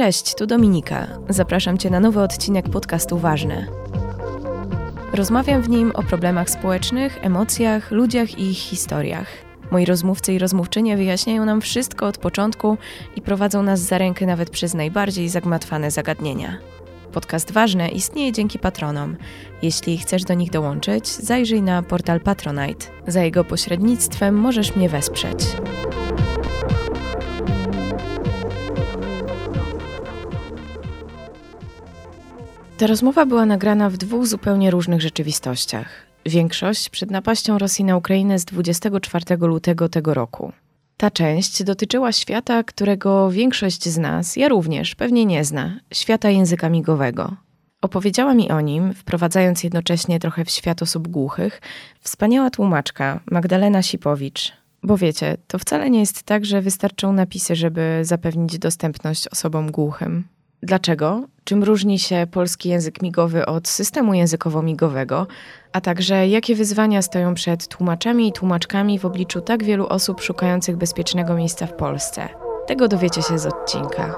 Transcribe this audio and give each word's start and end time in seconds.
Cześć, 0.00 0.34
tu 0.34 0.46
Dominika. 0.46 1.06
Zapraszam 1.28 1.78
Cię 1.78 1.90
na 1.90 2.00
nowy 2.00 2.20
odcinek 2.20 2.68
podcastu 2.68 3.18
Ważne. 3.18 3.66
Rozmawiam 5.12 5.62
w 5.62 5.68
nim 5.68 5.92
o 5.94 6.02
problemach 6.02 6.50
społecznych, 6.50 7.18
emocjach, 7.24 7.90
ludziach 7.90 8.38
i 8.38 8.50
ich 8.50 8.58
historiach. 8.58 9.26
Moi 9.70 9.84
rozmówcy 9.84 10.32
i 10.32 10.38
rozmówczynie 10.38 10.96
wyjaśniają 10.96 11.44
nam 11.44 11.60
wszystko 11.60 12.06
od 12.06 12.18
początku 12.18 12.76
i 13.16 13.22
prowadzą 13.22 13.62
nas 13.62 13.80
za 13.80 13.98
rękę 13.98 14.26
nawet 14.26 14.50
przez 14.50 14.74
najbardziej 14.74 15.28
zagmatwane 15.28 15.90
zagadnienia. 15.90 16.58
Podcast 17.12 17.50
Ważne 17.50 17.88
istnieje 17.88 18.32
dzięki 18.32 18.58
patronom. 18.58 19.16
Jeśli 19.62 19.98
chcesz 19.98 20.24
do 20.24 20.34
nich 20.34 20.50
dołączyć, 20.50 21.08
zajrzyj 21.08 21.62
na 21.62 21.82
portal 21.82 22.20
Patronite. 22.20 22.86
Za 23.06 23.22
jego 23.22 23.44
pośrednictwem 23.44 24.34
możesz 24.34 24.76
mnie 24.76 24.88
wesprzeć. 24.88 25.56
Ta 32.80 32.86
rozmowa 32.86 33.26
była 33.26 33.46
nagrana 33.46 33.90
w 33.90 33.96
dwóch 33.96 34.26
zupełnie 34.26 34.70
różnych 34.70 35.00
rzeczywistościach. 35.00 35.88
Większość 36.26 36.88
przed 36.88 37.10
napaścią 37.10 37.58
Rosji 37.58 37.84
na 37.84 37.96
Ukrainę 37.96 38.38
z 38.38 38.44
24 38.44 39.36
lutego 39.40 39.88
tego 39.88 40.14
roku. 40.14 40.52
Ta 40.96 41.10
część 41.10 41.62
dotyczyła 41.62 42.12
świata, 42.12 42.62
którego 42.62 43.30
większość 43.30 43.88
z 43.88 43.98
nas, 43.98 44.36
ja 44.36 44.48
również, 44.48 44.94
pewnie 44.94 45.26
nie 45.26 45.44
zna 45.44 45.80
świata 45.92 46.30
języka 46.30 46.68
migowego. 46.68 47.36
Opowiedziała 47.82 48.34
mi 48.34 48.50
o 48.50 48.60
nim, 48.60 48.94
wprowadzając 48.94 49.64
jednocześnie 49.64 50.20
trochę 50.20 50.44
w 50.44 50.50
świat 50.50 50.82
osób 50.82 51.08
głuchych, 51.08 51.60
wspaniała 52.00 52.50
tłumaczka 52.50 53.20
Magdalena 53.30 53.82
Sipowicz. 53.82 54.52
Bo 54.82 54.96
wiecie, 54.96 55.36
to 55.46 55.58
wcale 55.58 55.90
nie 55.90 56.00
jest 56.00 56.22
tak, 56.22 56.44
że 56.44 56.62
wystarczą 56.62 57.12
napisy, 57.12 57.56
żeby 57.56 58.00
zapewnić 58.02 58.58
dostępność 58.58 59.28
osobom 59.28 59.70
głuchym. 59.70 60.24
Dlaczego? 60.62 61.24
Czym 61.44 61.64
różni 61.64 61.98
się 61.98 62.26
polski 62.30 62.68
język 62.68 63.02
migowy 63.02 63.46
od 63.46 63.68
systemu 63.68 64.12
językowo-migowego, 64.12 65.26
a 65.72 65.80
także 65.80 66.28
jakie 66.28 66.54
wyzwania 66.54 67.02
stoją 67.02 67.34
przed 67.34 67.68
tłumaczami 67.68 68.28
i 68.28 68.32
tłumaczkami 68.32 68.98
w 68.98 69.04
obliczu 69.04 69.40
tak 69.40 69.64
wielu 69.64 69.86
osób 69.86 70.20
szukających 70.20 70.76
bezpiecznego 70.76 71.34
miejsca 71.34 71.66
w 71.66 71.72
Polsce? 71.72 72.28
Tego 72.66 72.88
dowiecie 72.88 73.22
się 73.22 73.38
z 73.38 73.46
odcinka. 73.46 74.14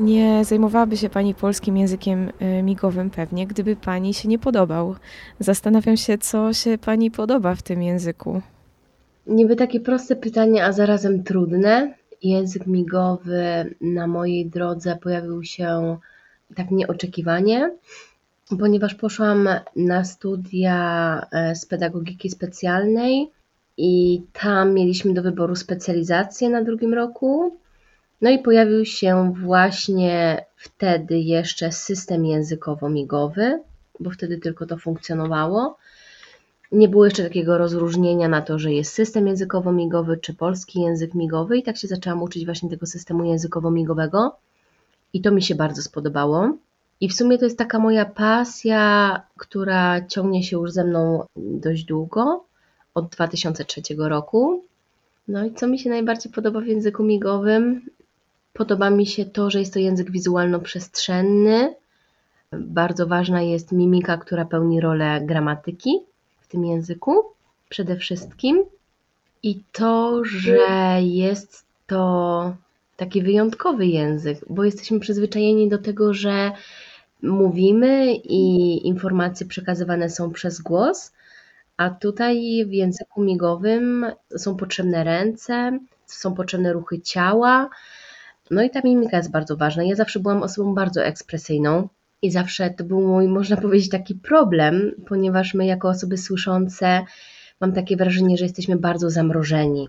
Nie 0.00 0.44
zajmowałaby 0.44 0.96
się 0.96 1.08
Pani 1.08 1.34
polskim 1.34 1.76
językiem 1.76 2.32
y, 2.58 2.62
migowym 2.62 3.10
pewnie, 3.10 3.46
gdyby 3.46 3.76
Pani 3.76 4.14
się 4.14 4.28
nie 4.28 4.38
podobał. 4.38 4.96
Zastanawiam 5.40 5.96
się, 5.96 6.18
co 6.18 6.52
się 6.52 6.78
Pani 6.78 7.10
podoba 7.10 7.54
w 7.54 7.62
tym 7.62 7.82
języku. 7.82 8.42
Niby 9.26 9.56
takie 9.56 9.80
proste 9.80 10.16
pytanie, 10.16 10.64
a 10.64 10.72
zarazem 10.72 11.22
trudne. 11.22 11.94
Język 12.22 12.66
migowy 12.66 13.74
na 13.80 14.06
mojej 14.06 14.46
drodze 14.46 14.96
pojawił 14.96 15.44
się 15.44 15.98
tak 16.56 16.70
nieoczekiwanie, 16.70 17.70
ponieważ 18.58 18.94
poszłam 18.94 19.48
na 19.76 20.04
studia 20.04 20.76
e, 21.32 21.54
z 21.54 21.66
pedagogiki 21.66 22.30
specjalnej 22.30 23.30
i 23.76 24.22
tam 24.32 24.74
mieliśmy 24.74 25.14
do 25.14 25.22
wyboru 25.22 25.56
specjalizację 25.56 26.50
na 26.50 26.64
drugim 26.64 26.94
roku. 26.94 27.56
No 28.20 28.30
i 28.30 28.38
pojawił 28.38 28.84
się 28.84 29.34
właśnie 29.36 30.44
wtedy 30.56 31.18
jeszcze 31.18 31.72
system 31.72 32.24
językowo-migowy, 32.24 33.58
bo 34.00 34.10
wtedy 34.10 34.38
tylko 34.38 34.66
to 34.66 34.76
funkcjonowało. 34.76 35.76
Nie 36.72 36.88
było 36.88 37.04
jeszcze 37.04 37.22
takiego 37.22 37.58
rozróżnienia 37.58 38.28
na 38.28 38.42
to, 38.42 38.58
że 38.58 38.72
jest 38.72 38.92
system 38.92 39.26
językowo-migowy 39.26 40.16
czy 40.20 40.34
polski 40.34 40.80
język 40.80 41.14
migowy 41.14 41.58
i 41.58 41.62
tak 41.62 41.76
się 41.76 41.88
zaczęłam 41.88 42.22
uczyć 42.22 42.44
właśnie 42.44 42.70
tego 42.70 42.86
systemu 42.86 43.24
językowo-migowego 43.24 44.30
i 45.12 45.20
to 45.20 45.30
mi 45.30 45.42
się 45.42 45.54
bardzo 45.54 45.82
spodobało. 45.82 46.56
I 47.00 47.08
w 47.08 47.14
sumie 47.14 47.38
to 47.38 47.44
jest 47.44 47.58
taka 47.58 47.78
moja 47.78 48.04
pasja, 48.04 49.20
która 49.36 50.06
ciągnie 50.06 50.42
się 50.42 50.56
już 50.56 50.72
ze 50.72 50.84
mną 50.84 51.24
dość 51.36 51.84
długo, 51.84 52.44
od 52.94 53.08
2003 53.08 53.82
roku. 53.98 54.64
No 55.28 55.44
i 55.44 55.54
co 55.54 55.66
mi 55.66 55.78
się 55.78 55.90
najbardziej 55.90 56.32
podoba 56.32 56.60
w 56.60 56.66
języku 56.66 57.02
migowym? 57.02 57.86
Podoba 58.52 58.90
mi 58.90 59.06
się 59.06 59.24
to, 59.24 59.50
że 59.50 59.58
jest 59.58 59.72
to 59.72 59.78
język 59.78 60.10
wizualno-przestrzenny. 60.10 61.74
Bardzo 62.52 63.06
ważna 63.06 63.42
jest 63.42 63.72
mimika, 63.72 64.16
która 64.16 64.44
pełni 64.44 64.80
rolę 64.80 65.20
gramatyki 65.24 66.11
tym 66.52 66.64
języku 66.64 67.24
przede 67.68 67.96
wszystkim 67.96 68.64
i 69.42 69.60
to, 69.72 70.24
że 70.24 70.98
jest 71.00 71.64
to 71.86 72.54
taki 72.96 73.22
wyjątkowy 73.22 73.86
język, 73.86 74.38
bo 74.50 74.64
jesteśmy 74.64 75.00
przyzwyczajeni 75.00 75.68
do 75.68 75.78
tego, 75.78 76.14
że 76.14 76.52
mówimy 77.22 78.14
i 78.14 78.86
informacje 78.86 79.46
przekazywane 79.46 80.10
są 80.10 80.30
przez 80.30 80.60
głos, 80.60 81.12
a 81.76 81.90
tutaj 81.90 82.64
w 82.66 82.72
języku 82.72 83.22
migowym 83.22 84.06
są 84.36 84.56
potrzebne 84.56 85.04
ręce, 85.04 85.78
są 86.06 86.34
potrzebne 86.34 86.72
ruchy 86.72 87.00
ciała. 87.00 87.68
No 88.50 88.62
i 88.62 88.70
ta 88.70 88.80
mimika 88.84 89.16
jest 89.16 89.30
bardzo 89.30 89.56
ważna. 89.56 89.84
Ja 89.84 89.94
zawsze 89.94 90.20
byłam 90.20 90.42
osobą 90.42 90.74
bardzo 90.74 91.04
ekspresyjną, 91.04 91.88
i 92.22 92.30
zawsze 92.30 92.70
to 92.70 92.84
był 92.84 93.00
mój, 93.00 93.28
można 93.28 93.56
powiedzieć, 93.56 93.88
taki 93.88 94.14
problem, 94.14 94.92
ponieważ 95.06 95.54
my, 95.54 95.66
jako 95.66 95.88
osoby 95.88 96.18
słyszące, 96.18 97.04
mam 97.60 97.72
takie 97.72 97.96
wrażenie, 97.96 98.36
że 98.36 98.44
jesteśmy 98.44 98.76
bardzo 98.76 99.10
zamrożeni, 99.10 99.88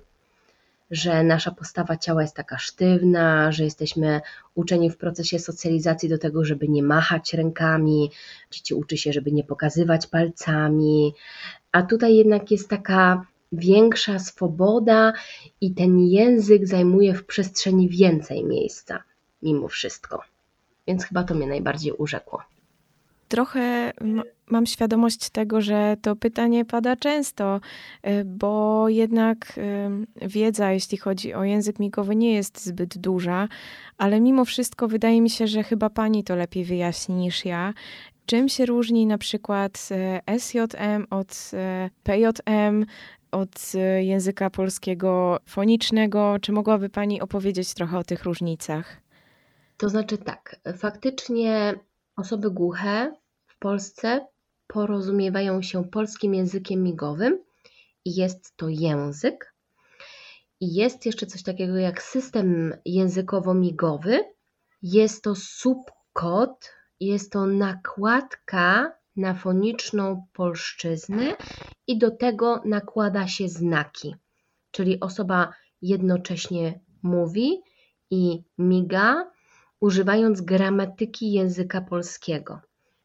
że 0.92 1.24
nasza 1.24 1.52
postawa 1.52 1.98
ciała 1.98 2.22
jest 2.22 2.36
taka 2.36 2.58
sztywna, 2.58 3.52
że 3.52 3.64
jesteśmy 3.64 4.22
uczeni 4.56 4.90
w 4.90 4.98
procesie 4.98 5.40
socjalizacji 5.40 6.10
do 6.10 6.18
tego, 6.18 6.46
żeby 6.46 6.68
nie 6.68 6.84
machać 6.84 7.34
rękami, 7.34 8.12
dzieci 8.52 8.74
uczy 8.74 8.98
się, 8.98 9.14
żeby 9.14 9.32
nie 9.32 9.44
pokazywać 9.44 10.08
palcami, 10.08 11.14
a 11.72 11.82
tutaj 11.82 12.16
jednak 12.16 12.52
jest 12.52 12.70
taka 12.70 13.26
większa 13.52 14.20
swoboda 14.20 15.14
i 15.62 15.74
ten 15.74 16.00
język 16.00 16.68
zajmuje 16.68 17.14
w 17.14 17.26
przestrzeni 17.26 17.90
więcej 17.90 18.46
miejsca, 18.46 19.04
mimo 19.42 19.68
wszystko. 19.68 20.33
Więc 20.88 21.06
chyba 21.06 21.24
to 21.24 21.36
mnie 21.36 21.48
najbardziej 21.48 21.92
urzekło. 21.92 22.44
Trochę 23.28 23.92
mam 24.48 24.66
świadomość 24.66 25.30
tego, 25.30 25.62
że 25.62 25.98
to 26.02 26.16
pytanie 26.16 26.66
pada 26.66 26.96
często, 26.96 27.60
y, 28.08 28.26
bo 28.26 28.90
jednak 28.90 29.58
y, 29.58 30.28
wiedza, 30.28 30.72
jeśli 30.72 30.98
chodzi 30.98 31.34
o 31.34 31.44
język 31.44 31.80
migowy, 31.80 32.16
nie 32.16 32.34
jest 32.34 32.66
zbyt 32.66 32.98
duża, 32.98 33.48
ale 33.98 34.20
mimo 34.22 34.46
wszystko 34.46 34.88
wydaje 34.88 35.22
mi 35.22 35.30
się, 35.30 35.48
że 35.48 35.64
chyba 35.64 35.90
pani 35.90 36.24
to 36.24 36.36
lepiej 36.36 36.66
wyjaśni 36.66 37.16
niż 37.16 37.46
ja. 37.46 37.74
Czym 38.26 38.50
się 38.50 38.66
różni 38.66 39.06
na 39.06 39.18
przykład 39.18 39.90
y, 40.28 40.40
SJM 40.40 41.08
od 41.10 41.52
PJM, 42.04 42.86
od 43.32 43.72
języka 44.02 44.50
polskiego 44.50 45.40
fonicznego? 45.46 46.36
Czy 46.42 46.52
mogłaby 46.52 46.90
pani 46.90 47.22
opowiedzieć 47.22 47.74
trochę 47.74 47.98
o 47.98 48.04
tych 48.04 48.24
różnicach? 48.24 49.03
To 49.78 49.90
znaczy 49.90 50.18
tak, 50.18 50.56
faktycznie 50.78 51.80
osoby 52.16 52.52
głuche 52.52 53.14
w 53.46 53.60
Polsce 53.60 54.28
porozumiewają 54.68 55.62
się 55.62 55.84
polskim 55.84 56.34
językiem 56.34 56.84
migowym 56.84 57.40
i 58.06 58.16
jest 58.16 58.58
to 58.58 58.70
język. 58.70 59.56
I 60.60 60.74
jest 60.74 61.06
jeszcze 61.06 61.26
coś 61.26 61.44
takiego 61.44 61.78
jak 61.78 62.02
system 62.02 62.74
językowo-migowy. 62.86 64.20
Jest 64.82 65.24
to 65.24 65.36
subkod, 65.36 66.74
jest 67.00 67.32
to 67.32 67.46
nakładka 67.46 68.92
na 69.16 69.34
foniczną 69.34 70.26
polszczyznę 70.34 71.36
i 71.88 71.98
do 71.98 72.12
tego 72.12 72.62
nakłada 72.66 73.28
się 73.28 73.50
znaki. 73.50 74.16
Czyli 74.72 75.00
osoba 75.00 75.54
jednocześnie 75.82 76.80
mówi 77.04 77.62
i 78.12 78.44
miga, 78.58 79.32
używając 79.84 80.42
gramatyki 80.42 81.32
języka 81.32 81.82
polskiego. 81.82 82.60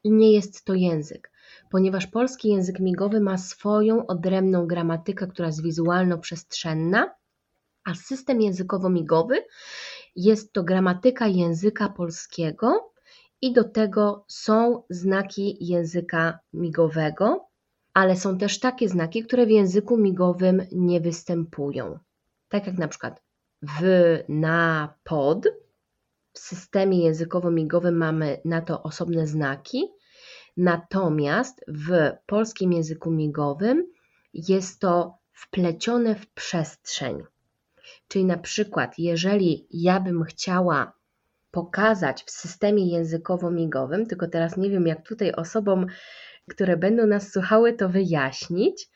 I 0.04 0.10
nie 0.10 0.32
jest 0.32 0.64
to 0.64 0.74
język, 0.74 1.30
ponieważ 1.70 2.06
polski 2.06 2.48
język 2.48 2.80
migowy 2.80 3.20
ma 3.20 3.38
swoją 3.38 4.06
odrębną 4.06 4.66
gramatykę, 4.66 5.26
która 5.26 5.48
jest 5.48 5.62
wizualno-przestrzenna, 5.62 7.10
a 7.84 7.94
system 7.94 8.40
językowo-migowy 8.40 9.42
jest 10.16 10.52
to 10.52 10.64
gramatyka 10.64 11.26
języka 11.26 11.88
polskiego 11.88 12.92
i 13.42 13.52
do 13.52 13.64
tego 13.64 14.24
są 14.28 14.82
znaki 14.90 15.66
języka 15.66 16.38
migowego, 16.52 17.48
ale 17.94 18.16
są 18.16 18.38
też 18.38 18.60
takie 18.60 18.88
znaki, 18.88 19.22
które 19.22 19.46
w 19.46 19.50
języku 19.50 19.96
migowym 19.96 20.62
nie 20.72 21.00
występują. 21.00 21.98
Tak 22.48 22.66
jak 22.66 22.78
na 22.78 22.88
przykład 22.88 23.22
w, 23.62 23.82
na, 24.28 24.94
pod, 25.04 25.46
w 26.38 26.40
systemie 26.40 27.04
językowo-migowym 27.04 27.96
mamy 27.96 28.40
na 28.44 28.60
to 28.60 28.82
osobne 28.82 29.26
znaki, 29.26 29.88
natomiast 30.56 31.64
w 31.68 32.12
polskim 32.26 32.72
języku 32.72 33.10
migowym 33.10 33.86
jest 34.34 34.80
to 34.80 35.18
wplecione 35.32 36.14
w 36.14 36.26
przestrzeń. 36.26 37.22
Czyli 38.08 38.24
na 38.24 38.38
przykład, 38.38 38.98
jeżeli 38.98 39.66
ja 39.70 40.00
bym 40.00 40.24
chciała 40.24 40.92
pokazać 41.50 42.22
w 42.22 42.30
systemie 42.30 42.92
językowo-migowym, 42.92 44.06
tylko 44.06 44.28
teraz 44.28 44.56
nie 44.56 44.70
wiem, 44.70 44.86
jak 44.86 45.08
tutaj 45.08 45.32
osobom, 45.32 45.86
które 46.50 46.76
będą 46.76 47.06
nas 47.06 47.32
słuchały, 47.32 47.72
to 47.72 47.88
wyjaśnić, 47.88 48.88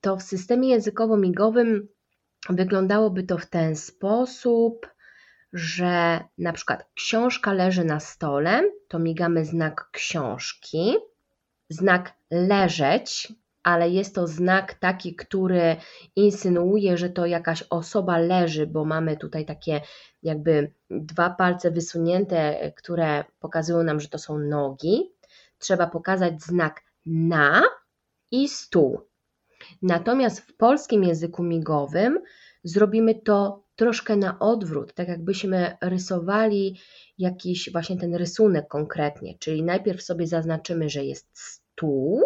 to 0.00 0.16
w 0.16 0.22
systemie 0.22 0.68
językowo-migowym 0.68 1.86
wyglądałoby 2.50 3.22
to 3.22 3.38
w 3.38 3.46
ten 3.46 3.76
sposób, 3.76 4.86
że 5.52 6.24
na 6.38 6.52
przykład 6.52 6.86
książka 6.94 7.52
leży 7.52 7.84
na 7.84 8.00
stole, 8.00 8.62
to 8.88 8.98
migamy 8.98 9.44
znak 9.44 9.90
książki, 9.92 10.94
znak 11.68 12.12
leżeć, 12.30 13.32
ale 13.62 13.90
jest 13.90 14.14
to 14.14 14.26
znak 14.26 14.74
taki, 14.74 15.16
który 15.16 15.76
insynuuje, 16.16 16.96
że 16.96 17.10
to 17.10 17.26
jakaś 17.26 17.64
osoba 17.70 18.18
leży, 18.18 18.66
bo 18.66 18.84
mamy 18.84 19.16
tutaj 19.16 19.44
takie 19.44 19.80
jakby 20.22 20.72
dwa 20.90 21.30
palce 21.30 21.70
wysunięte, 21.70 22.72
które 22.76 23.24
pokazują 23.40 23.82
nam, 23.82 24.00
że 24.00 24.08
to 24.08 24.18
są 24.18 24.38
nogi. 24.38 25.12
Trzeba 25.58 25.86
pokazać 25.86 26.42
znak 26.42 26.80
na 27.06 27.62
i 28.30 28.48
stół. 28.48 29.00
Natomiast 29.82 30.40
w 30.40 30.56
polskim 30.56 31.04
języku 31.04 31.42
migowym 31.42 32.20
zrobimy 32.64 33.14
to 33.14 33.67
troszkę 33.78 34.16
na 34.16 34.38
odwrót, 34.38 34.94
tak 34.94 35.08
jakbyśmy 35.08 35.76
rysowali 35.80 36.80
jakiś 37.18 37.72
właśnie 37.72 37.96
ten 37.96 38.14
rysunek 38.14 38.68
konkretnie, 38.68 39.38
czyli 39.38 39.62
najpierw 39.62 40.02
sobie 40.02 40.26
zaznaczymy, 40.26 40.88
że 40.88 41.04
jest 41.04 41.28
stół 41.32 42.22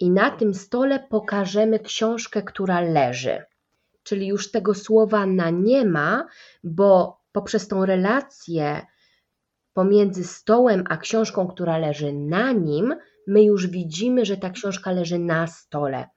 i 0.00 0.10
na 0.10 0.30
tym 0.30 0.54
stole 0.54 1.06
pokażemy 1.10 1.78
książkę, 1.78 2.42
która 2.42 2.80
leży. 2.80 3.44
Czyli 4.02 4.26
już 4.26 4.50
tego 4.50 4.74
słowa 4.74 5.26
na 5.26 5.50
nie 5.50 5.84
ma, 5.84 6.26
bo 6.64 7.20
poprzez 7.32 7.68
tą 7.68 7.86
relację 7.86 8.86
pomiędzy 9.72 10.24
stołem 10.24 10.84
a 10.88 10.96
książką, 10.96 11.46
która 11.46 11.78
leży 11.78 12.12
na 12.12 12.52
nim, 12.52 12.94
my 13.26 13.42
już 13.42 13.66
widzimy, 13.66 14.24
że 14.24 14.36
ta 14.36 14.50
książka 14.50 14.92
leży 14.92 15.18
na 15.18 15.46
stole. 15.46 16.08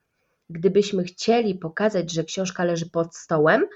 Gdybyśmy 0.50 1.04
chcieli 1.04 1.54
pokazać, 1.54 2.12
że 2.12 2.24
książka 2.24 2.64
leży 2.64 2.90
pod 2.90 3.16
stołem, 3.16 3.66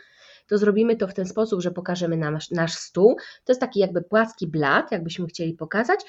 to 0.49 0.59
zrobimy 0.59 0.97
to 0.97 1.09
w 1.09 1.15
ten 1.15 1.27
sposób, 1.27 1.61
że 1.61 1.71
pokażemy 1.71 2.17
nasz, 2.17 2.51
nasz 2.51 2.75
stół. 2.75 3.17
To 3.45 3.53
jest 3.53 3.61
taki 3.61 3.81
jakby 3.81 4.03
płaski 4.03 4.47
blat, 4.47 4.93
jakbyśmy 4.93 5.27
chcieli 5.27 5.55
pokazać, 5.55 6.01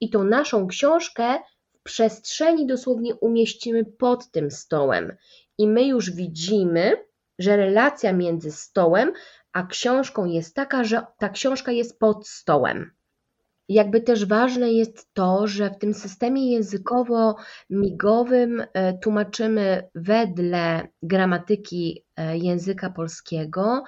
i 0.00 0.10
tą 0.10 0.24
naszą 0.24 0.66
książkę 0.66 1.38
w 1.72 1.82
przestrzeni 1.82 2.66
dosłownie 2.66 3.14
umieścimy 3.14 3.84
pod 3.84 4.30
tym 4.30 4.50
stołem. 4.50 5.16
I 5.58 5.68
my 5.68 5.84
już 5.84 6.10
widzimy, 6.10 6.92
że 7.38 7.56
relacja 7.56 8.12
między 8.12 8.52
stołem 8.52 9.12
a 9.56 9.66
książką 9.66 10.24
jest 10.24 10.54
taka, 10.54 10.84
że 10.84 11.06
ta 11.18 11.28
książka 11.28 11.72
jest 11.72 11.98
pod 11.98 12.28
stołem. 12.28 12.90
Jakby 13.68 14.00
też 14.00 14.26
ważne 14.26 14.72
jest 14.72 15.14
to, 15.14 15.46
że 15.46 15.70
w 15.70 15.78
tym 15.78 15.94
systemie 15.94 16.52
językowo-migowym 16.52 18.66
e, 18.72 18.98
tłumaczymy 18.98 19.88
wedle 19.94 20.88
gramatyki 21.02 22.04
e, 22.16 22.38
języka 22.38 22.90
polskiego 22.90 23.84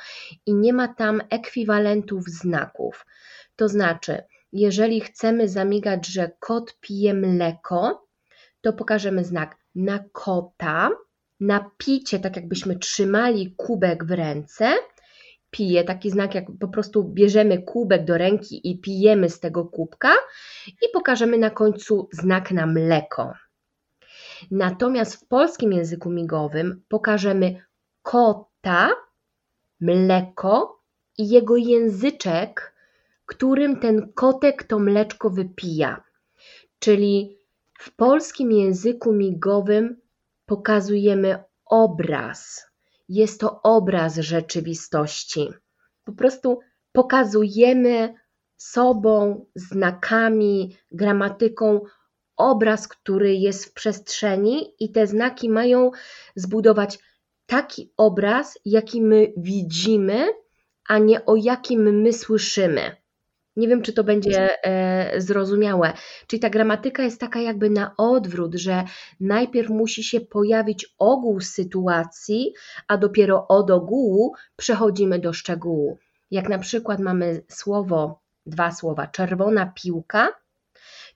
i 0.47 0.55
nie 0.55 0.73
ma 0.73 0.89
tam 0.89 1.21
ekwiwalentów 1.31 2.25
znaków. 2.25 3.07
To 3.57 3.69
znaczy, 3.69 4.23
jeżeli 4.53 5.01
chcemy 5.01 5.49
zamigać, 5.49 6.07
że 6.07 6.31
kot 6.41 6.77
pije 6.81 7.15
mleko, 7.15 8.09
to 8.61 8.73
pokażemy 8.73 9.25
znak 9.25 9.57
na 9.75 10.05
kota, 10.13 10.91
na 11.41 11.71
picie, 11.79 12.19
tak 12.19 12.37
jakbyśmy 12.37 12.79
trzymali 12.79 13.55
kubek 13.57 14.05
w 14.05 14.11
ręce 14.11 14.75
pije, 15.50 15.85
taki 15.85 16.11
znak 16.11 16.35
jak 16.35 16.45
po 16.61 16.69
prostu 16.69 17.05
bierzemy 17.05 17.62
kubek 17.62 18.05
do 18.05 18.19
ręki 18.19 18.71
i 18.71 18.79
pijemy 18.79 19.31
z 19.31 19.41
tego 19.41 19.65
kubka 19.65 20.12
i 20.67 20.89
pokażemy 20.93 21.39
na 21.39 21.50
końcu 21.50 22.09
znak 22.12 22.50
na 22.50 22.67
mleko. 22.67 23.33
Natomiast 24.50 25.15
w 25.15 25.29
polskim 25.29 25.73
języku 25.73 26.11
migowym 26.11 26.83
pokażemy 26.89 27.62
kota, 28.03 28.91
mleko 29.81 30.83
i 31.19 31.29
jego 31.29 31.56
języczek, 31.56 32.75
którym 33.27 33.81
ten 33.81 34.12
kotek 34.12 34.65
to 34.65 34.79
mleczko 34.79 35.31
wypija. 35.31 36.03
Czyli 36.79 37.39
w 37.79 37.97
polskim 37.97 38.53
języku 38.53 39.12
migowym 39.12 40.00
pokazujemy 40.47 41.45
obraz 41.67 42.68
jest 43.09 43.41
to 43.41 43.63
obraz 43.63 44.17
rzeczywistości. 44.17 45.49
Po 46.05 46.13
prostu 46.13 46.59
pokazujemy 46.93 48.15
sobą, 48.57 49.47
znakami, 49.55 50.77
gramatyką 50.91 51.81
obraz, 52.37 52.89
który 52.89 53.35
jest 53.35 53.65
w 53.65 53.73
przestrzeni, 53.73 54.75
i 54.79 54.93
te 54.93 55.07
znaki 55.07 55.51
mają 55.51 55.91
zbudować 56.37 56.99
taki 57.47 57.93
obraz, 57.97 58.59
jaki 58.65 59.03
my 59.03 59.33
widzimy, 59.37 60.29
a 60.89 60.99
nie 60.99 61.25
o 61.25 61.37
jakim 61.37 62.01
my 62.01 62.13
słyszymy. 62.13 62.97
Nie 63.59 63.69
wiem, 63.69 63.83
czy 63.83 63.93
to 63.93 64.05
będzie 64.05 64.65
e, 64.65 65.21
zrozumiałe. 65.21 65.93
Czyli 66.27 66.41
ta 66.41 66.51
gramatyka 66.51 67.03
jest 67.03 67.21
taka 67.21 67.41
jakby 67.41 67.71
na 67.71 67.95
odwrót, 67.97 68.55
że 68.55 68.85
najpierw 69.21 69.69
musi 69.71 70.05
się 70.05 70.21
pojawić 70.21 70.95
ogół 70.99 71.41
sytuacji, 71.41 72.53
a 72.89 72.97
dopiero 72.97 73.49
od 73.49 73.71
ogółu 73.71 74.35
przechodzimy 74.57 75.19
do 75.19 75.33
szczegółu. 75.33 75.99
Jak 76.31 76.49
na 76.49 76.59
przykład 76.59 77.01
mamy 77.01 77.43
słowo, 77.49 78.21
dwa 78.47 78.73
słowa, 78.73 79.07
czerwona 79.07 79.73
piłka, 79.75 80.29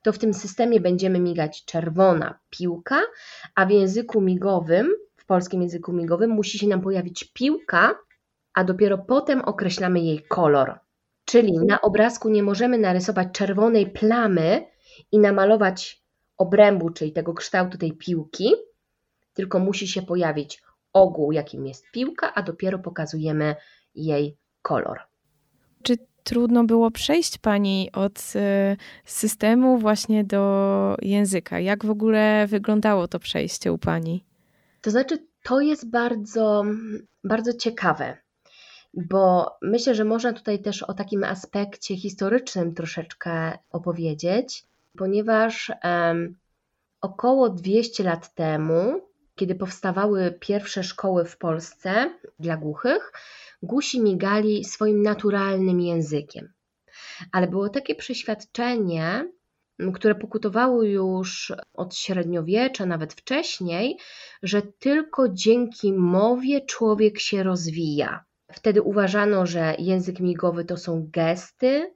to 0.03 0.12
w 0.12 0.19
tym 0.19 0.35
systemie 0.35 0.81
będziemy 0.81 1.21
migać 1.21 1.65
czerwona 1.65 2.39
piłka, 2.50 3.00
a 3.55 3.67
w 3.67 3.71
języku 3.71 4.21
migowym, 4.21 4.89
w 5.17 5.27
polskim 5.27 5.62
języku 5.62 5.93
migowym 5.93 6.31
musi 6.31 6.59
się 6.59 6.67
nam 6.67 6.81
pojawić 6.81 7.25
piłka, 7.25 7.94
a 8.55 8.65
dopiero 8.65 8.99
potem 8.99 9.41
określamy 9.41 10.00
jej 10.00 10.23
kolor. 10.29 10.81
Czyli 11.24 11.58
na 11.58 11.80
obrazku 11.80 12.28
nie 12.28 12.42
możemy 12.42 12.78
narysować 12.78 13.28
czerwonej 13.32 13.90
plamy 13.90 14.66
i 15.12 15.19
namalować 15.19 16.02
obrębu, 16.38 16.90
czyli 16.90 17.12
tego 17.12 17.34
kształtu 17.34 17.78
tej 17.78 17.92
piłki, 17.92 18.52
tylko 19.34 19.58
musi 19.58 19.88
się 19.88 20.02
pojawić 20.02 20.62
ogół, 20.92 21.32
jakim 21.32 21.66
jest 21.66 21.90
piłka, 21.92 22.34
a 22.34 22.42
dopiero 22.42 22.78
pokazujemy 22.78 23.56
jej 23.94 24.36
kolor. 24.62 24.98
Czy 25.82 25.96
trudno 26.24 26.64
było 26.64 26.91
przejść 26.91 27.38
Pani 27.38 27.91
od 27.93 28.32
e, 28.36 28.76
systemu 29.05 29.79
właśnie 29.79 30.24
do 30.24 30.96
języka? 31.02 31.60
Jak 31.60 31.84
w 31.84 31.91
ogóle 31.91 32.46
wyglądało 32.46 33.08
to 33.08 33.19
przejście 33.19 33.72
u 33.72 33.79
Pani? 33.79 34.24
To 34.81 34.91
znaczy, 34.91 35.19
to 35.43 35.60
jest 35.60 35.91
bardzo, 35.91 36.64
bardzo 37.24 37.52
ciekawe 37.52 38.21
bo 38.94 39.51
myślę, 39.63 39.94
że 39.94 40.05
można 40.05 40.32
tutaj 40.32 40.63
też 40.63 40.82
o 40.82 40.94
takim 40.94 41.25
aspekcie 41.25 41.96
historycznym 41.96 42.75
troszeczkę 42.75 43.58
opowiedzieć, 43.70 44.65
ponieważ 44.99 45.72
um, 45.84 46.37
około 47.01 47.49
200 47.49 48.05
lat 48.05 48.34
temu, 48.34 49.01
kiedy 49.34 49.55
powstawały 49.55 50.39
pierwsze 50.41 50.82
szkoły 50.82 51.25
w 51.25 51.39
Polsce 51.39 52.19
dla 52.39 52.56
głuchych, 52.56 53.13
głusi 53.63 54.01
migali 54.01 54.65
swoim 54.65 55.03
naturalnym 55.03 55.81
językiem. 55.81 56.53
Ale 57.32 57.46
było 57.49 57.69
takie 57.69 57.94
przeświadczenie, 57.94 59.32
które 59.94 60.15
pokutowało 60.15 60.82
już 60.82 61.53
od 61.75 61.96
średniowiecza, 61.96 62.87
nawet 62.87 63.13
wcześniej, 63.13 63.99
że 64.43 64.63
tylko 64.63 65.29
dzięki 65.29 65.93
mowie 65.93 66.61
człowiek 66.61 67.20
się 67.20 67.43
rozwija. 67.43 68.25
Wtedy 68.53 68.82
uważano, 68.82 69.47
że 69.47 69.75
język 69.79 70.21
migowy 70.21 70.65
to 70.65 70.77
są 70.77 71.09
gesty 71.13 71.94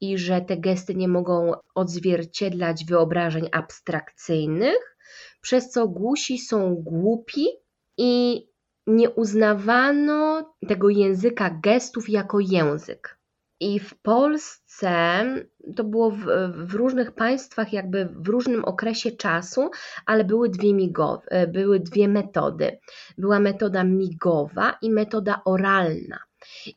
i 0.00 0.18
że 0.18 0.40
te 0.40 0.56
gesty 0.56 0.94
nie 0.94 1.08
mogą 1.08 1.52
odzwierciedlać 1.74 2.84
wyobrażeń 2.84 3.48
abstrakcyjnych, 3.52 4.96
przez 5.40 5.70
co 5.70 5.88
głusi 5.88 6.38
są 6.38 6.74
głupi 6.74 7.46
i 7.96 8.42
nie 8.86 9.10
uznawano 9.10 10.54
tego 10.68 10.88
języka 10.88 11.50
gestów 11.62 12.08
jako 12.08 12.40
język. 12.40 13.15
I 13.60 13.80
w 13.80 13.94
Polsce 13.94 15.24
to 15.76 15.84
było 15.84 16.10
w, 16.10 16.26
w, 16.52 16.74
różnych 16.74 17.12
państwach, 17.12 17.72
jakby 17.72 18.08
w 18.16 18.28
różnym 18.28 18.64
okresie 18.64 19.10
czasu, 19.10 19.70
ale 20.06 20.24
były 20.24 20.48
dwie, 20.48 20.74
migowe, 20.74 21.46
były 21.46 21.80
dwie 21.80 22.08
metody. 22.08 22.78
Była 23.18 23.40
metoda 23.40 23.84
migowa 23.84 24.78
i 24.82 24.90
metoda 24.90 25.42
oralna. 25.44 26.18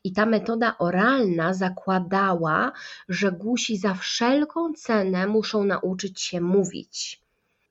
I 0.04 0.12
ta 0.12 0.26
metoda 0.26 0.78
oralna 0.78 1.54
zakładała, 1.54 2.72
że 3.08 3.32
głusi 3.32 3.76
za 3.76 3.94
wszelką 3.94 4.72
cenę 4.72 5.26
muszą 5.26 5.64
nauczyć 5.64 6.20
się 6.20 6.40
mówić, 6.40 7.22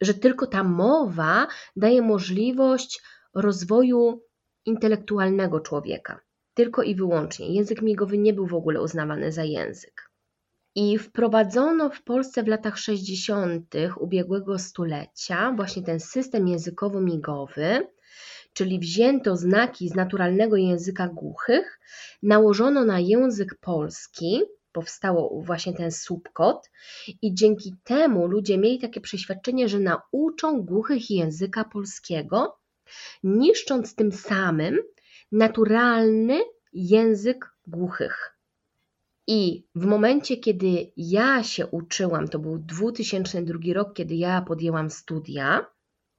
że 0.01 0.13
tylko 0.13 0.48
ta 0.48 0.63
mowa 0.63 1.48
daje 1.75 2.01
możliwość 2.01 3.01
rozwoju 3.34 4.22
intelektualnego 4.66 5.60
człowieka. 5.60 6.20
Tylko 6.60 6.84
i 6.84 6.96
wyłącznie. 6.96 7.54
Język 7.54 7.82
migowy 7.82 8.18
nie 8.18 8.34
był 8.34 8.48
w 8.48 8.54
ogóle 8.54 8.82
uznawany 8.82 9.32
za 9.32 9.44
język. 9.44 10.12
I 10.75 10.98
wprowadzono 10.98 11.89
w 11.89 12.04
Polsce 12.04 12.44
w 12.44 12.48
latach 12.48 12.78
60. 12.78 13.75
ubiegłego 14.00 14.60
stulecia 14.60 15.54
właśnie 15.56 15.84
ten 15.84 16.00
system 16.00 16.48
językowo-migowy, 16.48 17.88
czyli 18.54 18.80
wzięto 18.80 19.36
znaki 19.36 19.89
z 19.89 19.96
naturalnego 19.96 20.56
języka 20.56 21.08
głuchych, 21.08 21.80
nałożono 22.24 22.86
na 22.86 23.00
język 23.00 23.56
polski, 23.62 24.42
powstało 24.72 25.42
właśnie 25.42 25.74
ten 25.74 25.92
subkod 25.92 26.70
i 27.22 27.34
dzięki 27.34 27.75
temu 27.84 28.28
ludzie 28.28 28.58
mieli 28.58 28.80
takie 28.80 29.01
przeświadczenie, 29.01 29.70
że 29.70 29.80
nauczą 29.80 30.62
głuchych 30.62 31.12
języka 31.12 31.63
polskiego, 31.63 32.58
niszcząc 33.24 33.96
tym 33.96 34.12
samym 34.12 34.80
naturalny 35.31 36.39
język 36.74 37.55
głuchych. 37.67 38.39
I 39.27 39.67
w 39.75 39.86
momencie, 39.86 40.38
kiedy 40.38 40.91
ja 40.98 41.43
się 41.43 41.67
uczyłam, 41.67 42.27
to 42.27 42.39
był 42.39 42.57
2002 42.57 43.59
rok, 43.74 43.93
kiedy 43.93 44.15
ja 44.15 44.41
podjęłam 44.41 44.89
studia, 44.89 45.65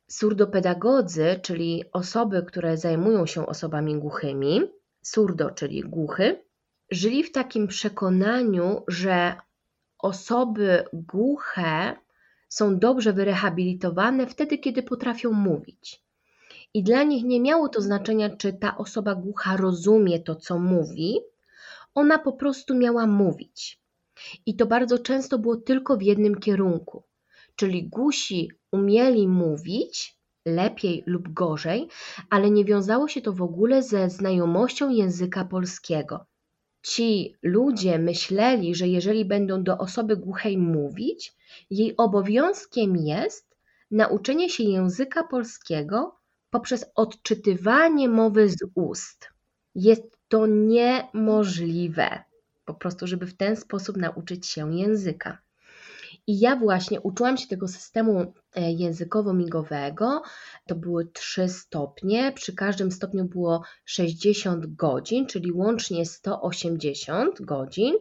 surdopedagodzy, 0.08 1.40
czyli 1.42 1.84
osoby, 1.92 2.42
które 2.42 2.76
zajmują 2.76 3.26
się 3.26 3.46
osobami 3.46 3.96
głuchymi, 3.96 4.60
surdo, 5.02 5.50
czyli 5.50 5.80
głuchy, 5.82 6.44
żyli 6.90 7.24
w 7.24 7.32
takim 7.32 7.66
przekonaniu, 7.66 8.84
że 8.88 9.36
osoby 9.98 10.84
głuche 10.92 11.96
są 12.48 12.78
dobrze 12.78 13.12
wyrehabilitowane 13.12 14.26
wtedy, 14.26 14.58
kiedy 14.58 14.82
potrafią 14.82 15.32
mówić. 15.32 16.04
I 16.74 16.82
dla 16.82 17.02
nich 17.02 17.24
nie 17.24 17.40
miało 17.40 17.68
to 17.68 17.80
znaczenia, 17.80 18.36
czy 18.36 18.52
ta 18.52 18.76
osoba 18.76 19.14
głucha 19.14 19.56
rozumie 19.56 20.20
to, 20.20 20.36
co 20.36 20.58
mówi, 20.58 21.20
ona 21.94 22.18
po 22.18 22.32
prostu 22.32 22.74
miała 22.74 23.06
mówić. 23.06 23.80
I 24.46 24.56
to 24.56 24.66
bardzo 24.66 24.98
często 24.98 25.38
było 25.38 25.56
tylko 25.56 25.96
w 25.96 26.02
jednym 26.02 26.34
kierunku. 26.34 27.02
Czyli 27.56 27.88
głusi 27.88 28.50
umieli 28.72 29.28
mówić 29.28 30.16
lepiej 30.46 31.02
lub 31.06 31.32
gorzej, 31.32 31.88
ale 32.30 32.50
nie 32.50 32.64
wiązało 32.64 33.08
się 33.08 33.20
to 33.20 33.32
w 33.32 33.42
ogóle 33.42 33.82
ze 33.82 34.10
znajomością 34.10 34.90
języka 34.90 35.44
polskiego. 35.44 36.26
Ci 36.82 37.36
ludzie 37.42 37.98
myśleli, 37.98 38.74
że 38.74 38.88
jeżeli 38.88 39.24
będą 39.24 39.62
do 39.62 39.78
osoby 39.78 40.16
głuchej 40.16 40.58
mówić, 40.58 41.36
jej 41.70 41.96
obowiązkiem 41.96 42.96
jest 42.96 43.56
nauczenie 43.90 44.50
się 44.50 44.64
języka 44.64 45.24
polskiego 45.24 46.19
poprzez 46.50 46.84
odczytywanie 46.94 48.08
mowy 48.08 48.48
z 48.48 48.56
ust. 48.74 49.28
Jest 49.74 50.02
to 50.28 50.46
niemożliwe, 50.46 52.24
po 52.64 52.74
prostu, 52.74 53.06
żeby 53.06 53.26
w 53.26 53.36
ten 53.36 53.56
sposób 53.56 53.96
nauczyć 53.96 54.46
się 54.46 54.76
języka. 54.76 55.38
I 56.26 56.40
ja 56.40 56.56
właśnie 56.56 57.00
uczyłam 57.00 57.36
się 57.36 57.48
tego 57.48 57.68
systemu 57.68 58.32
e, 58.54 58.72
językowo-migowego. 58.72 60.22
To 60.66 60.74
były 60.74 61.06
trzy 61.06 61.48
stopnie. 61.48 62.32
Przy 62.32 62.54
każdym 62.54 62.92
stopniu 62.92 63.24
było 63.24 63.62
60 63.84 64.66
godzin, 64.66 65.26
czyli 65.26 65.52
łącznie 65.52 66.06
180 66.06 67.42
godzin. 67.42 67.94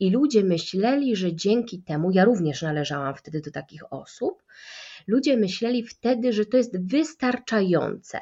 I 0.00 0.10
ludzie 0.10 0.44
myśleli, 0.44 1.16
że 1.16 1.34
dzięki 1.34 1.82
temu, 1.82 2.10
ja 2.10 2.24
również 2.24 2.62
należałam 2.62 3.14
wtedy 3.14 3.40
do 3.40 3.50
takich 3.50 3.92
osób, 3.92 4.41
ludzie 5.06 5.36
myśleli 5.36 5.86
wtedy, 5.86 6.32
że 6.32 6.46
to 6.46 6.56
jest 6.56 6.86
wystarczające 6.86 8.20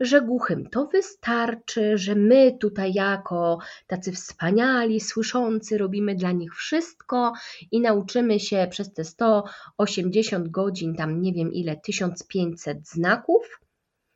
że 0.00 0.22
głuchym 0.22 0.70
to 0.70 0.86
wystarczy, 0.86 1.98
że 1.98 2.14
my 2.14 2.56
tutaj 2.60 2.92
jako 2.92 3.58
tacy 3.86 4.12
wspaniali, 4.12 5.00
słyszący 5.00 5.78
robimy 5.78 6.14
dla 6.14 6.32
nich 6.32 6.54
wszystko 6.54 7.32
i 7.70 7.80
nauczymy 7.80 8.40
się 8.40 8.66
przez 8.70 8.92
te 8.92 9.04
180 9.04 10.48
godzin, 10.48 10.96
tam 10.96 11.22
nie 11.22 11.32
wiem 11.32 11.52
ile, 11.52 11.76
1500 11.76 12.88
znaków 12.88 13.60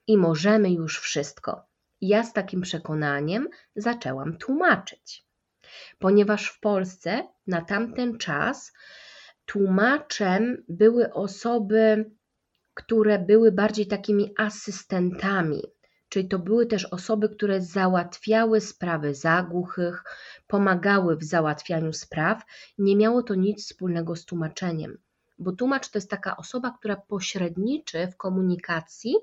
i 0.07 0.17
możemy 0.17 0.71
już 0.73 0.99
wszystko. 0.99 1.67
Ja 2.01 2.25
z 2.25 2.33
takim 2.33 2.61
przekonaniem 2.61 3.49
zaczęłam 3.77 4.37
tłumaczyć, 4.39 5.25
ponieważ 5.99 6.47
w 6.49 6.61
Polsce 6.61 7.29
na 7.47 7.63
tamten 7.63 8.19
czas 8.19 8.73
tłumaczem 9.47 10.65
były 10.69 11.13
osoby, 11.13 12.11
które 12.75 13.19
były 13.19 13.53
bardziej 13.53 13.87
takimi 13.87 14.35
asystentami, 14.39 15.63
czyli 16.09 16.29
to 16.29 16.39
były 16.39 16.67
też 16.67 16.85
osoby, 16.85 17.29
które 17.29 17.61
załatwiały 17.61 18.61
sprawy 18.61 19.15
zagłuchych, 19.15 20.05
pomagały 20.47 21.17
w 21.17 21.25
załatwianiu 21.25 21.93
spraw. 21.93 22.43
Nie 22.79 22.97
miało 22.97 23.23
to 23.23 23.35
nic 23.35 23.65
wspólnego 23.65 24.17
z 24.17 24.25
tłumaczeniem, 24.25 24.99
bo 25.39 25.53
tłumacz 25.53 25.89
to 25.89 25.99
jest 25.99 26.11
taka 26.11 26.37
osoba, 26.37 26.75
która 26.79 26.97
pośredniczy 26.97 28.07
w 28.07 28.17
komunikacji 28.17 29.15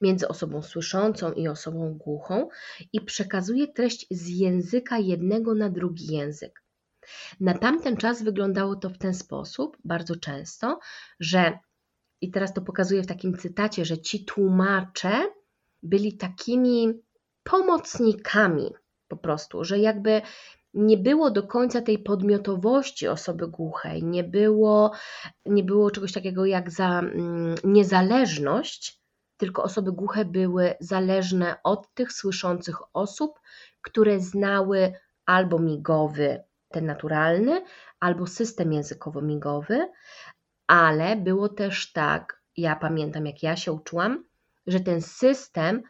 między 0.00 0.28
osobą 0.28 0.62
słyszącą 0.62 1.32
i 1.32 1.48
osobą 1.48 1.94
głuchą 1.94 2.48
i 2.92 3.00
przekazuje 3.00 3.68
treść 3.68 4.06
z 4.10 4.28
języka 4.28 4.98
jednego 4.98 5.54
na 5.54 5.70
drugi 5.70 6.06
język. 6.14 6.65
Na 7.40 7.54
tamten 7.54 7.96
czas 7.96 8.22
wyglądało 8.22 8.76
to 8.76 8.90
w 8.90 8.98
ten 8.98 9.14
sposób 9.14 9.76
bardzo 9.84 10.16
często, 10.16 10.78
że 11.20 11.58
i 12.20 12.30
teraz 12.30 12.54
to 12.54 12.60
pokazuję 12.60 13.02
w 13.02 13.06
takim 13.06 13.38
cytacie, 13.38 13.84
że 13.84 13.98
ci 13.98 14.24
tłumacze 14.24 15.28
byli 15.82 16.16
takimi 16.16 16.92
pomocnikami 17.42 18.74
po 19.08 19.16
prostu, 19.16 19.64
że 19.64 19.78
jakby 19.78 20.22
nie 20.74 20.96
było 20.96 21.30
do 21.30 21.42
końca 21.42 21.80
tej 21.80 21.98
podmiotowości 21.98 23.08
osoby 23.08 23.48
głuchej, 23.48 24.04
nie 24.04 24.24
było, 24.24 24.92
nie 25.46 25.64
było 25.64 25.90
czegoś 25.90 26.12
takiego 26.12 26.46
jak 26.46 26.70
za 26.70 26.98
mm, 26.98 27.54
niezależność, 27.64 29.00
tylko 29.36 29.62
osoby 29.62 29.92
głuche 29.92 30.24
były 30.24 30.74
zależne 30.80 31.56
od 31.64 31.94
tych 31.94 32.12
słyszących 32.12 32.76
osób, 32.92 33.40
które 33.82 34.20
znały 34.20 34.92
albo 35.26 35.58
migowy, 35.58 36.42
ten 36.68 36.86
naturalny, 36.86 37.64
albo 38.00 38.26
system 38.26 38.72
językowo-migowy, 38.72 39.88
ale 40.66 41.16
było 41.16 41.48
też 41.48 41.92
tak, 41.92 42.42
ja 42.56 42.76
pamiętam 42.76 43.26
jak 43.26 43.42
ja 43.42 43.56
się 43.56 43.72
uczyłam, 43.72 44.24
że 44.66 44.80
ten 44.80 45.02
system 45.02 45.82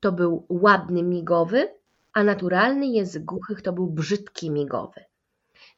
to 0.00 0.12
był 0.12 0.46
ładny 0.48 1.02
migowy, 1.02 1.74
a 2.12 2.22
naturalny 2.22 2.86
język 2.86 3.24
głuchych 3.24 3.62
to 3.62 3.72
był 3.72 3.86
brzydki 3.86 4.50
migowy. 4.50 5.04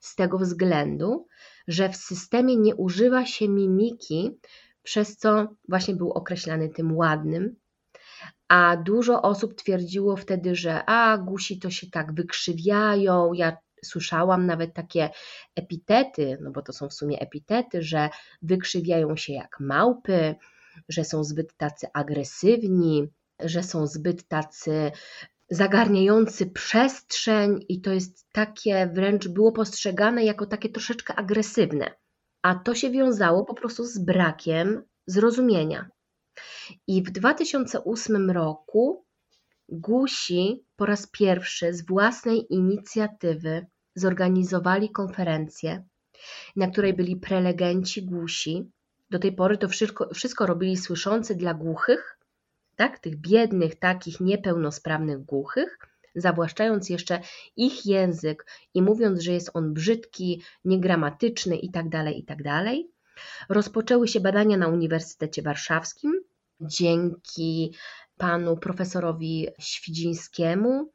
Z 0.01 0.15
tego 0.15 0.39
względu, 0.39 1.27
że 1.69 1.89
w 1.89 1.97
systemie 1.97 2.57
nie 2.57 2.75
używa 2.75 3.27
się 3.27 3.49
mimiki, 3.49 4.39
przez 4.83 5.17
co 5.17 5.49
właśnie 5.69 5.95
był 5.95 6.13
określany 6.13 6.69
tym 6.69 6.97
ładnym, 6.97 7.57
a 8.49 8.77
dużo 8.77 9.23
osób 9.23 9.55
twierdziło 9.55 10.17
wtedy, 10.17 10.55
że 10.55 10.85
a 10.85 11.19
gusi 11.19 11.59
to 11.59 11.71
się 11.71 11.91
tak 11.91 12.15
wykrzywiają. 12.15 13.33
Ja 13.33 13.57
słyszałam 13.85 14.47
nawet 14.47 14.75
takie 14.75 15.11
epitety, 15.55 16.39
no 16.41 16.51
bo 16.51 16.63
to 16.63 16.73
są 16.73 16.89
w 16.89 16.95
sumie 16.95 17.19
epitety, 17.19 17.83
że 17.83 18.09
wykrzywiają 18.43 19.17
się 19.17 19.33
jak 19.33 19.61
małpy, 19.61 20.35
że 20.89 21.05
są 21.05 21.25
zbyt 21.25 21.57
tacy 21.57 21.87
agresywni, 21.95 23.09
że 23.41 23.63
są 23.63 23.87
zbyt 23.87 24.29
tacy 24.29 24.93
zagarniający 25.51 26.47
przestrzeń 26.47 27.65
i 27.69 27.81
to 27.81 27.93
jest 27.93 28.27
takie 28.33 28.91
wręcz 28.95 29.29
było 29.29 29.53
postrzegane 29.53 30.25
jako 30.25 30.47
takie 30.47 30.69
troszeczkę 30.69 31.15
agresywne. 31.15 31.95
A 32.43 32.55
to 32.55 32.75
się 32.75 32.91
wiązało 32.91 33.45
po 33.45 33.55
prostu 33.55 33.85
z 33.85 33.99
brakiem 33.99 34.83
zrozumienia. 35.07 35.89
I 36.87 37.03
w 37.03 37.11
2008 37.11 38.31
roku 38.31 39.05
Gusi 39.69 40.65
po 40.77 40.87
raz 40.87 41.07
pierwszy 41.07 41.75
z 41.75 41.87
własnej 41.87 42.55
inicjatywy 42.55 43.67
zorganizowali 43.95 44.91
konferencję, 44.91 45.85
na 46.57 46.71
której 46.71 46.95
byli 46.95 47.17
prelegenci 47.17 48.03
głusi, 48.03 48.71
do 49.11 49.19
tej 49.19 49.33
pory 49.33 49.59
to 49.59 49.69
wszystko, 49.69 50.09
wszystko 50.15 50.47
robili 50.47 50.77
słyszący 50.77 51.35
dla 51.35 51.55
głuchych, 51.55 52.19
tak? 52.77 52.99
tych 52.99 53.17
biednych, 53.17 53.79
takich 53.79 54.21
niepełnosprawnych 54.21 55.25
głuchych, 55.25 55.79
zawłaszczając 56.15 56.89
jeszcze 56.89 57.21
ich 57.57 57.87
język 57.87 58.47
i 58.75 58.83
mówiąc, 58.83 59.21
że 59.21 59.33
jest 59.33 59.51
on 59.55 59.75
brzydki, 59.75 60.43
niegramatyczny 60.65 61.57
itd., 61.57 61.91
tak 61.91 62.15
itd. 62.15 62.43
Tak 62.43 62.77
Rozpoczęły 63.49 64.09
się 64.09 64.21
badania 64.21 64.57
na 64.57 64.69
Uniwersytecie 64.69 65.43
Warszawskim 65.43 66.13
dzięki 66.61 67.75
panu 68.23 68.57
profesorowi 68.57 69.49
Świdzińskiemu. 69.59 70.93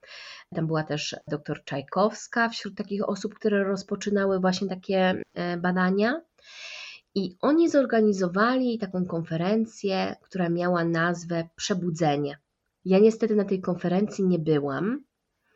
Tam 0.55 0.67
była 0.67 0.83
też 0.83 1.15
doktor 1.27 1.63
Czajkowska 1.63 2.49
wśród 2.49 2.75
takich 2.75 3.09
osób, 3.09 3.35
które 3.35 3.63
rozpoczynały 3.63 4.39
właśnie 4.39 4.67
takie 4.67 5.21
e, 5.33 5.57
badania. 5.57 6.21
I 7.15 7.35
oni 7.41 7.69
zorganizowali 7.69 8.79
taką 8.79 9.05
konferencję, 9.05 10.15
która 10.21 10.49
miała 10.49 10.83
nazwę 10.83 11.49
Przebudzenie. 11.55 12.37
Ja 12.85 12.99
niestety 12.99 13.35
na 13.35 13.45
tej 13.45 13.61
konferencji 13.61 14.27
nie 14.27 14.39
byłam, 14.39 15.03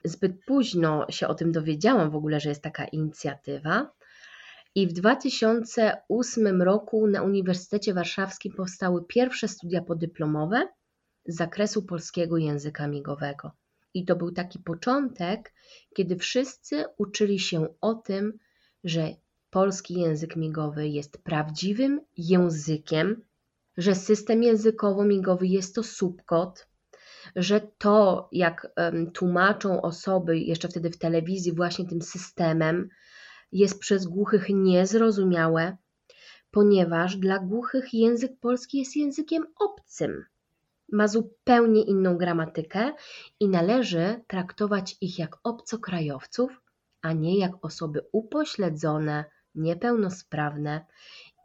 Zbyt 0.03 0.45
późno 0.45 1.05
się 1.09 1.27
o 1.27 1.35
tym 1.35 1.51
dowiedziałam 1.51 2.11
w 2.11 2.15
ogóle, 2.15 2.39
że 2.39 2.49
jest 2.49 2.61
taka 2.61 2.85
inicjatywa. 2.85 3.91
I 4.75 4.87
w 4.87 4.93
2008 4.93 6.61
roku 6.61 7.07
na 7.07 7.21
Uniwersytecie 7.21 7.93
Warszawskim 7.93 8.53
powstały 8.53 9.05
pierwsze 9.05 9.47
studia 9.47 9.81
podyplomowe 9.81 10.67
z 11.31 11.35
zakresu 11.35 11.83
polskiego 11.83 12.37
języka 12.37 12.87
migowego. 12.87 13.51
I 13.93 14.05
to 14.05 14.15
był 14.15 14.31
taki 14.31 14.59
początek, 14.59 15.53
kiedy 15.95 16.15
wszyscy 16.15 16.85
uczyli 16.97 17.39
się 17.39 17.67
o 17.81 17.93
tym, 17.93 18.33
że 18.83 19.09
polski 19.49 19.93
język 19.93 20.35
migowy 20.35 20.87
jest 20.87 21.17
prawdziwym 21.17 22.01
językiem, 22.17 23.21
że 23.77 23.95
system 23.95 24.41
językowo-migowy 24.41 25.47
jest 25.47 25.75
to 25.75 25.83
subkod, 25.83 26.67
że 27.35 27.61
to, 27.77 28.29
jak 28.31 28.73
tłumaczą 29.13 29.81
osoby 29.81 30.39
jeszcze 30.39 30.67
wtedy 30.67 30.89
w 30.89 30.97
telewizji 30.97 31.53
właśnie 31.53 31.87
tym 31.87 32.01
systemem, 32.01 32.89
jest 33.51 33.79
przez 33.79 34.07
głuchych 34.07 34.49
niezrozumiałe, 34.49 35.77
ponieważ 36.51 37.17
dla 37.17 37.39
głuchych 37.39 37.93
język 37.93 38.39
polski 38.39 38.77
jest 38.77 38.95
językiem 38.95 39.45
obcym. 39.59 40.25
Ma 40.91 41.07
zupełnie 41.07 41.83
inną 41.83 42.17
gramatykę 42.17 42.93
i 43.39 43.49
należy 43.49 44.23
traktować 44.27 44.97
ich 45.01 45.19
jak 45.19 45.37
obcokrajowców, 45.43 46.61
a 47.01 47.13
nie 47.13 47.39
jak 47.39 47.65
osoby 47.65 48.05
upośledzone, 48.11 49.25
niepełnosprawne. 49.55 50.85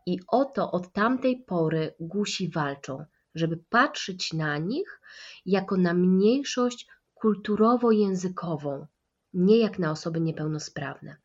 I 0.06 0.20
oto 0.28 0.72
od 0.72 0.92
tamtej 0.92 1.44
pory 1.46 1.94
Gusi 2.00 2.50
walczą, 2.50 3.04
żeby 3.34 3.56
patrzeć 3.68 4.32
na 4.32 4.58
nich 4.58 5.00
jako 5.46 5.76
na 5.76 5.94
mniejszość 5.94 6.88
kulturowo-językową, 7.14 8.86
nie 9.32 9.58
jak 9.58 9.78
na 9.78 9.90
osoby 9.90 10.20
niepełnosprawne. 10.20 11.16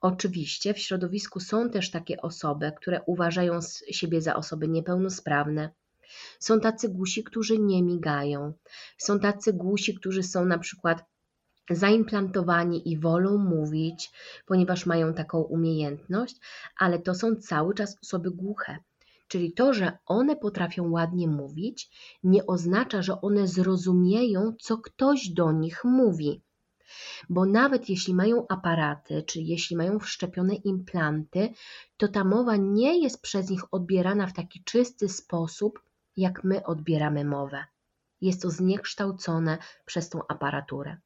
Oczywiście 0.00 0.74
w 0.74 0.78
środowisku 0.78 1.40
są 1.40 1.70
też 1.70 1.90
takie 1.90 2.22
osoby, 2.22 2.72
które 2.76 3.02
uważają 3.06 3.58
siebie 3.90 4.22
za 4.22 4.36
osoby 4.36 4.68
niepełnosprawne. 4.68 5.70
Są 6.38 6.60
tacy 6.60 6.88
głusi, 6.88 7.24
którzy 7.24 7.58
nie 7.58 7.82
migają. 7.82 8.52
Są 8.98 9.20
tacy 9.20 9.52
głusi, 9.52 9.94
którzy 9.94 10.22
są 10.22 10.44
na 10.44 10.58
przykład 10.58 11.04
zaimplantowani 11.70 12.92
i 12.92 12.98
wolą 12.98 13.38
mówić, 13.38 14.10
ponieważ 14.46 14.86
mają 14.86 15.14
taką 15.14 15.40
umiejętność, 15.40 16.36
ale 16.78 16.98
to 16.98 17.14
są 17.14 17.36
cały 17.36 17.74
czas 17.74 17.96
osoby 18.02 18.30
głuche. 18.30 18.78
Czyli 19.28 19.52
to, 19.52 19.74
że 19.74 19.98
one 20.06 20.36
potrafią 20.36 20.90
ładnie 20.90 21.28
mówić, 21.28 21.90
nie 22.22 22.46
oznacza, 22.46 23.02
że 23.02 23.20
one 23.20 23.46
zrozumieją, 23.46 24.54
co 24.60 24.78
ktoś 24.78 25.28
do 25.28 25.52
nich 25.52 25.84
mówi. 25.84 26.42
Bo 27.28 27.46
nawet 27.46 27.88
jeśli 27.88 28.14
mają 28.14 28.46
aparaty, 28.48 29.22
czy 29.22 29.40
jeśli 29.40 29.76
mają 29.76 29.98
wszczepione 29.98 30.54
implanty, 30.54 31.48
to 31.96 32.08
ta 32.08 32.24
mowa 32.24 32.56
nie 32.56 33.02
jest 33.02 33.22
przez 33.22 33.50
nich 33.50 33.74
odbierana 33.74 34.26
w 34.26 34.32
taki 34.32 34.64
czysty 34.64 35.08
sposób, 35.08 35.80
jak 36.16 36.44
my 36.44 36.64
odbieramy 36.64 37.24
mowę. 37.24 37.64
Jest 38.20 38.42
to 38.42 38.50
zniekształcone 38.50 39.58
przez 39.86 40.08
tą 40.08 40.20
aparaturę. 40.28 40.96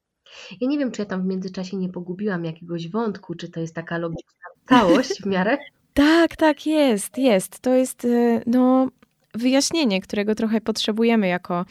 Ja 0.61 0.67
nie 0.67 0.77
wiem, 0.77 0.91
czy 0.91 1.01
ja 1.01 1.05
tam 1.05 1.23
w 1.23 1.25
międzyczasie 1.25 1.77
nie 1.77 1.89
pogubiłam 1.89 2.45
jakiegoś 2.45 2.89
wątku, 2.89 3.35
czy 3.35 3.49
to 3.49 3.59
jest 3.59 3.75
taka 3.75 3.97
logiczna 3.97 4.49
całość 4.69 5.21
w 5.21 5.25
miarę. 5.25 5.57
Tak, 5.93 6.35
tak, 6.35 6.65
jest, 6.65 7.17
jest. 7.17 7.59
To 7.59 7.73
jest 7.73 8.05
y, 8.05 8.41
no, 8.45 8.89
wyjaśnienie, 9.33 10.01
którego 10.01 10.35
trochę 10.35 10.61
potrzebujemy 10.61 11.27
jako 11.27 11.65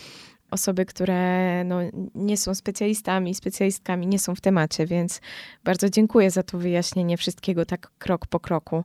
osoby, 0.51 0.87
które 0.87 1.65
no, 1.65 1.79
nie 2.15 2.37
są 2.37 2.55
specjalistami, 2.55 3.35
specjalistkami, 3.35 4.07
nie 4.07 4.19
są 4.19 4.35
w 4.35 4.41
temacie, 4.41 4.87
więc 4.87 5.21
bardzo 5.65 5.91
dziękuję 5.91 6.31
za 6.31 6.43
to 6.43 6.59
wyjaśnienie 6.59 7.17
wszystkiego 7.17 7.67
tak 7.67 7.91
krok 7.99 8.27
po 8.27 8.41
kroku. 8.41 8.85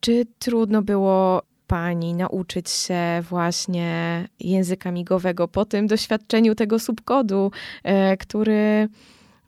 Czy 0.00 0.26
trudno 0.38 0.82
było 0.82 1.42
pani 1.70 2.14
nauczyć 2.14 2.70
się 2.70 3.22
właśnie 3.22 4.28
języka 4.40 4.90
migowego 4.90 5.48
po 5.48 5.64
tym 5.64 5.86
doświadczeniu 5.86 6.54
tego 6.54 6.78
subkodu, 6.78 7.50
e, 7.84 8.16
który 8.16 8.88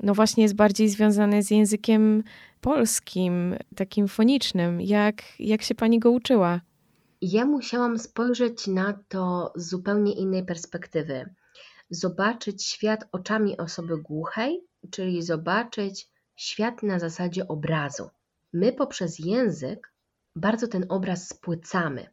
no 0.03 0.15
właśnie 0.15 0.43
jest 0.43 0.55
bardziej 0.55 0.89
związany 0.89 1.43
z 1.43 1.51
językiem 1.51 2.23
polskim, 2.61 3.57
takim 3.77 4.09
fonicznym. 4.09 4.81
Jak, 4.81 5.23
jak 5.39 5.63
się 5.63 5.75
pani 5.75 5.99
go 5.99 6.11
uczyła? 6.11 6.61
Ja 7.21 7.45
musiałam 7.45 7.99
spojrzeć 7.99 8.67
na 8.67 8.99
to 9.09 9.53
z 9.57 9.69
zupełnie 9.69 10.13
innej 10.13 10.45
perspektywy. 10.45 11.35
Zobaczyć 11.91 12.65
świat 12.65 13.05
oczami 13.13 13.57
osoby 13.57 13.99
głuchej, 13.99 14.61
czyli 14.91 15.23
zobaczyć 15.23 16.09
świat 16.37 16.83
na 16.83 16.99
zasadzie 16.99 17.49
obrazu. 17.49 18.11
My 18.53 18.73
poprzez 18.73 19.19
język 19.19 19.92
bardzo 20.37 20.69
ten 20.69 20.87
obraz 20.89 21.29
spłycamy 21.29 22.07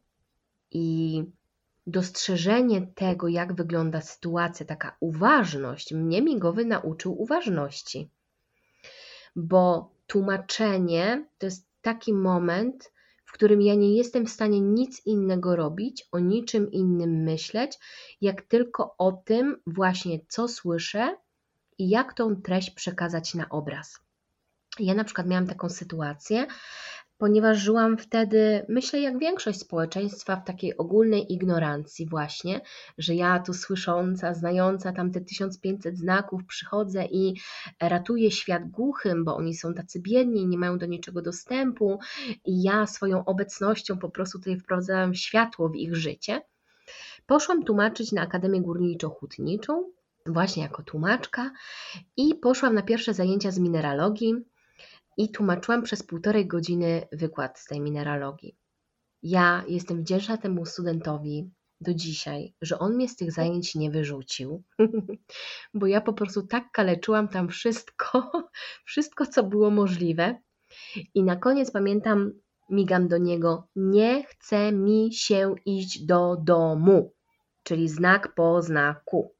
i 0.70 1.24
dostrzeżenie 1.86 2.86
tego, 2.86 3.28
jak 3.28 3.54
wygląda 3.54 4.00
sytuacja, 4.00 4.66
taka 4.66 4.96
uważność, 5.00 5.92
mnie 5.92 6.22
migowy 6.22 6.64
nauczył 6.64 7.22
uważności, 7.22 8.10
bo 9.36 9.90
tłumaczenie 10.06 11.26
to 11.38 11.46
jest 11.46 11.68
taki 11.82 12.12
moment, 12.12 12.92
w 13.24 13.32
którym 13.32 13.62
ja 13.62 13.74
nie 13.74 13.96
jestem 13.96 14.26
w 14.26 14.30
stanie 14.30 14.60
nic 14.60 15.06
innego 15.06 15.56
robić, 15.56 16.08
o 16.12 16.18
niczym 16.18 16.70
innym 16.70 17.22
myśleć, 17.22 17.78
jak 18.20 18.42
tylko 18.42 18.94
o 18.98 19.12
tym 19.12 19.56
właśnie, 19.66 20.20
co 20.28 20.48
słyszę 20.48 21.16
i 21.78 21.88
jak 21.88 22.14
tą 22.14 22.36
treść 22.42 22.70
przekazać 22.70 23.34
na 23.34 23.48
obraz. 23.48 24.00
Ja 24.78 24.94
na 24.94 25.04
przykład 25.04 25.26
miałam 25.26 25.46
taką 25.46 25.68
sytuację, 25.68 26.46
ponieważ 27.20 27.58
żyłam 27.58 27.98
wtedy, 27.98 28.66
myślę, 28.68 29.00
jak 29.00 29.18
większość 29.18 29.58
społeczeństwa, 29.58 30.36
w 30.36 30.44
takiej 30.44 30.76
ogólnej 30.76 31.32
ignorancji, 31.32 32.06
właśnie, 32.06 32.60
że 32.98 33.14
ja 33.14 33.38
tu 33.38 33.54
słysząca, 33.54 34.34
znająca 34.34 34.92
tam 34.92 35.10
te 35.10 35.20
1500 35.20 35.98
znaków 35.98 36.46
przychodzę 36.46 37.04
i 37.04 37.34
ratuję 37.80 38.30
świat 38.30 38.70
głuchym, 38.70 39.24
bo 39.24 39.36
oni 39.36 39.54
są 39.54 39.74
tacy 39.74 40.00
biedni, 40.00 40.46
nie 40.46 40.58
mają 40.58 40.78
do 40.78 40.86
niczego 40.86 41.22
dostępu, 41.22 41.98
i 42.44 42.62
ja 42.62 42.86
swoją 42.86 43.24
obecnością 43.24 43.98
po 43.98 44.10
prostu 44.10 44.38
tutaj 44.38 44.58
wprowadzałam 44.58 45.14
światło 45.14 45.68
w 45.68 45.76
ich 45.76 45.96
życie. 45.96 46.42
Poszłam 47.26 47.64
tłumaczyć 47.64 48.12
na 48.12 48.22
Akademię 48.22 48.62
Górniczo-Hutniczą, 48.62 49.82
właśnie 50.26 50.62
jako 50.62 50.82
tłumaczka, 50.82 51.50
i 52.16 52.34
poszłam 52.34 52.74
na 52.74 52.82
pierwsze 52.82 53.14
zajęcia 53.14 53.50
z 53.50 53.58
mineralogii 53.58 54.34
i 55.16 55.30
tłumaczyłam 55.30 55.82
przez 55.82 56.02
półtorej 56.02 56.46
godziny 56.46 57.08
wykład 57.12 57.58
z 57.58 57.64
tej 57.64 57.80
mineralogii. 57.80 58.56
Ja 59.22 59.64
jestem 59.68 60.00
wdzięczna 60.00 60.36
temu 60.36 60.66
studentowi 60.66 61.50
do 61.80 61.94
dzisiaj, 61.94 62.54
że 62.62 62.78
on 62.78 62.94
mnie 62.94 63.08
z 63.08 63.16
tych 63.16 63.32
zajęć 63.32 63.74
nie 63.74 63.90
wyrzucił, 63.90 64.62
bo 65.74 65.86
ja 65.86 66.00
po 66.00 66.12
prostu 66.12 66.46
tak 66.46 66.64
kaleczyłam 66.72 67.28
tam 67.28 67.48
wszystko, 67.48 68.30
wszystko 68.84 69.26
co 69.26 69.42
było 69.42 69.70
możliwe. 69.70 70.40
I 71.14 71.22
na 71.22 71.36
koniec 71.36 71.70
pamiętam, 71.70 72.32
migam 72.70 73.08
do 73.08 73.18
niego, 73.18 73.68
nie 73.76 74.24
chce 74.24 74.72
mi 74.72 75.14
się 75.14 75.54
iść 75.66 76.06
do 76.06 76.36
domu, 76.36 77.12
czyli 77.62 77.88
znak 77.88 78.34
po 78.34 78.62
znaku. 78.62 79.34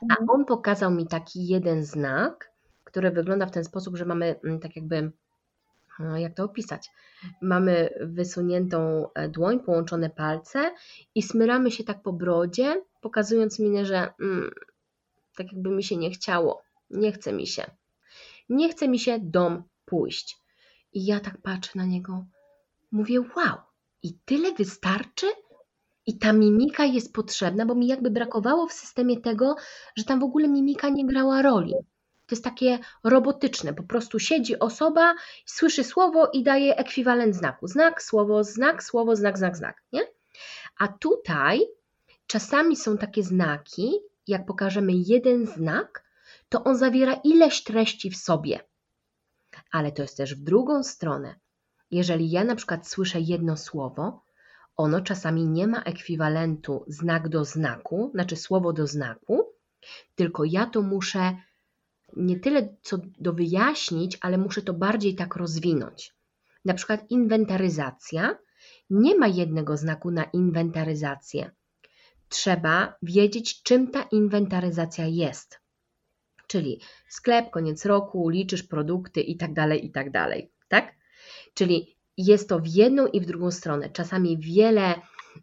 A 0.00 0.12
mhm. 0.12 0.30
on 0.30 0.44
pokazał 0.44 0.90
mi 0.90 1.06
taki 1.06 1.46
jeden 1.46 1.84
znak, 1.84 2.51
które 2.92 3.10
wygląda 3.10 3.46
w 3.46 3.50
ten 3.50 3.64
sposób, 3.64 3.96
że 3.96 4.04
mamy 4.04 4.40
mm, 4.44 4.60
tak 4.60 4.76
jakby 4.76 5.12
no, 5.98 6.18
jak 6.18 6.34
to 6.34 6.44
opisać? 6.44 6.90
Mamy 7.42 7.88
wysuniętą 8.00 9.08
e, 9.14 9.28
dłoń, 9.28 9.60
połączone 9.60 10.10
palce 10.10 10.74
i 11.14 11.22
smyramy 11.22 11.70
się 11.70 11.84
tak 11.84 12.02
po 12.02 12.12
brodzie, 12.12 12.82
pokazując 13.00 13.58
minę, 13.58 13.84
że 13.84 14.12
mm, 14.20 14.50
tak 15.36 15.52
jakby 15.52 15.70
mi 15.70 15.84
się 15.84 15.96
nie 15.96 16.10
chciało, 16.10 16.62
nie 16.90 17.12
chce 17.12 17.32
mi 17.32 17.46
się. 17.46 17.70
Nie 18.48 18.68
chce 18.68 18.88
mi 18.88 18.98
się 18.98 19.18
dom 19.22 19.62
pójść. 19.84 20.38
I 20.92 21.06
ja 21.06 21.20
tak 21.20 21.38
patrzę 21.42 21.72
na 21.74 21.84
niego, 21.84 22.24
mówię: 22.90 23.20
Wow, 23.20 23.56
i 24.02 24.14
tyle 24.24 24.52
wystarczy? 24.52 25.26
I 26.06 26.18
ta 26.18 26.32
mimika 26.32 26.84
jest 26.84 27.12
potrzebna, 27.12 27.66
bo 27.66 27.74
mi 27.74 27.86
jakby 27.86 28.10
brakowało 28.10 28.68
w 28.68 28.72
systemie 28.72 29.20
tego, 29.20 29.56
że 29.96 30.04
tam 30.04 30.20
w 30.20 30.24
ogóle 30.24 30.48
mimika 30.48 30.88
nie 30.88 31.06
grała 31.06 31.42
roli 31.42 31.74
to 32.32 32.34
jest 32.34 32.44
takie 32.44 32.78
robotyczne. 33.04 33.74
Po 33.74 33.82
prostu 33.82 34.18
siedzi 34.18 34.58
osoba, 34.58 35.14
słyszy 35.46 35.84
słowo 35.84 36.30
i 36.32 36.42
daje 36.42 36.76
ekwiwalent 36.76 37.36
znaku. 37.36 37.66
Znak, 37.66 38.02
słowo, 38.02 38.44
znak, 38.44 38.84
słowo, 38.84 39.16
znak, 39.16 39.38
znak, 39.38 39.56
znak. 39.56 39.82
Nie? 39.92 40.00
A 40.78 40.88
tutaj 40.88 41.60
czasami 42.26 42.76
są 42.76 42.98
takie 42.98 43.22
znaki, 43.22 43.92
jak 44.26 44.46
pokażemy 44.46 44.92
jeden 44.94 45.46
znak, 45.46 46.04
to 46.48 46.64
on 46.64 46.76
zawiera 46.76 47.14
ileś 47.24 47.62
treści 47.64 48.10
w 48.10 48.16
sobie. 48.16 48.60
Ale 49.72 49.92
to 49.92 50.02
jest 50.02 50.16
też 50.16 50.34
w 50.34 50.42
drugą 50.42 50.82
stronę. 50.82 51.34
Jeżeli 51.90 52.30
ja 52.30 52.44
na 52.44 52.56
przykład 52.56 52.88
słyszę 52.88 53.20
jedno 53.20 53.56
słowo, 53.56 54.24
ono 54.76 55.00
czasami 55.00 55.46
nie 55.46 55.66
ma 55.66 55.82
ekwiwalentu 55.82 56.84
znak 56.88 57.28
do 57.28 57.44
znaku, 57.44 58.10
znaczy 58.14 58.36
słowo 58.36 58.72
do 58.72 58.86
znaku, 58.86 59.52
tylko 60.14 60.44
ja 60.44 60.66
to 60.66 60.82
muszę 60.82 61.36
nie 62.16 62.40
tyle 62.40 62.76
co 62.82 62.98
do 63.18 63.32
wyjaśnić, 63.32 64.18
ale 64.20 64.38
muszę 64.38 64.62
to 64.62 64.74
bardziej 64.74 65.14
tak 65.14 65.36
rozwinąć. 65.36 66.14
Na 66.64 66.74
przykład 66.74 67.10
inwentaryzacja. 67.10 68.38
Nie 68.90 69.18
ma 69.18 69.28
jednego 69.28 69.76
znaku 69.76 70.10
na 70.10 70.24
inwentaryzację. 70.24 71.50
Trzeba 72.28 72.94
wiedzieć, 73.02 73.62
czym 73.62 73.90
ta 73.90 74.02
inwentaryzacja 74.02 75.06
jest. 75.06 75.60
Czyli 76.46 76.80
sklep, 77.08 77.50
koniec 77.50 77.86
roku, 77.86 78.28
liczysz 78.28 78.62
produkty 78.62 79.20
i 79.20 79.36
tak 79.36 79.52
dalej, 79.52 79.86
i 79.86 79.90
tak. 79.90 80.06
Tak? 80.68 80.94
Czyli 81.54 81.96
jest 82.16 82.48
to 82.48 82.58
w 82.58 82.66
jedną 82.66 83.06
i 83.06 83.20
w 83.20 83.26
drugą 83.26 83.50
stronę. 83.50 83.90
Czasami 83.90 84.38
wiele 84.38 84.94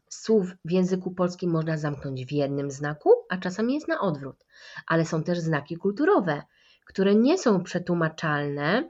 słów 0.09 0.51
w 0.65 0.71
języku 0.71 1.11
polskim 1.11 1.51
można 1.51 1.77
zamknąć 1.77 2.25
w 2.25 2.31
jednym 2.31 2.71
znaku, 2.71 3.09
a 3.29 3.37
czasami 3.37 3.73
jest 3.73 3.87
na 3.87 4.01
odwrót. 4.01 4.45
Ale 4.87 5.05
są 5.05 5.23
też 5.23 5.39
znaki 5.39 5.77
kulturowe, 5.77 6.41
które 6.89 7.15
nie 7.15 7.37
są 7.37 7.63
przetłumaczalne 7.63 8.89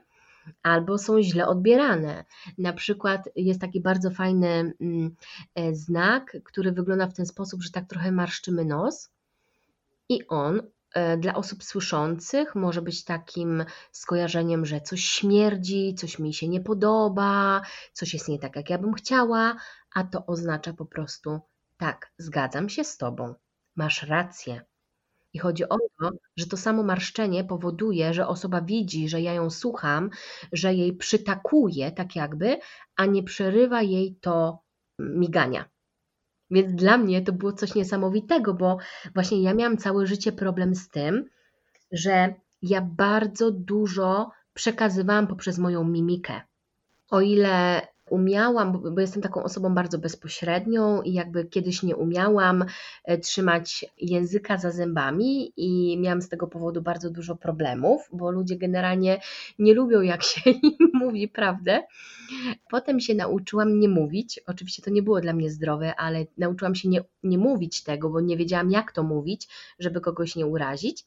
albo 0.62 0.98
są 0.98 1.22
źle 1.22 1.46
odbierane. 1.46 2.24
Na 2.58 2.72
przykład 2.72 3.28
jest 3.36 3.60
taki 3.60 3.80
bardzo 3.80 4.10
fajny 4.10 4.72
mm, 4.80 5.16
e, 5.54 5.74
znak, 5.74 6.36
który 6.44 6.72
wygląda 6.72 7.06
w 7.06 7.14
ten 7.14 7.26
sposób, 7.26 7.62
że 7.62 7.70
tak 7.70 7.88
trochę 7.88 8.12
marszczymy 8.12 8.64
nos 8.64 9.10
i 10.08 10.26
on 10.28 10.62
e, 10.94 11.16
dla 11.16 11.34
osób 11.34 11.64
słyszących 11.64 12.54
może 12.54 12.82
być 12.82 13.04
takim 13.04 13.64
skojarzeniem, 13.92 14.66
że 14.66 14.80
coś 14.80 15.04
śmierdzi, 15.04 15.94
coś 15.94 16.18
mi 16.18 16.34
się 16.34 16.48
nie 16.48 16.60
podoba, 16.60 17.62
coś 17.92 18.14
jest 18.14 18.28
nie 18.28 18.38
tak, 18.38 18.56
jak 18.56 18.70
ja 18.70 18.78
bym 18.78 18.94
chciała, 18.94 19.56
a 19.94 20.04
to 20.04 20.26
oznacza 20.26 20.72
po 20.72 20.86
prostu 20.86 21.40
tak, 21.76 22.12
zgadzam 22.18 22.68
się 22.68 22.84
z 22.84 22.96
tobą, 22.96 23.34
masz 23.76 24.02
rację. 24.02 24.69
I 25.32 25.38
chodzi 25.38 25.68
o 25.68 25.76
to, 26.00 26.10
że 26.36 26.46
to 26.46 26.56
samo 26.56 26.82
marszczenie 26.82 27.44
powoduje, 27.44 28.14
że 28.14 28.26
osoba 28.26 28.60
widzi, 28.60 29.08
że 29.08 29.20
ja 29.20 29.32
ją 29.32 29.50
słucham, 29.50 30.10
że 30.52 30.74
jej 30.74 30.96
przytakuje 30.96 31.92
tak 31.92 32.16
jakby, 32.16 32.58
a 32.96 33.06
nie 33.06 33.22
przerywa 33.22 33.82
jej 33.82 34.16
to 34.20 34.62
migania. 34.98 35.64
Więc 36.50 36.74
dla 36.74 36.96
mnie 36.96 37.22
to 37.22 37.32
było 37.32 37.52
coś 37.52 37.74
niesamowitego, 37.74 38.54
bo 38.54 38.78
właśnie 39.14 39.42
ja 39.42 39.54
miałam 39.54 39.76
całe 39.76 40.06
życie 40.06 40.32
problem 40.32 40.74
z 40.74 40.88
tym, 40.88 41.30
że 41.92 42.34
ja 42.62 42.80
bardzo 42.82 43.50
dużo 43.50 44.30
przekazywałam 44.54 45.26
poprzez 45.26 45.58
moją 45.58 45.84
mimikę. 45.84 46.40
O 47.10 47.20
ile 47.20 47.86
umiałam, 48.10 48.94
bo 48.94 49.00
jestem 49.00 49.22
taką 49.22 49.42
osobą 49.42 49.74
bardzo 49.74 49.98
bezpośrednią 49.98 51.02
i 51.02 51.12
jakby 51.12 51.44
kiedyś 51.44 51.82
nie 51.82 51.96
umiałam 51.96 52.64
e, 53.04 53.18
trzymać 53.18 53.84
języka 53.98 54.58
za 54.58 54.70
zębami 54.70 55.52
i 55.56 55.98
miałam 55.98 56.22
z 56.22 56.28
tego 56.28 56.46
powodu 56.46 56.82
bardzo 56.82 57.10
dużo 57.10 57.36
problemów, 57.36 58.08
bo 58.12 58.30
ludzie 58.30 58.56
generalnie 58.56 59.20
nie 59.58 59.74
lubią 59.74 60.00
jak 60.00 60.22
się 60.22 60.50
im 60.78 60.90
mówi 60.92 61.28
prawdę. 61.28 61.82
Potem 62.70 63.00
się 63.00 63.14
nauczyłam 63.14 63.78
nie 63.78 63.88
mówić, 63.88 64.40
oczywiście 64.46 64.82
to 64.82 64.90
nie 64.90 65.02
było 65.02 65.20
dla 65.20 65.32
mnie 65.32 65.50
zdrowe, 65.50 65.96
ale 65.96 66.26
nauczyłam 66.38 66.74
się 66.74 66.88
nie, 66.88 67.04
nie 67.22 67.38
mówić 67.38 67.82
tego, 67.82 68.10
bo 68.10 68.20
nie 68.20 68.36
wiedziałam 68.36 68.70
jak 68.70 68.92
to 68.92 69.02
mówić, 69.02 69.48
żeby 69.78 70.00
kogoś 70.00 70.36
nie 70.36 70.46
urazić, 70.46 71.06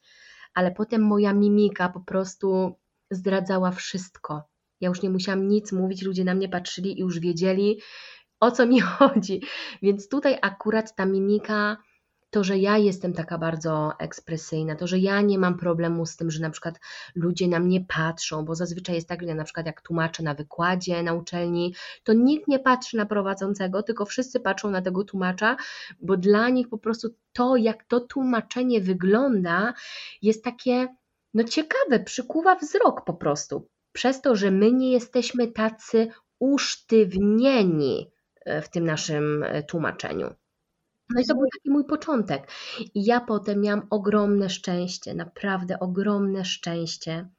ale 0.53 0.71
potem 0.71 1.01
moja 1.01 1.33
mimika 1.33 1.89
po 1.89 1.99
prostu 1.99 2.75
zdradzała 3.11 3.71
wszystko 3.71 4.52
ja 4.81 4.89
już 4.89 5.01
nie 5.01 5.09
musiałam 5.09 5.47
nic 5.47 5.71
mówić, 5.71 6.01
ludzie 6.01 6.23
na 6.23 6.35
mnie 6.35 6.49
patrzyli 6.49 6.97
i 6.99 7.01
już 7.01 7.19
wiedzieli, 7.19 7.79
o 8.39 8.51
co 8.51 8.65
mi 8.65 8.79
chodzi. 8.91 9.41
Więc 9.81 10.09
tutaj 10.09 10.37
akurat 10.41 10.95
ta 10.95 11.05
mimika, 11.05 11.77
to, 12.33 12.43
że 12.43 12.57
ja 12.57 12.77
jestem 12.77 13.13
taka 13.13 13.37
bardzo 13.37 13.91
ekspresyjna, 13.99 14.75
to, 14.75 14.87
że 14.87 14.99
ja 14.99 15.21
nie 15.21 15.37
mam 15.37 15.57
problemu 15.57 16.05
z 16.05 16.15
tym, 16.15 16.31
że 16.31 16.41
na 16.41 16.49
przykład 16.49 16.79
ludzie 17.15 17.47
na 17.47 17.59
mnie 17.59 17.85
patrzą, 17.87 18.45
bo 18.45 18.55
zazwyczaj 18.55 18.95
jest 18.95 19.07
tak, 19.07 19.21
że 19.21 19.35
na 19.35 19.43
przykład 19.43 19.65
jak 19.65 19.81
tłumaczę 19.81 20.23
na 20.23 20.33
wykładzie 20.33 21.03
na 21.03 21.13
uczelni, 21.13 21.75
to 22.03 22.13
nikt 22.13 22.47
nie 22.47 22.59
patrzy 22.59 22.97
na 22.97 23.05
prowadzącego, 23.05 23.83
tylko 23.83 24.05
wszyscy 24.05 24.39
patrzą 24.39 24.71
na 24.71 24.81
tego 24.81 25.03
tłumacza, 25.03 25.57
bo 26.01 26.17
dla 26.17 26.49
nich 26.49 26.69
po 26.69 26.77
prostu 26.77 27.09
to, 27.33 27.55
jak 27.55 27.83
to 27.83 27.99
tłumaczenie 27.99 28.81
wygląda, 28.81 29.73
jest 30.21 30.43
takie 30.43 30.87
no 31.33 31.43
ciekawe, 31.43 31.99
przykuwa 31.99 32.55
wzrok 32.55 33.05
po 33.05 33.13
prostu 33.13 33.67
przez 33.93 34.21
to, 34.21 34.35
że 34.35 34.51
my 34.51 34.71
nie 34.71 34.91
jesteśmy 34.91 35.47
tacy 35.47 36.07
usztywnieni 36.39 38.11
e, 38.45 38.61
w 38.61 38.69
tym 38.69 38.85
naszym 38.85 39.43
e, 39.43 39.63
tłumaczeniu. 39.63 40.33
No 41.09 41.21
i 41.21 41.25
to 41.25 41.35
był 41.35 41.45
taki 41.53 41.69
mój 41.69 41.85
początek. 41.85 42.47
I 42.95 43.05
ja 43.05 43.21
potem 43.21 43.61
miałam 43.61 43.87
ogromne 43.89 44.49
szczęście, 44.49 45.13
naprawdę 45.13 45.79
ogromne 45.79 46.45
szczęście, 46.45 47.29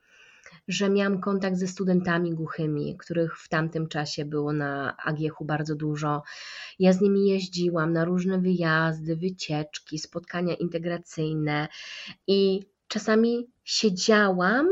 że 0.69 0.91
miałam 0.91 1.21
kontakt 1.21 1.57
ze 1.57 1.67
studentami 1.67 2.35
głuchymi, 2.35 2.97
których 2.97 3.39
w 3.39 3.49
tamtym 3.49 3.89
czasie 3.89 4.25
było 4.25 4.53
na 4.53 4.97
Agiechu 5.05 5.45
bardzo 5.45 5.75
dużo. 5.75 6.23
Ja 6.79 6.93
z 6.93 7.01
nimi 7.01 7.29
jeździłam 7.29 7.93
na 7.93 8.05
różne 8.05 8.39
wyjazdy, 8.39 9.17
wycieczki, 9.17 9.99
spotkania 9.99 10.55
integracyjne 10.55 11.69
i 12.27 12.63
czasami 12.89 13.51
siedziałam 13.65 14.69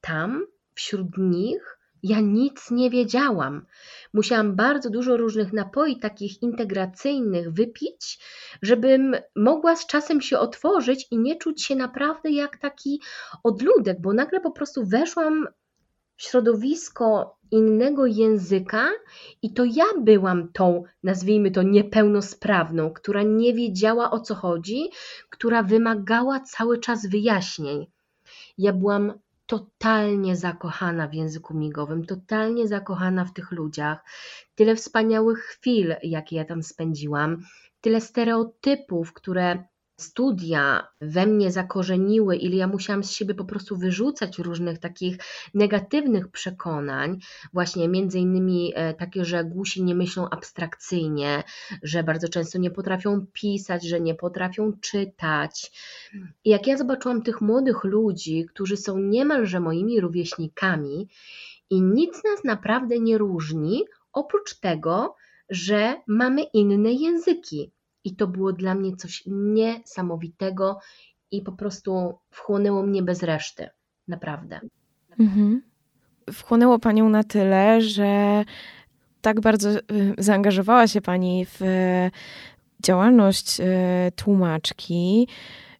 tam 0.00 0.46
wśród 0.74 1.18
nich 1.18 1.78
ja 2.02 2.20
nic 2.20 2.70
nie 2.70 2.90
wiedziałam. 2.90 3.66
Musiałam 4.12 4.56
bardzo 4.56 4.90
dużo 4.90 5.16
różnych 5.16 5.52
napoi 5.52 6.00
takich 6.00 6.42
integracyjnych 6.42 7.52
wypić, 7.52 8.18
żebym 8.62 9.16
mogła 9.36 9.76
z 9.76 9.86
czasem 9.86 10.20
się 10.20 10.38
otworzyć 10.38 11.06
i 11.10 11.18
nie 11.18 11.36
czuć 11.36 11.64
się 11.64 11.76
naprawdę 11.76 12.30
jak 12.30 12.56
taki 12.56 13.00
odludek, 13.42 14.00
bo 14.00 14.12
nagle 14.12 14.40
po 14.40 14.50
prostu 14.50 14.86
weszłam 14.86 15.48
w 16.16 16.22
środowisko 16.22 17.36
innego 17.50 18.06
języka 18.06 18.88
i 19.42 19.54
to 19.54 19.64
ja 19.64 19.84
byłam 20.00 20.52
tą, 20.52 20.82
nazwijmy 21.02 21.50
to, 21.50 21.62
niepełnosprawną, 21.62 22.92
która 22.92 23.22
nie 23.22 23.54
wiedziała 23.54 24.10
o 24.10 24.20
co 24.20 24.34
chodzi, 24.34 24.90
która 25.30 25.62
wymagała 25.62 26.40
cały 26.40 26.78
czas 26.78 27.06
wyjaśnień. 27.06 27.86
Ja 28.58 28.72
byłam 28.72 29.12
totalnie 29.46 30.36
zakochana 30.36 31.08
w 31.08 31.14
języku 31.14 31.54
migowym, 31.54 32.06
totalnie 32.06 32.68
zakochana 32.68 33.24
w 33.24 33.32
tych 33.32 33.52
ludziach. 33.52 34.04
Tyle 34.54 34.76
wspaniałych 34.76 35.38
chwil, 35.38 35.94
jakie 36.02 36.36
ja 36.36 36.44
tam 36.44 36.62
spędziłam, 36.62 37.42
tyle 37.80 38.00
stereotypów, 38.00 39.12
które 39.12 39.64
studia 40.02 40.86
we 41.00 41.26
mnie 41.26 41.52
zakorzeniły, 41.52 42.36
ile 42.36 42.56
ja 42.56 42.66
musiałam 42.66 43.04
z 43.04 43.10
siebie 43.10 43.34
po 43.34 43.44
prostu 43.44 43.76
wyrzucać 43.76 44.38
różnych 44.38 44.78
takich 44.78 45.16
negatywnych 45.54 46.28
przekonań, 46.28 47.18
właśnie 47.52 47.88
między 47.88 48.18
innymi 48.18 48.72
e, 48.74 48.94
takie, 48.94 49.24
że 49.24 49.44
głusi 49.44 49.82
nie 49.82 49.94
myślą 49.94 50.28
abstrakcyjnie, 50.30 51.42
że 51.82 52.02
bardzo 52.02 52.28
często 52.28 52.58
nie 52.58 52.70
potrafią 52.70 53.26
pisać, 53.32 53.84
że 53.84 54.00
nie 54.00 54.14
potrafią 54.14 54.72
czytać. 54.80 55.72
I 56.44 56.50
jak 56.50 56.66
ja 56.66 56.76
zobaczyłam 56.76 57.22
tych 57.22 57.40
młodych 57.40 57.84
ludzi, 57.84 58.46
którzy 58.46 58.76
są 58.76 58.98
niemalże 58.98 59.60
moimi 59.60 60.00
rówieśnikami 60.00 61.08
i 61.70 61.82
nic 61.82 62.24
nas 62.24 62.44
naprawdę 62.44 62.98
nie 62.98 63.18
różni, 63.18 63.84
oprócz 64.12 64.54
tego, 64.54 65.16
że 65.48 66.00
mamy 66.06 66.42
inne 66.42 66.92
języki. 66.92 67.72
I 68.04 68.16
to 68.16 68.26
było 68.26 68.52
dla 68.52 68.74
mnie 68.74 68.96
coś 68.96 69.22
niesamowitego 69.26 70.78
i 71.30 71.42
po 71.42 71.52
prostu 71.52 72.18
wchłonęło 72.30 72.82
mnie 72.82 73.02
bez 73.02 73.22
reszty. 73.22 73.68
Naprawdę. 74.08 74.60
Mhm. 75.20 75.62
Wchłonęło 76.32 76.78
Panią 76.78 77.08
na 77.08 77.24
tyle, 77.24 77.80
że 77.80 78.44
tak 79.20 79.40
bardzo 79.40 79.70
y, 79.70 79.80
zaangażowała 80.18 80.86
się 80.86 81.00
Pani 81.00 81.46
w 81.46 81.60
działalność 82.82 83.60
y, 83.60 83.64
tłumaczki, 84.16 85.28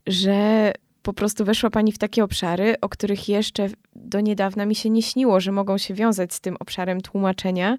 że 0.07 0.73
po 1.03 1.13
prostu 1.13 1.45
weszła 1.45 1.71
Pani 1.71 1.93
w 1.93 1.99
takie 1.99 2.25
obszary, 2.25 2.75
o 2.81 2.89
których 2.89 3.29
jeszcze 3.29 3.69
do 3.97 4.21
niedawna 4.21 4.67
mi 4.67 4.75
się 4.75 4.91
nie 4.91 5.03
śniło, 5.03 5.41
że 5.41 5.53
mogą 5.53 5.79
się 5.79 5.95
wiązać 5.95 6.35
z 6.35 6.41
tym 6.41 6.57
obszarem 6.61 7.01
tłumaczenia, 7.01 7.77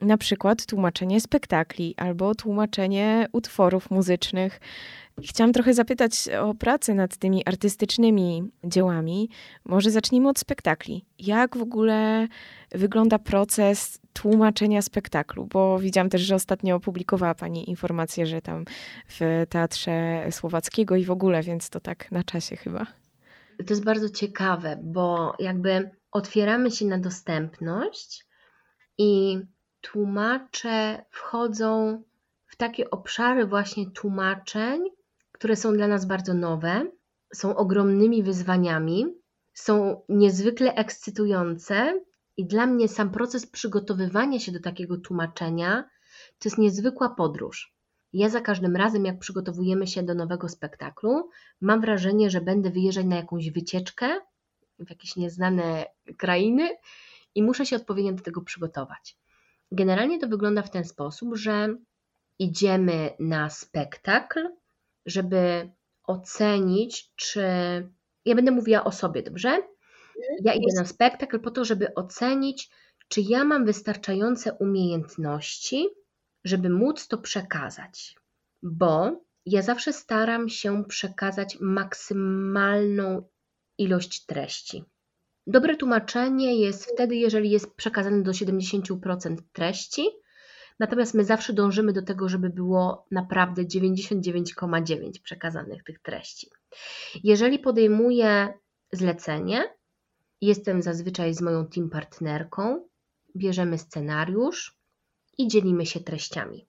na 0.00 0.18
przykład 0.18 0.66
tłumaczenie 0.66 1.20
spektakli 1.20 1.94
albo 1.96 2.34
tłumaczenie 2.34 3.28
utworów 3.32 3.90
muzycznych. 3.90 4.60
Chciałam 5.24 5.52
trochę 5.52 5.74
zapytać 5.74 6.28
o 6.40 6.54
pracę 6.54 6.94
nad 6.94 7.16
tymi 7.16 7.46
artystycznymi 7.46 8.50
dziełami. 8.64 9.30
Może 9.64 9.90
zacznijmy 9.90 10.28
od 10.28 10.38
spektakli. 10.38 11.04
Jak 11.18 11.56
w 11.56 11.62
ogóle 11.62 12.28
wygląda 12.72 13.18
proces 13.18 14.00
tłumaczenia 14.12 14.82
spektaklu? 14.82 15.46
Bo 15.46 15.78
widziałam 15.78 16.10
też, 16.10 16.22
że 16.22 16.34
ostatnio 16.34 16.76
opublikowała 16.76 17.34
Pani 17.34 17.70
informację, 17.70 18.26
że 18.26 18.42
tam 18.42 18.64
w 19.06 19.46
Teatrze 19.48 20.26
Słowackiego 20.30 20.96
i 20.96 21.04
w 21.04 21.10
ogóle, 21.10 21.42
więc 21.42 21.70
to 21.70 21.80
tak 21.80 22.12
na 22.12 22.24
czasie 22.24 22.56
chyba. 22.56 22.86
To 23.58 23.64
jest 23.70 23.84
bardzo 23.84 24.08
ciekawe, 24.08 24.78
bo 24.82 25.34
jakby 25.38 25.90
otwieramy 26.12 26.70
się 26.70 26.86
na 26.86 26.98
dostępność 26.98 28.26
i 28.98 29.40
tłumacze 29.80 31.04
wchodzą 31.10 32.02
w 32.46 32.56
takie 32.56 32.90
obszary 32.90 33.46
właśnie 33.46 33.90
tłumaczeń, 33.90 34.80
które 35.40 35.56
są 35.56 35.72
dla 35.72 35.88
nas 35.88 36.06
bardzo 36.06 36.34
nowe, 36.34 36.90
są 37.34 37.56
ogromnymi 37.56 38.22
wyzwaniami, 38.22 39.06
są 39.54 40.02
niezwykle 40.08 40.74
ekscytujące 40.74 42.00
i 42.36 42.46
dla 42.46 42.66
mnie 42.66 42.88
sam 42.88 43.10
proces 43.10 43.46
przygotowywania 43.46 44.38
się 44.38 44.52
do 44.52 44.60
takiego 44.60 44.96
tłumaczenia 44.96 45.84
to 46.38 46.48
jest 46.48 46.58
niezwykła 46.58 47.10
podróż. 47.10 47.74
Ja 48.12 48.28
za 48.28 48.40
każdym 48.40 48.76
razem, 48.76 49.04
jak 49.04 49.18
przygotowujemy 49.18 49.86
się 49.86 50.02
do 50.02 50.14
nowego 50.14 50.48
spektaklu, 50.48 51.30
mam 51.60 51.80
wrażenie, 51.80 52.30
że 52.30 52.40
będę 52.40 52.70
wyjeżdżać 52.70 53.06
na 53.06 53.16
jakąś 53.16 53.50
wycieczkę 53.50 54.20
w 54.78 54.90
jakieś 54.90 55.16
nieznane 55.16 55.86
krainy 56.16 56.70
i 57.34 57.42
muszę 57.42 57.66
się 57.66 57.76
odpowiednio 57.76 58.12
do 58.12 58.22
tego 58.22 58.40
przygotować. 58.40 59.16
Generalnie 59.72 60.18
to 60.18 60.28
wygląda 60.28 60.62
w 60.62 60.70
ten 60.70 60.84
sposób, 60.84 61.36
że 61.36 61.68
idziemy 62.38 63.10
na 63.18 63.50
spektakl, 63.50 64.59
żeby 65.06 65.70
ocenić, 66.04 67.12
czy. 67.16 67.42
Ja 68.24 68.34
będę 68.34 68.50
mówiła 68.50 68.84
o 68.84 68.92
sobie, 68.92 69.22
dobrze? 69.22 69.62
Ja 70.44 70.54
idę 70.54 70.74
na 70.76 70.84
spektakl 70.84 71.40
po 71.40 71.50
to, 71.50 71.64
żeby 71.64 71.94
ocenić, 71.94 72.70
czy 73.08 73.20
ja 73.20 73.44
mam 73.44 73.64
wystarczające 73.64 74.52
umiejętności, 74.52 75.88
żeby 76.44 76.70
móc 76.70 77.08
to 77.08 77.18
przekazać. 77.18 78.14
Bo 78.62 79.20
ja 79.46 79.62
zawsze 79.62 79.92
staram 79.92 80.48
się 80.48 80.84
przekazać 80.84 81.58
maksymalną 81.60 83.28
ilość 83.78 84.26
treści. 84.26 84.84
Dobre 85.46 85.76
tłumaczenie 85.76 86.60
jest 86.60 86.92
wtedy, 86.92 87.16
jeżeli 87.16 87.50
jest 87.50 87.74
przekazane 87.74 88.22
do 88.22 88.30
70% 88.30 89.36
treści, 89.52 90.08
natomiast 90.80 91.14
my 91.14 91.24
zawsze 91.24 91.52
dążymy 91.52 91.92
do 91.92 92.02
tego, 92.02 92.28
żeby 92.28 92.50
było 92.50 93.06
naprawdę 93.10 93.62
99,9 93.64 95.22
przekazanych 95.22 95.84
tych 95.84 95.98
treści. 95.98 96.50
Jeżeli 97.24 97.58
podejmuję 97.58 98.54
zlecenie, 98.92 99.74
jestem 100.40 100.82
zazwyczaj 100.82 101.34
z 101.34 101.40
moją 101.40 101.66
team 101.66 101.90
partnerką, 101.90 102.88
bierzemy 103.36 103.78
scenariusz 103.78 104.78
i 105.38 105.48
dzielimy 105.48 105.86
się 105.86 106.00
treściami. 106.00 106.66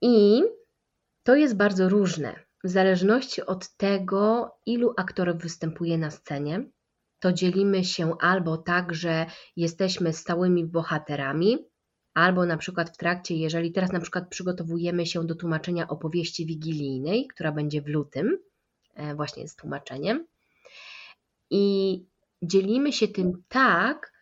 I 0.00 0.42
to 1.22 1.34
jest 1.34 1.56
bardzo 1.56 1.88
różne. 1.88 2.34
W 2.64 2.68
zależności 2.68 3.42
od 3.42 3.76
tego, 3.76 4.50
ilu 4.66 4.94
aktorów 4.96 5.36
występuje 5.36 5.98
na 5.98 6.10
scenie, 6.10 6.64
to 7.18 7.32
dzielimy 7.32 7.84
się 7.84 8.18
albo 8.20 8.56
tak, 8.56 8.94
że 8.94 9.26
jesteśmy 9.56 10.12
stałymi 10.12 10.64
bohaterami, 10.66 11.67
albo 12.18 12.46
na 12.46 12.56
przykład 12.56 12.90
w 12.90 12.96
trakcie, 12.96 13.36
jeżeli 13.36 13.72
teraz 13.72 13.92
na 13.92 14.00
przykład 14.00 14.28
przygotowujemy 14.28 15.06
się 15.06 15.26
do 15.26 15.34
tłumaczenia 15.34 15.88
opowieści 15.88 16.46
wigilijnej, 16.46 17.26
która 17.26 17.52
będzie 17.52 17.82
w 17.82 17.88
lutym, 17.88 18.38
e, 18.94 19.14
właśnie 19.14 19.48
z 19.48 19.56
tłumaczeniem, 19.56 20.26
i 21.50 22.04
dzielimy 22.42 22.92
się 22.92 23.08
tym 23.08 23.42
tak, 23.48 24.12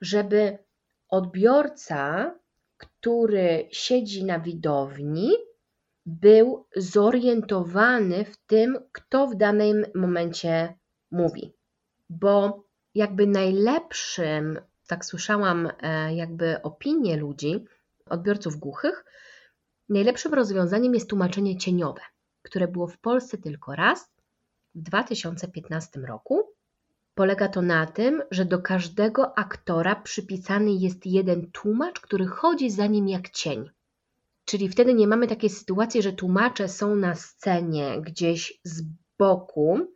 żeby 0.00 0.58
odbiorca, 1.08 2.34
który 2.76 3.68
siedzi 3.70 4.24
na 4.24 4.40
widowni, 4.40 5.30
był 6.06 6.66
zorientowany 6.76 8.24
w 8.24 8.36
tym, 8.36 8.78
kto 8.92 9.26
w 9.26 9.36
danym 9.36 9.86
momencie 9.94 10.74
mówi. 11.10 11.52
Bo 12.10 12.64
jakby 12.94 13.26
najlepszym, 13.26 14.58
tak 14.92 15.04
słyszałam, 15.04 15.68
e, 15.82 16.14
jakby 16.14 16.62
opinie 16.62 17.16
ludzi, 17.16 17.64
odbiorców 18.06 18.56
głuchych, 18.56 19.04
najlepszym 19.88 20.34
rozwiązaniem 20.34 20.94
jest 20.94 21.10
tłumaczenie 21.10 21.56
cieniowe, 21.56 22.00
które 22.42 22.68
było 22.68 22.86
w 22.86 22.98
Polsce 22.98 23.38
tylko 23.38 23.74
raz 23.74 24.10
w 24.74 24.82
2015 24.82 26.00
roku. 26.00 26.42
Polega 27.14 27.48
to 27.48 27.62
na 27.62 27.86
tym, 27.86 28.22
że 28.30 28.44
do 28.44 28.58
każdego 28.58 29.38
aktora 29.38 29.94
przypisany 29.94 30.72
jest 30.72 31.06
jeden 31.06 31.50
tłumacz, 31.50 32.00
który 32.00 32.26
chodzi 32.26 32.70
za 32.70 32.86
nim 32.86 33.08
jak 33.08 33.30
cień. 33.30 33.70
Czyli 34.44 34.68
wtedy 34.68 34.94
nie 34.94 35.06
mamy 35.06 35.26
takiej 35.26 35.50
sytuacji, 35.50 36.02
że 36.02 36.12
tłumacze 36.12 36.68
są 36.68 36.96
na 36.96 37.14
scenie 37.14 38.00
gdzieś 38.00 38.60
z 38.64 38.82
boku 39.18 39.86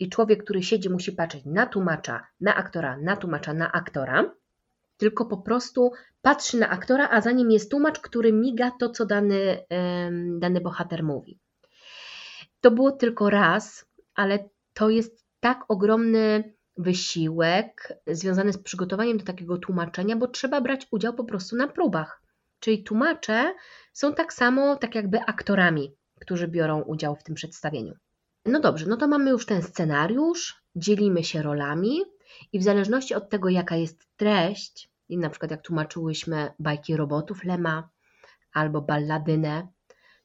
i 0.00 0.08
człowiek, 0.08 0.44
który 0.44 0.62
siedzi, 0.62 0.90
musi 0.90 1.12
patrzeć 1.12 1.44
na 1.44 1.66
tłumacza, 1.66 2.26
na 2.40 2.54
aktora, 2.54 2.96
na 2.96 3.16
tłumacza, 3.16 3.54
na 3.54 3.72
aktora, 3.72 4.34
tylko 5.02 5.24
po 5.24 5.36
prostu 5.36 5.92
patrzy 6.20 6.56
na 6.56 6.68
aktora, 6.68 7.08
a 7.10 7.20
za 7.20 7.30
nim 7.32 7.50
jest 7.50 7.70
tłumacz, 7.70 8.00
który 8.00 8.32
miga 8.32 8.70
to, 8.70 8.90
co 8.90 9.06
dany, 9.06 9.64
dany 10.38 10.60
bohater 10.60 11.04
mówi. 11.04 11.38
To 12.60 12.70
było 12.70 12.92
tylko 12.92 13.30
raz, 13.30 13.86
ale 14.14 14.48
to 14.74 14.90
jest 14.90 15.24
tak 15.40 15.64
ogromny 15.68 16.54
wysiłek 16.76 17.98
związany 18.06 18.52
z 18.52 18.58
przygotowaniem 18.58 19.18
do 19.18 19.24
takiego 19.24 19.58
tłumaczenia, 19.58 20.16
bo 20.16 20.28
trzeba 20.28 20.60
brać 20.60 20.86
udział 20.90 21.14
po 21.14 21.24
prostu 21.24 21.56
na 21.56 21.68
próbach. 21.68 22.22
Czyli 22.60 22.84
tłumacze 22.84 23.54
są 23.92 24.14
tak 24.14 24.32
samo, 24.32 24.76
tak 24.76 24.94
jakby 24.94 25.20
aktorami, 25.20 25.94
którzy 26.20 26.48
biorą 26.48 26.82
udział 26.82 27.16
w 27.16 27.22
tym 27.22 27.34
przedstawieniu. 27.34 27.94
No 28.46 28.60
dobrze, 28.60 28.86
no 28.86 28.96
to 28.96 29.08
mamy 29.08 29.30
już 29.30 29.46
ten 29.46 29.62
scenariusz, 29.62 30.62
dzielimy 30.76 31.24
się 31.24 31.42
rolami 31.42 32.00
i 32.52 32.58
w 32.58 32.62
zależności 32.62 33.14
od 33.14 33.28
tego, 33.30 33.48
jaka 33.48 33.76
jest 33.76 34.06
treść, 34.16 34.91
i 35.12 35.18
na 35.18 35.30
przykład 35.30 35.50
jak 35.50 35.62
tłumaczyłyśmy 35.62 36.52
bajki 36.58 36.96
robotów 36.96 37.44
Lema 37.44 37.88
albo 38.52 38.80
balladynę, 38.80 39.68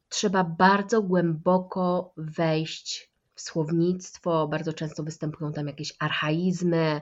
trzeba 0.10 0.44
bardzo 0.44 1.02
głęboko 1.02 2.14
wejść 2.18 3.12
w 3.34 3.42
słownictwo, 3.42 4.48
bardzo 4.48 4.74
często 4.74 5.04
występują 5.04 5.54
tam 5.54 5.68
jakieś 5.68 5.94
archaizmy, 6.00 7.02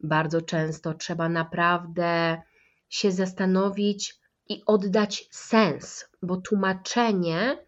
bardzo 0.00 0.42
często 0.42 0.94
trzeba 0.94 1.28
naprawdę 1.28 2.42
się 2.88 3.12
zastanowić 3.12 4.20
i 4.48 4.62
oddać 4.66 5.28
sens, 5.30 6.08
bo 6.22 6.36
tłumaczenie 6.36 7.58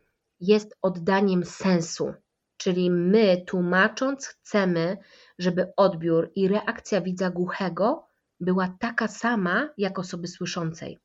jest 0.41 0.77
oddaniem 0.83 1.45
sensu. 1.45 2.15
Czyli 2.57 2.91
my, 2.91 3.45
tłumacząc, 3.47 4.27
chcemy, 4.27 4.99
żeby 5.39 5.73
odbiór 5.77 6.33
i 6.35 6.49
reakcja 6.49 7.01
widza 7.01 7.31
głuchego 7.31 8.12
była 8.43 8.77
taka 8.81 9.09
sama 9.09 9.69
jak 9.79 9.99
osoby 9.99 10.29
słyszącej. 10.29 10.99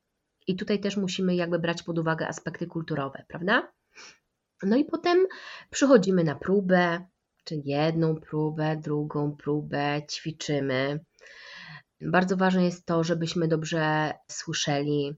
I 0.47 0.55
tutaj 0.55 0.79
też 0.79 0.97
musimy 0.97 1.35
jakby 1.35 1.59
brać 1.59 1.83
pod 1.83 1.99
uwagę 1.99 2.27
aspekty 2.27 2.67
kulturowe, 2.67 3.25
prawda? 3.27 3.71
No 4.63 4.75
i 4.77 4.85
potem 4.85 5.17
przychodzimy 5.69 6.23
na 6.23 6.35
próbę, 6.35 7.07
czy 7.43 7.61
jedną 7.65 8.15
próbę, 8.15 8.77
drugą 8.77 9.35
próbę, 9.35 10.01
ćwiczymy. 10.11 10.99
Bardzo 12.01 12.37
ważne 12.37 12.63
jest 12.65 12.85
to, 12.85 13.03
żebyśmy 13.03 13.47
dobrze 13.47 14.13
słyszeli. 14.31 15.15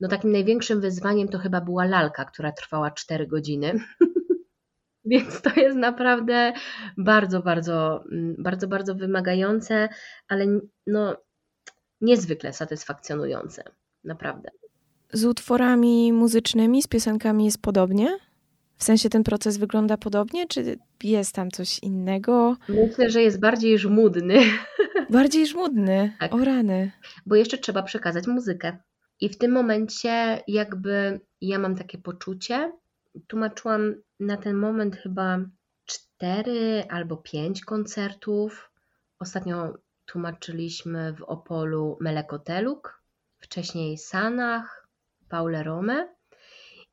No 0.00 0.08
takim 0.08 0.32
największym 0.32 0.80
wyzwaniem 0.80 1.28
to 1.28 1.38
chyba 1.38 1.60
była 1.60 1.84
lalka, 1.84 2.24
która 2.24 2.52
trwała 2.52 2.90
4 2.90 3.26
godziny. 3.26 3.72
Więc 5.04 5.42
to 5.42 5.50
jest 5.56 5.76
naprawdę 5.76 6.52
bardzo, 6.96 7.42
bardzo, 7.42 8.04
bardzo, 8.38 8.68
bardzo 8.68 8.94
wymagające, 8.94 9.88
ale 10.28 10.46
no, 10.86 11.16
niezwykle 12.02 12.52
satysfakcjonujące. 12.52 13.64
Naprawdę. 14.04 14.50
Z 15.12 15.24
utworami 15.24 16.12
muzycznymi, 16.12 16.82
z 16.82 16.86
piosenkami 16.86 17.44
jest 17.44 17.62
podobnie? 17.62 18.18
W 18.76 18.84
sensie 18.84 19.08
ten 19.08 19.22
proces 19.24 19.56
wygląda 19.56 19.96
podobnie, 19.96 20.46
czy 20.46 20.78
jest 21.02 21.34
tam 21.34 21.50
coś 21.50 21.78
innego? 21.78 22.56
Myślę, 22.68 23.10
że 23.10 23.22
jest 23.22 23.40
bardziej 23.40 23.78
żmudny. 23.78 24.38
Bardziej 25.10 25.46
żmudny, 25.46 26.16
tak. 26.20 26.34
o 26.34 26.44
rany. 26.44 26.92
Bo 27.26 27.36
jeszcze 27.36 27.58
trzeba 27.58 27.82
przekazać 27.82 28.26
muzykę. 28.26 28.78
I 29.20 29.28
w 29.28 29.38
tym 29.38 29.52
momencie 29.52 30.42
jakby 30.48 31.20
ja 31.40 31.58
mam 31.58 31.76
takie 31.76 31.98
poczucie, 31.98 32.72
tłumaczyłam 33.26 33.94
na 34.20 34.36
ten 34.36 34.56
moment 34.56 34.96
chyba 34.96 35.38
cztery 35.84 36.84
albo 36.88 37.16
pięć 37.16 37.64
koncertów. 37.64 38.70
Ostatnio 39.18 39.74
tłumaczyliśmy 40.12 41.12
w 41.12 41.22
Opolu 41.22 41.98
Melekoteluk, 42.00 43.02
wcześniej 43.38 43.98
Sanach, 43.98 44.88
Paule 45.28 45.62
Rome 45.62 46.14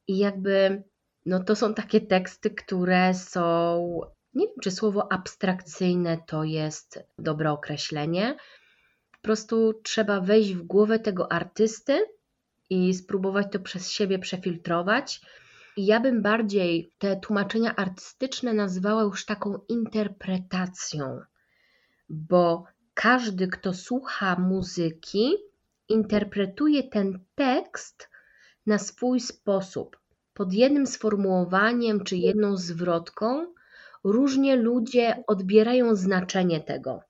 i 0.07 0.17
jakby 0.17 0.83
no 1.25 1.43
to 1.43 1.55
są 1.55 1.73
takie 1.73 2.01
teksty, 2.01 2.49
które 2.49 3.13
są, 3.13 4.01
nie 4.33 4.47
wiem 4.47 4.55
czy 4.61 4.71
słowo 4.71 5.11
abstrakcyjne 5.11 6.17
to 6.27 6.43
jest 6.43 6.99
dobre 7.17 7.51
określenie, 7.51 8.37
po 9.11 9.19
prostu 9.21 9.73
trzeba 9.83 10.21
wejść 10.21 10.53
w 10.53 10.63
głowę 10.63 10.99
tego 10.99 11.31
artysty 11.31 12.05
i 12.69 12.93
spróbować 12.93 13.47
to 13.51 13.59
przez 13.59 13.91
siebie 13.91 14.19
przefiltrować. 14.19 15.21
I 15.77 15.85
ja 15.85 15.99
bym 15.99 16.21
bardziej 16.21 16.91
te 16.97 17.15
tłumaczenia 17.15 17.75
artystyczne 17.75 18.53
nazwała 18.53 19.01
już 19.01 19.25
taką 19.25 19.59
interpretacją, 19.69 21.19
bo 22.09 22.65
każdy, 23.01 23.47
kto 23.47 23.73
słucha 23.73 24.35
muzyki, 24.35 25.35
interpretuje 25.89 26.83
ten 26.83 27.19
tekst 27.35 28.09
na 28.65 28.77
swój 28.77 29.19
sposób. 29.19 29.99
Pod 30.33 30.53
jednym 30.53 30.87
sformułowaniem 30.87 32.03
czy 32.03 32.17
jedną 32.17 32.57
zwrotką 32.57 33.53
różnie 34.03 34.55
ludzie 34.55 35.23
odbierają 35.27 35.95
znaczenie 35.95 36.59
tego. 36.61 37.01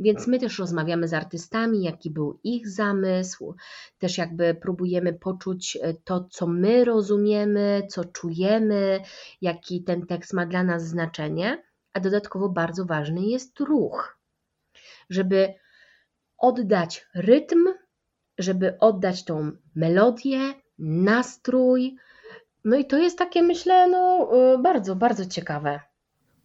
Więc 0.00 0.26
my 0.26 0.38
też 0.38 0.58
rozmawiamy 0.58 1.08
z 1.08 1.14
artystami, 1.14 1.82
jaki 1.82 2.10
był 2.10 2.38
ich 2.44 2.68
zamysł, 2.68 3.54
też 3.98 4.18
jakby 4.18 4.54
próbujemy 4.54 5.12
poczuć 5.12 5.78
e, 5.82 5.94
to, 5.94 6.26
co 6.30 6.46
my 6.46 6.84
rozumiemy, 6.84 7.82
co 7.90 8.04
czujemy, 8.04 9.00
jaki 9.40 9.84
ten 9.84 10.06
tekst 10.06 10.32
ma 10.32 10.46
dla 10.46 10.62
nas 10.62 10.88
znaczenie, 10.88 11.62
a 11.92 12.00
dodatkowo 12.00 12.48
bardzo 12.48 12.84
ważny 12.84 13.20
jest 13.20 13.60
ruch, 13.60 14.21
żeby 15.12 15.54
oddać 16.38 17.06
rytm, 17.14 17.68
żeby 18.38 18.78
oddać 18.78 19.24
tą 19.24 19.50
melodię, 19.74 20.38
nastrój. 20.78 21.96
No 22.64 22.76
i 22.76 22.84
to 22.84 22.98
jest 22.98 23.18
takie, 23.18 23.42
myślę, 23.42 23.88
no, 23.88 24.28
e, 24.54 24.58
bardzo, 24.58 24.96
bardzo 24.96 25.26
ciekawe. 25.26 25.80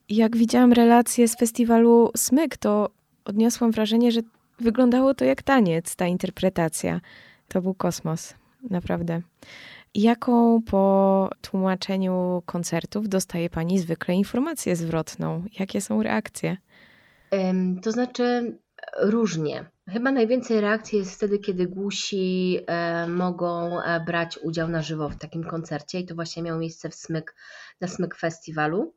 Jak 0.10 0.38
widziałam 0.38 0.73
relacje 0.73 1.27
z 1.27 1.38
festiwalu 1.38 2.12
Smyk, 2.17 2.58
to 2.58 2.89
odniosłam 3.25 3.71
wrażenie, 3.71 4.12
że 4.12 4.21
wyglądało 4.60 5.13
to 5.13 5.25
jak 5.25 5.43
taniec, 5.43 5.95
ta 5.95 6.08
interpretacja. 6.08 7.01
To 7.47 7.62
był 7.62 7.73
kosmos, 7.73 8.34
naprawdę. 8.69 9.21
Jaką 9.95 10.62
po 10.62 11.30
tłumaczeniu 11.41 12.43
koncertów 12.45 13.10
dostaje 13.10 13.49
Pani 13.49 13.80
zwykle 13.80 14.15
informację 14.15 14.75
zwrotną? 14.75 15.43
Jakie 15.60 15.82
są 15.82 16.03
reakcje? 16.03 16.58
To 17.83 17.91
znaczy 17.91 18.57
różnie. 18.99 19.65
Chyba 19.89 20.11
najwięcej 20.11 20.61
reakcji 20.61 20.99
jest 20.99 21.15
wtedy, 21.15 21.39
kiedy 21.39 21.67
głusi 21.67 22.59
e, 22.67 23.07
mogą 23.07 23.81
e, 23.81 23.99
brać 24.05 24.37
udział 24.43 24.67
na 24.67 24.81
żywo 24.81 25.09
w 25.09 25.17
takim 25.17 25.43
koncercie 25.43 25.99
i 25.99 26.05
to 26.05 26.15
właśnie 26.15 26.43
miało 26.43 26.59
miejsce 26.59 26.89
w 26.89 26.95
Smyk, 26.95 27.35
na 27.81 27.87
Smyk 27.87 28.15
Festiwalu. 28.15 28.93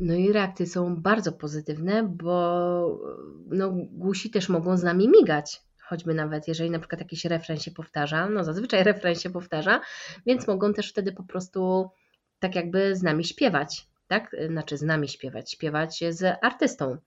No 0.00 0.14
i 0.14 0.32
reakcje 0.32 0.66
są 0.66 0.96
bardzo 0.96 1.32
pozytywne, 1.32 2.02
bo 2.02 3.00
no, 3.46 3.72
głusi 3.90 4.30
też 4.30 4.48
mogą 4.48 4.76
z 4.76 4.82
nami 4.82 5.08
migać. 5.08 5.62
Choćby 5.82 6.14
nawet 6.14 6.48
jeżeli 6.48 6.70
na 6.70 6.78
przykład 6.78 7.00
jakiś 7.00 7.24
refren 7.24 7.58
się 7.58 7.70
powtarza, 7.70 8.28
no 8.28 8.44
zazwyczaj 8.44 8.84
refren 8.92 9.14
się 9.14 9.30
powtarza, 9.30 9.80
więc 10.26 10.46
mogą 10.46 10.72
też 10.74 10.90
wtedy 10.90 11.12
po 11.12 11.22
prostu 11.22 11.90
tak 12.38 12.54
jakby 12.54 12.96
z 12.96 13.02
nami 13.02 13.24
śpiewać, 13.24 13.88
tak? 14.08 14.36
Znaczy 14.48 14.76
z 14.76 14.82
nami 14.82 15.08
śpiewać, 15.08 15.52
śpiewać 15.52 16.04
z 16.10 16.38
artystą. 16.42 16.98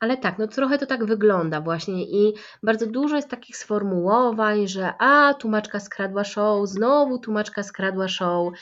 Ale 0.00 0.16
tak, 0.16 0.38
no 0.38 0.46
trochę 0.46 0.78
to 0.78 0.86
tak 0.86 1.04
wygląda 1.04 1.60
właśnie 1.60 2.04
i 2.04 2.34
bardzo 2.62 2.86
dużo 2.86 3.16
jest 3.16 3.28
takich 3.28 3.56
sformułowań, 3.56 4.68
że 4.68 4.92
a, 4.98 5.34
tłumaczka 5.34 5.80
skradła 5.80 6.24
show, 6.24 6.68
znowu 6.68 7.18
tłumaczka 7.18 7.62
skradła 7.62 8.08
show. 8.08 8.52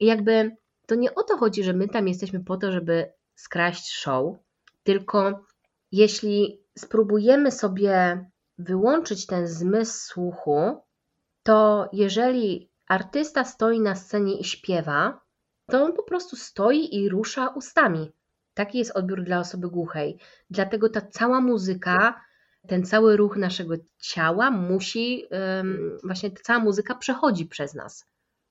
I 0.00 0.06
jakby 0.06 0.56
to 0.86 0.94
nie 0.94 1.14
o 1.14 1.22
to 1.22 1.36
chodzi, 1.36 1.64
że 1.64 1.72
my 1.72 1.88
tam 1.88 2.08
jesteśmy 2.08 2.44
po 2.44 2.56
to, 2.56 2.72
żeby 2.72 3.12
skraść 3.34 3.92
show, 3.92 4.36
tylko 4.82 5.44
jeśli 5.92 6.64
spróbujemy 6.78 7.50
sobie 7.50 8.24
wyłączyć 8.58 9.26
ten 9.26 9.48
zmysł 9.48 10.06
słuchu, 10.06 10.76
to 11.42 11.88
jeżeli 11.92 12.70
artysta 12.88 13.44
stoi 13.44 13.80
na 13.80 13.94
scenie 13.94 14.38
i 14.38 14.44
śpiewa, 14.44 15.20
to 15.70 15.82
on 15.82 15.92
po 15.92 16.02
prostu 16.02 16.36
stoi 16.36 16.94
i 16.94 17.08
rusza 17.08 17.48
ustami. 17.48 18.12
Taki 18.54 18.78
jest 18.78 18.96
odbiór 18.96 19.24
dla 19.24 19.40
osoby 19.40 19.68
głuchej. 19.68 20.18
Dlatego 20.50 20.88
ta 20.88 21.00
cała 21.00 21.40
muzyka, 21.40 22.20
ten 22.68 22.84
cały 22.84 23.16
ruch 23.16 23.36
naszego 23.36 23.74
ciała 23.98 24.50
musi, 24.50 25.24
właśnie 26.04 26.30
ta 26.30 26.40
cała 26.42 26.58
muzyka 26.58 26.94
przechodzi 26.94 27.46
przez 27.46 27.74
nas. 27.74 28.06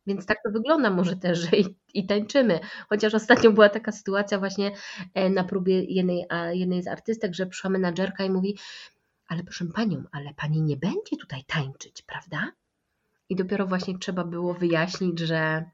Więc 0.07 0.25
tak 0.25 0.37
to 0.43 0.51
wygląda 0.51 0.89
może 0.89 1.15
też, 1.15 1.39
że 1.39 1.57
i, 1.57 1.75
i, 1.93 2.05
tańczymy. 2.05 2.59
Chociaż 2.89 3.13
ostatnio 3.13 3.51
była 3.51 3.69
taka 3.69 3.91
sytuacja 3.91 4.39
właśnie 4.39 4.71
e, 5.13 5.29
na 5.29 5.43
próbie 5.43 5.83
jednej, 5.83 6.25
jednej 6.51 6.83
z 6.83 6.87
artystek, 6.87 7.33
że 7.33 7.45
przyszła 7.45 7.69
menadżerka 7.69 8.23
i 8.23 8.29
mówi, 8.29 8.57
ale 9.27 9.43
proszę 9.43 9.65
Panią, 9.73 10.03
ale 10.11 10.33
Pani 10.33 10.61
nie 10.61 10.77
będzie 10.77 11.17
tutaj 11.19 11.43
tańczyć, 11.43 12.01
prawda? 12.01 12.51
I 13.29 13.35
dopiero 13.35 13.67
właśnie 13.67 13.99
trzeba 13.99 14.23
było 14.23 14.53
wyjaśnić, 14.53 15.19
że, 15.19 15.65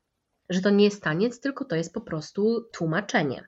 że 0.49 0.61
to 0.61 0.69
nie 0.69 0.85
jest 0.85 1.03
taniec, 1.03 1.39
tylko 1.39 1.65
to 1.65 1.75
jest 1.75 1.93
po 1.93 2.01
prostu 2.01 2.69
tłumaczenie. 2.73 3.47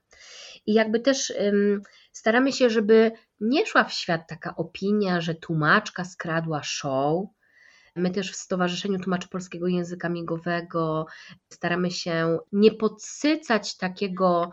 I 0.66 0.74
jakby 0.74 1.00
też 1.00 1.30
ym, 1.30 1.82
staramy 2.12 2.54
się, 2.54 2.70
żeby 2.70 3.12
nie 3.40 3.66
szła 3.66 3.84
w 3.84 3.94
świat 3.94 4.22
taka 4.30 4.56
opinia, 4.56 5.22
że 5.22 5.36
tłumaczka 5.36 6.06
skradła 6.06 6.64
show, 6.64 7.28
My 7.98 8.12
też 8.12 8.32
w 8.32 8.36
Stowarzyszeniu 8.36 9.00
Tłumaczy 9.00 9.28
Polskiego 9.28 9.68
Języka 9.68 10.10
Migowego 10.10 11.06
staramy 11.50 11.92
się 11.92 12.38
nie 12.52 12.72
podsycać 12.72 13.78
takiego 13.78 14.52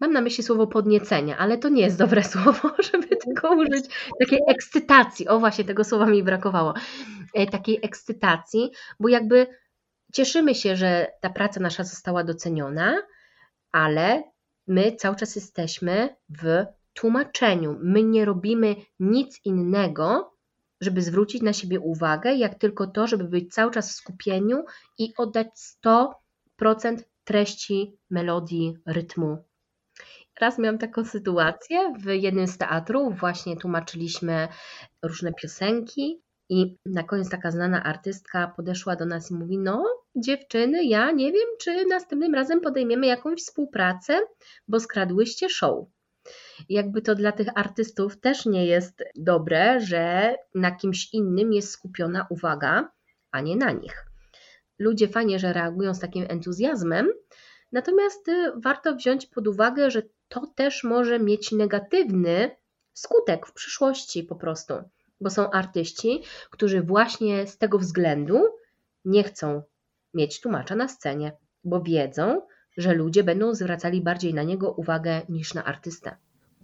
Mam 0.00 0.12
na 0.12 0.20
myśli 0.20 0.44
słowo 0.44 0.66
podniecenia, 0.66 1.38
ale 1.38 1.58
to 1.58 1.68
nie 1.68 1.82
jest 1.82 1.98
dobre 1.98 2.24
słowo, 2.32 2.70
żeby 2.92 3.08
tego 3.16 3.50
użyć, 3.50 3.84
takiej 4.20 4.40
ekscytacji. 4.48 5.28
O, 5.28 5.38
właśnie 5.38 5.64
tego 5.64 5.84
słowa 5.84 6.06
mi 6.06 6.22
brakowało. 6.22 6.74
E, 7.34 7.46
takiej 7.46 7.78
ekscytacji, 7.82 8.70
bo 9.00 9.08
jakby 9.08 9.46
cieszymy 10.12 10.54
się, 10.54 10.76
że 10.76 11.06
ta 11.20 11.30
praca 11.30 11.60
nasza 11.60 11.84
została 11.84 12.24
doceniona, 12.24 13.02
ale 13.72 14.22
my 14.66 14.96
cały 14.96 15.16
czas 15.16 15.36
jesteśmy 15.36 16.16
w 16.28 16.64
tłumaczeniu. 16.94 17.78
My 17.82 18.02
nie 18.02 18.24
robimy 18.24 18.76
nic 19.00 19.40
innego, 19.44 20.34
żeby 20.80 21.02
zwrócić 21.02 21.42
na 21.42 21.52
siebie 21.52 21.80
uwagę, 21.80 22.34
jak 22.34 22.58
tylko 22.58 22.86
to, 22.86 23.06
żeby 23.06 23.24
być 23.24 23.54
cały 23.54 23.70
czas 23.70 23.90
w 23.90 23.94
skupieniu 23.94 24.64
i 24.98 25.12
oddać 25.16 25.46
100% 25.84 26.98
treści, 27.24 27.98
melodii, 28.10 28.76
rytmu. 28.86 29.44
Raz 30.40 30.58
miałam 30.58 30.78
taką 30.78 31.04
sytuację 31.04 31.94
w 31.98 32.06
jednym 32.06 32.46
z 32.46 32.58
teatrów, 32.58 33.18
właśnie 33.18 33.56
tłumaczyliśmy 33.56 34.48
różne 35.02 35.32
piosenki 35.32 36.22
i 36.48 36.76
na 36.86 37.02
koniec 37.02 37.28
taka 37.28 37.50
znana 37.50 37.84
artystka 37.84 38.52
podeszła 38.56 38.96
do 38.96 39.06
nas 39.06 39.30
i 39.30 39.34
mówi: 39.34 39.58
No, 39.58 39.84
dziewczyny, 40.16 40.84
ja 40.84 41.10
nie 41.10 41.32
wiem, 41.32 41.48
czy 41.60 41.86
następnym 41.86 42.34
razem 42.34 42.60
podejmiemy 42.60 43.06
jakąś 43.06 43.40
współpracę, 43.40 44.20
bo 44.68 44.80
skradłyście 44.80 45.48
show 45.48 45.86
jakby 46.68 47.02
to 47.02 47.14
dla 47.14 47.32
tych 47.32 47.48
artystów 47.54 48.20
też 48.20 48.46
nie 48.46 48.66
jest 48.66 49.04
dobre, 49.14 49.80
że 49.80 50.34
na 50.54 50.70
kimś 50.70 51.14
innym 51.14 51.52
jest 51.52 51.70
skupiona 51.70 52.26
uwaga, 52.30 52.92
a 53.30 53.40
nie 53.40 53.56
na 53.56 53.72
nich. 53.72 54.06
Ludzie 54.78 55.08
fajnie, 55.08 55.38
że 55.38 55.52
reagują 55.52 55.94
z 55.94 56.00
takim 56.00 56.26
entuzjazmem, 56.28 57.08
natomiast 57.72 58.28
y, 58.28 58.52
warto 58.56 58.94
wziąć 58.94 59.26
pod 59.26 59.48
uwagę, 59.48 59.90
że 59.90 60.02
to 60.28 60.46
też 60.46 60.84
może 60.84 61.18
mieć 61.18 61.52
negatywny 61.52 62.56
skutek 62.92 63.46
w 63.46 63.52
przyszłości 63.52 64.24
po 64.24 64.36
prostu, 64.36 64.74
bo 65.20 65.30
są 65.30 65.50
artyści, 65.50 66.22
którzy 66.50 66.82
właśnie 66.82 67.46
z 67.46 67.58
tego 67.58 67.78
względu 67.78 68.44
nie 69.04 69.24
chcą 69.24 69.62
mieć 70.14 70.40
tłumacza 70.40 70.76
na 70.76 70.88
scenie, 70.88 71.32
bo 71.64 71.80
wiedzą, 71.80 72.42
że 72.76 72.94
ludzie 72.94 73.24
będą 73.24 73.54
zwracali 73.54 74.02
bardziej 74.02 74.34
na 74.34 74.42
niego 74.42 74.72
uwagę 74.72 75.22
niż 75.28 75.54
na 75.54 75.64
artystę 75.64 76.16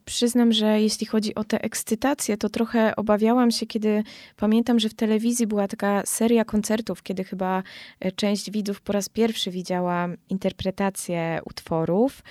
przyznam, 0.05 0.53
że 0.53 0.81
jeśli 0.81 1.07
chodzi 1.07 1.35
o 1.35 1.45
tę 1.45 1.61
ekscytację, 1.61 2.37
to 2.37 2.49
trochę 2.49 2.97
obawiałam 2.97 3.51
się, 3.51 3.67
kiedy 3.67 4.03
pamiętam, 4.37 4.81
że 4.81 4.89
w 4.89 4.95
telewizji 4.95 5.47
była 5.47 5.69
taka 5.69 6.03
seria 6.07 6.45
koncertów, 6.45 7.03
kiedy 7.03 7.25
chyba 7.25 7.63
e, 8.01 8.13
część 8.13 8.51
widzów 8.51 8.81
po 8.81 8.93
raz 8.93 9.09
pierwszy 9.09 9.51
widziała 9.51 10.09
interpretację 10.29 11.41
utworów. 11.45 12.23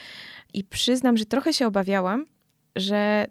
I 0.53 0.63
przyznam, 0.63 1.17
że 1.17 1.25
trochę 1.25 1.53
się 1.53 1.67
obawiałam, 1.67 2.25
że 2.75 3.27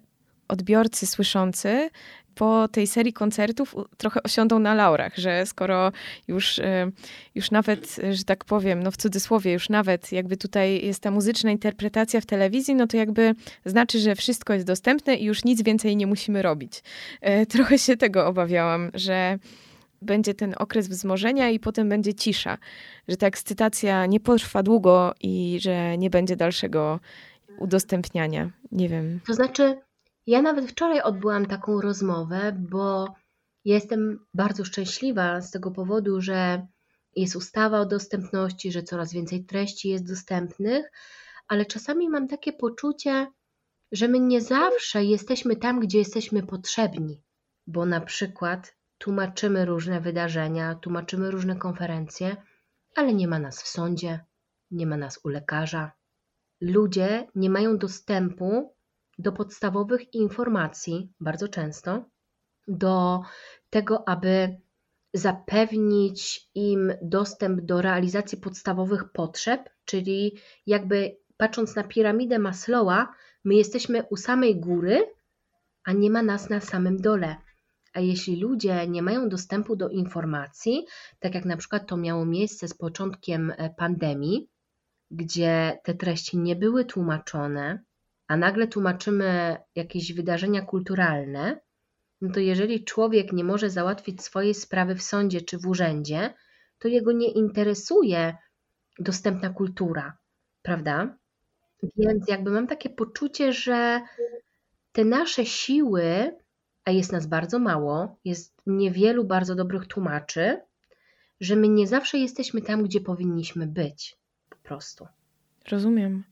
odbiorcy 0.47 1.07
słyszący 1.07 1.89
po 2.35 2.67
tej 2.67 2.87
serii 2.87 3.13
koncertów 3.13 3.75
trochę 3.97 4.23
osiądą 4.23 4.59
na 4.59 4.73
laurach, 4.73 5.17
że 5.17 5.45
skoro 5.45 5.91
już, 6.27 6.59
e, 6.59 6.91
już 7.35 7.51
nawet, 7.51 7.95
że 8.11 8.23
tak 8.23 8.45
powiem, 8.45 8.83
no 8.83 8.91
w 8.91 8.97
cudzysłowie, 8.97 9.53
już 9.53 9.69
nawet 9.69 10.11
jakby 10.11 10.37
tutaj 10.37 10.85
jest 10.85 10.99
ta 10.99 11.11
muzyczna 11.11 11.51
interpretacja 11.51 12.21
w 12.21 12.25
telewizji, 12.25 12.75
no 12.75 12.87
to 12.87 12.97
jakby 12.97 13.35
znaczy, 13.65 13.99
że 13.99 14.15
wszystko 14.15 14.53
jest 14.53 14.65
dostępne 14.65 15.15
i 15.15 15.25
już 15.25 15.43
nic 15.43 15.63
więcej 15.63 15.95
nie 15.95 16.07
musimy 16.07 16.41
robić. 16.41 16.83
E, 17.21 17.45
trochę 17.45 17.79
się 17.79 17.97
tego 17.97 18.27
obawiałam, 18.27 18.91
że 18.93 19.39
będzie 20.01 20.33
ten 20.33 20.53
okres 20.57 20.87
wzmożenia 20.87 21.49
i 21.49 21.59
potem 21.59 21.89
będzie 21.89 22.13
cisza, 22.13 22.57
że 23.07 23.17
ta 23.17 23.27
ekscytacja 23.27 24.05
nie 24.05 24.19
potrwa 24.19 24.63
długo 24.63 25.13
i 25.21 25.57
że 25.61 25.97
nie 25.97 26.09
będzie 26.09 26.35
dalszego 26.35 26.99
udostępniania. 27.57 28.49
Nie 28.71 28.89
wiem. 28.89 29.19
To 29.27 29.33
znaczy, 29.33 29.77
ja 30.27 30.41
nawet 30.41 30.71
wczoraj 30.71 31.01
odbyłam 31.01 31.45
taką 31.45 31.81
rozmowę, 31.81 32.57
bo 32.59 33.13
jestem 33.65 34.25
bardzo 34.33 34.65
szczęśliwa 34.65 35.41
z 35.41 35.51
tego 35.51 35.71
powodu, 35.71 36.21
że 36.21 36.67
jest 37.15 37.35
ustawa 37.35 37.79
o 37.79 37.85
dostępności, 37.85 38.71
że 38.71 38.83
coraz 38.83 39.13
więcej 39.13 39.45
treści 39.45 39.89
jest 39.89 40.07
dostępnych, 40.07 40.91
ale 41.47 41.65
czasami 41.65 42.09
mam 42.09 42.27
takie 42.27 42.53
poczucie, 42.53 43.27
że 43.91 44.07
my 44.07 44.19
nie 44.19 44.41
zawsze 44.41 45.03
jesteśmy 45.03 45.55
tam, 45.55 45.79
gdzie 45.79 45.97
jesteśmy 45.97 46.43
potrzebni, 46.43 47.21
bo 47.67 47.85
na 47.85 48.01
przykład 48.01 48.75
tłumaczymy 48.97 49.65
różne 49.65 50.01
wydarzenia, 50.01 50.75
tłumaczymy 50.75 51.31
różne 51.31 51.55
konferencje, 51.55 52.37
ale 52.95 53.13
nie 53.13 53.27
ma 53.27 53.39
nas 53.39 53.63
w 53.63 53.67
sądzie, 53.67 54.19
nie 54.71 54.87
ma 54.87 54.97
nas 54.97 55.19
u 55.23 55.29
lekarza, 55.29 55.91
ludzie 56.61 57.27
nie 57.35 57.49
mają 57.49 57.77
dostępu 57.77 58.73
do 59.19 59.31
podstawowych 59.31 60.13
informacji, 60.13 61.13
bardzo 61.19 61.47
często, 61.47 62.05
do 62.67 63.21
tego, 63.69 64.07
aby 64.07 64.57
zapewnić 65.13 66.49
im 66.55 66.93
dostęp 67.01 67.61
do 67.61 67.81
realizacji 67.81 68.37
podstawowych 68.37 69.11
potrzeb, 69.11 69.69
czyli 69.85 70.37
jakby 70.67 71.17
patrząc 71.37 71.75
na 71.75 71.83
piramidę 71.83 72.39
Maslowa, 72.39 73.07
my 73.43 73.55
jesteśmy 73.55 74.03
u 74.03 74.17
samej 74.17 74.59
góry, 74.59 75.05
a 75.83 75.93
nie 75.93 76.09
ma 76.09 76.23
nas 76.23 76.49
na 76.49 76.59
samym 76.59 77.01
dole. 77.01 77.35
A 77.93 77.99
jeśli 77.99 78.41
ludzie 78.41 78.87
nie 78.87 79.01
mają 79.01 79.29
dostępu 79.29 79.75
do 79.75 79.89
informacji, 79.89 80.85
tak 81.19 81.35
jak 81.35 81.45
na 81.45 81.57
przykład 81.57 81.87
to 81.87 81.97
miało 81.97 82.25
miejsce 82.25 82.67
z 82.67 82.73
początkiem 82.73 83.53
e, 83.57 83.69
pandemii, 83.69 84.49
gdzie 85.11 85.79
te 85.83 85.93
treści 85.93 86.37
nie 86.37 86.55
były 86.55 86.85
tłumaczone, 86.85 87.83
a 88.27 88.37
nagle 88.37 88.67
tłumaczymy 88.67 89.57
jakieś 89.75 90.13
wydarzenia 90.13 90.61
kulturalne, 90.61 91.59
no 92.21 92.33
to 92.33 92.39
jeżeli 92.39 92.83
człowiek 92.83 93.33
nie 93.33 93.43
może 93.43 93.69
załatwić 93.69 94.23
swojej 94.23 94.53
sprawy 94.53 94.95
w 94.95 95.03
sądzie 95.03 95.41
czy 95.41 95.57
w 95.57 95.67
urzędzie, 95.67 96.33
to 96.79 96.87
jego 96.87 97.11
nie 97.11 97.31
interesuje 97.31 98.37
dostępna 98.99 99.49
kultura, 99.49 100.17
prawda? 100.61 101.17
Więc 101.97 102.27
jakby 102.27 102.51
mam 102.51 102.67
takie 102.67 102.89
poczucie, 102.89 103.53
że 103.53 104.01
te 104.91 105.05
nasze 105.05 105.45
siły, 105.45 106.37
a 106.85 106.91
jest 106.91 107.11
nas 107.11 107.27
bardzo 107.27 107.59
mało, 107.59 108.19
jest 108.25 108.61
niewielu 108.67 109.23
bardzo 109.23 109.55
dobrych 109.55 109.87
tłumaczy, 109.87 110.61
że 111.39 111.55
my 111.55 111.67
nie 111.67 111.87
zawsze 111.87 112.17
jesteśmy 112.17 112.61
tam, 112.61 112.83
gdzie 112.83 113.01
powinniśmy 113.01 113.67
być. 113.67 114.17
Po 114.49 114.57
prostu. 114.57 115.07
Rozumiem. 115.71 116.23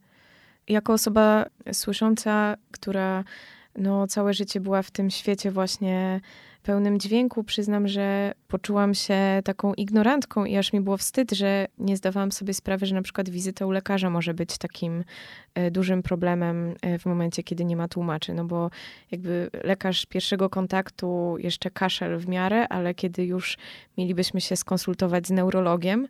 Jako 0.72 0.93
osoba 0.93 1.45
słysząca, 1.72 2.55
która 2.72 3.24
no, 3.78 4.07
całe 4.07 4.34
życie 4.34 4.59
była 4.59 4.82
w 4.82 4.91
tym 4.91 5.09
świecie 5.09 5.51
właśnie 5.51 6.22
pełnym 6.63 6.99
dźwięku, 6.99 7.43
przyznam, 7.43 7.88
że 7.88 8.34
poczułam 8.47 8.93
się 8.93 9.41
taką 9.43 9.74
ignorantką 9.74 10.45
i 10.45 10.57
aż 10.57 10.74
mi 10.74 10.82
było 10.82 10.97
wstyd, 10.97 11.32
że 11.32 11.67
nie 11.78 11.97
zdawałam 11.97 12.32
sobie 12.32 12.53
sprawy, 12.53 12.86
że 12.86 12.95
na 12.95 13.01
przykład 13.01 13.30
wizyta 13.30 13.65
u 13.65 13.72
lekarza 13.72 14.09
może 14.09 14.34
być 14.34 14.57
takim 14.57 15.03
e, 15.55 15.72
dużym 15.72 16.03
problemem 16.03 16.76
e, 16.82 16.99
w 16.99 17.05
momencie, 17.05 17.43
kiedy 17.43 17.65
nie 17.65 17.76
ma 17.76 17.88
tłumaczy. 17.88 18.34
No 18.34 18.45
bo 18.45 18.69
jakby 19.11 19.49
lekarz 19.63 20.05
pierwszego 20.05 20.49
kontaktu 20.49 21.36
jeszcze 21.39 21.72
kaszel 21.72 22.17
w 22.17 22.28
miarę, 22.28 22.67
ale 22.67 22.93
kiedy 22.93 23.26
już 23.26 23.57
mielibyśmy 23.97 24.41
się 24.41 24.55
skonsultować 24.55 25.28
z 25.28 25.32
neurologiem, 25.32 26.07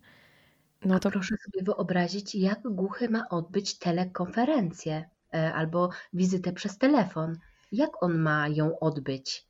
no 0.86 1.00
to... 1.00 1.12
Proszę 1.12 1.36
sobie 1.38 1.64
wyobrazić, 1.64 2.36
jak 2.36 2.62
głuchy 2.64 3.10
ma 3.10 3.30
odbyć 3.30 3.78
telekonferencję 3.80 5.10
e, 5.34 5.54
albo 5.54 5.90
wizytę 6.14 6.54
przez 6.54 6.78
telefon. 6.78 7.38
Jak 7.72 8.04
on 8.04 8.18
ma 8.18 8.48
ją 8.48 8.80
odbyć? 8.80 9.48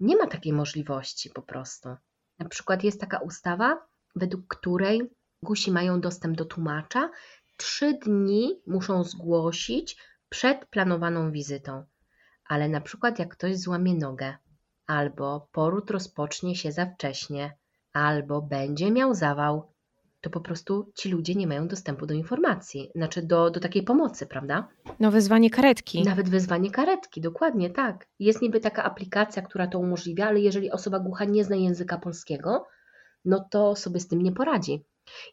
Nie 0.00 0.16
ma 0.16 0.26
takiej 0.26 0.52
możliwości 0.52 1.30
po 1.30 1.42
prostu. 1.42 1.88
Na 2.38 2.48
przykład 2.48 2.84
jest 2.84 3.00
taka 3.00 3.18
ustawa, 3.18 3.86
według 4.16 4.46
której 4.46 5.10
gusi 5.42 5.72
mają 5.72 6.00
dostęp 6.00 6.36
do 6.36 6.44
tłumacza. 6.44 7.10
Trzy 7.56 7.98
dni 7.98 8.62
muszą 8.66 9.04
zgłosić 9.04 9.96
przed 10.28 10.66
planowaną 10.66 11.32
wizytą. 11.32 11.84
Ale 12.48 12.68
na 12.68 12.80
przykład 12.80 13.18
jak 13.18 13.28
ktoś 13.28 13.58
złamie 13.58 13.94
nogę, 13.94 14.36
albo 14.86 15.48
poród 15.52 15.90
rozpocznie 15.90 16.56
się 16.56 16.72
za 16.72 16.86
wcześnie, 16.86 17.56
albo 17.92 18.42
będzie 18.42 18.90
miał 18.90 19.14
zawał, 19.14 19.73
to 20.24 20.30
po 20.30 20.40
prostu 20.40 20.92
ci 20.94 21.08
ludzie 21.08 21.34
nie 21.34 21.46
mają 21.46 21.68
dostępu 21.68 22.06
do 22.06 22.14
informacji, 22.14 22.90
znaczy 22.94 23.22
do, 23.22 23.50
do 23.50 23.60
takiej 23.60 23.82
pomocy, 23.82 24.26
prawda? 24.26 24.68
No 25.00 25.10
wezwanie 25.10 25.50
karetki. 25.50 26.02
Nawet 26.02 26.28
wezwanie 26.28 26.70
karetki, 26.70 27.20
dokładnie 27.20 27.70
tak. 27.70 28.06
Jest 28.18 28.42
niby 28.42 28.60
taka 28.60 28.84
aplikacja, 28.84 29.42
która 29.42 29.66
to 29.66 29.78
umożliwia, 29.78 30.26
ale 30.26 30.40
jeżeli 30.40 30.70
osoba 30.70 30.98
głucha 30.98 31.24
nie 31.24 31.44
zna 31.44 31.56
języka 31.56 31.98
polskiego, 31.98 32.66
no 33.24 33.48
to 33.50 33.76
sobie 33.76 34.00
z 34.00 34.08
tym 34.08 34.22
nie 34.22 34.32
poradzi. 34.32 34.84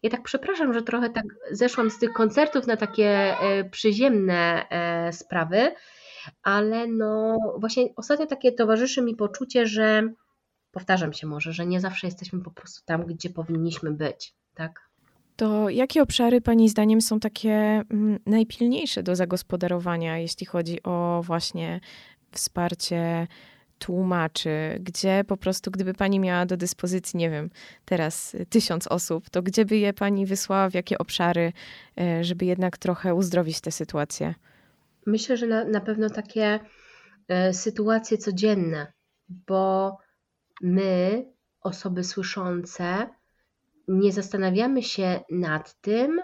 Ja 0.03 0.09
tak 0.09 0.23
przepraszam, 0.23 0.73
że 0.73 0.81
trochę 0.81 1.09
tak 1.09 1.25
zeszłam 1.51 1.91
z 1.91 1.99
tych 1.99 2.13
koncertów 2.13 2.67
na 2.67 2.77
takie 2.77 3.07
e, 3.07 3.69
przyziemne 3.69 4.69
e, 4.69 5.13
sprawy, 5.13 5.71
ale 6.43 6.87
no 6.87 7.37
właśnie 7.59 7.89
ostatnio 7.95 8.25
takie 8.25 8.51
towarzyszy 8.51 9.01
mi 9.01 9.15
poczucie, 9.15 9.67
że 9.67 10.13
powtarzam 10.71 11.13
się 11.13 11.27
może, 11.27 11.53
że 11.53 11.65
nie 11.65 11.79
zawsze 11.79 12.07
jesteśmy 12.07 12.41
po 12.43 12.51
prostu 12.51 12.85
tam, 12.85 13.05
gdzie 13.05 13.29
powinniśmy 13.29 13.91
być 13.91 14.40
tak? 14.53 14.91
To 15.35 15.69
jakie 15.69 16.01
obszary 16.01 16.41
Pani 16.41 16.69
zdaniem 16.69 17.01
są 17.01 17.19
takie 17.19 17.51
mm, 17.89 18.19
najpilniejsze 18.25 19.03
do 19.03 19.15
zagospodarowania, 19.15 20.17
jeśli 20.17 20.45
chodzi 20.45 20.83
o 20.83 21.21
właśnie 21.23 21.79
wsparcie 22.31 23.27
tłumaczy, 23.79 24.77
gdzie 24.79 25.23
po 25.27 25.37
prostu, 25.37 25.71
gdyby 25.71 25.93
Pani 25.93 26.19
miała 26.19 26.45
do 26.45 26.57
dyspozycji, 26.57 27.17
nie 27.17 27.29
wiem, 27.29 27.49
teraz 27.85 28.35
tysiąc 28.49 28.87
osób, 28.87 29.29
to 29.29 29.41
gdzie 29.41 29.65
by 29.65 29.77
je 29.77 29.93
Pani 29.93 30.25
wysłała, 30.25 30.69
w 30.69 30.73
jakie 30.73 30.97
obszary, 30.97 31.53
e, 31.99 32.23
żeby 32.23 32.45
jednak 32.45 32.77
trochę 32.77 33.15
uzdrowić 33.15 33.61
tę 33.61 33.71
sytuację? 33.71 34.35
Myślę, 35.05 35.37
że 35.37 35.47
na, 35.47 35.63
na 35.63 35.81
pewno 35.81 36.09
takie 36.09 36.59
e, 37.27 37.53
sytuacje 37.53 38.17
codzienne, 38.17 38.93
bo 39.29 39.97
my, 40.61 41.25
osoby 41.61 42.03
słyszące, 42.03 43.09
nie 43.87 44.13
zastanawiamy 44.13 44.83
się 44.83 45.19
nad 45.29 45.81
tym, 45.81 46.21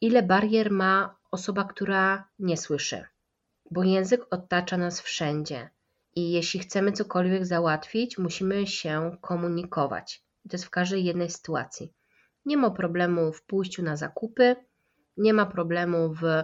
ile 0.00 0.22
barier 0.22 0.70
ma 0.70 1.16
osoba, 1.30 1.64
która 1.64 2.28
nie 2.38 2.56
słyszy, 2.56 3.04
bo 3.70 3.84
język 3.84 4.26
otacza 4.30 4.76
nas 4.76 5.00
wszędzie. 5.00 5.70
I 6.14 6.32
jeśli 6.32 6.60
chcemy 6.60 6.92
cokolwiek 6.92 7.46
załatwić, 7.46 8.18
musimy 8.18 8.66
się 8.66 9.16
komunikować. 9.20 10.22
To 10.42 10.54
jest 10.54 10.64
w 10.64 10.70
każdej 10.70 11.04
jednej 11.04 11.30
sytuacji. 11.30 11.92
Nie 12.46 12.56
ma 12.56 12.70
problemu 12.70 13.32
w 13.32 13.42
pójściu 13.42 13.82
na 13.82 13.96
zakupy, 13.96 14.56
nie 15.16 15.34
ma 15.34 15.46
problemu 15.46 16.14
w 16.14 16.42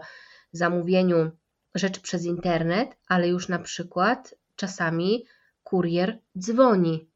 zamówieniu 0.52 1.30
rzeczy 1.74 2.00
przez 2.00 2.24
internet, 2.24 2.96
ale 3.08 3.28
już 3.28 3.48
na 3.48 3.58
przykład 3.58 4.34
czasami 4.56 5.26
kurier 5.64 6.18
dzwoni 6.38 7.08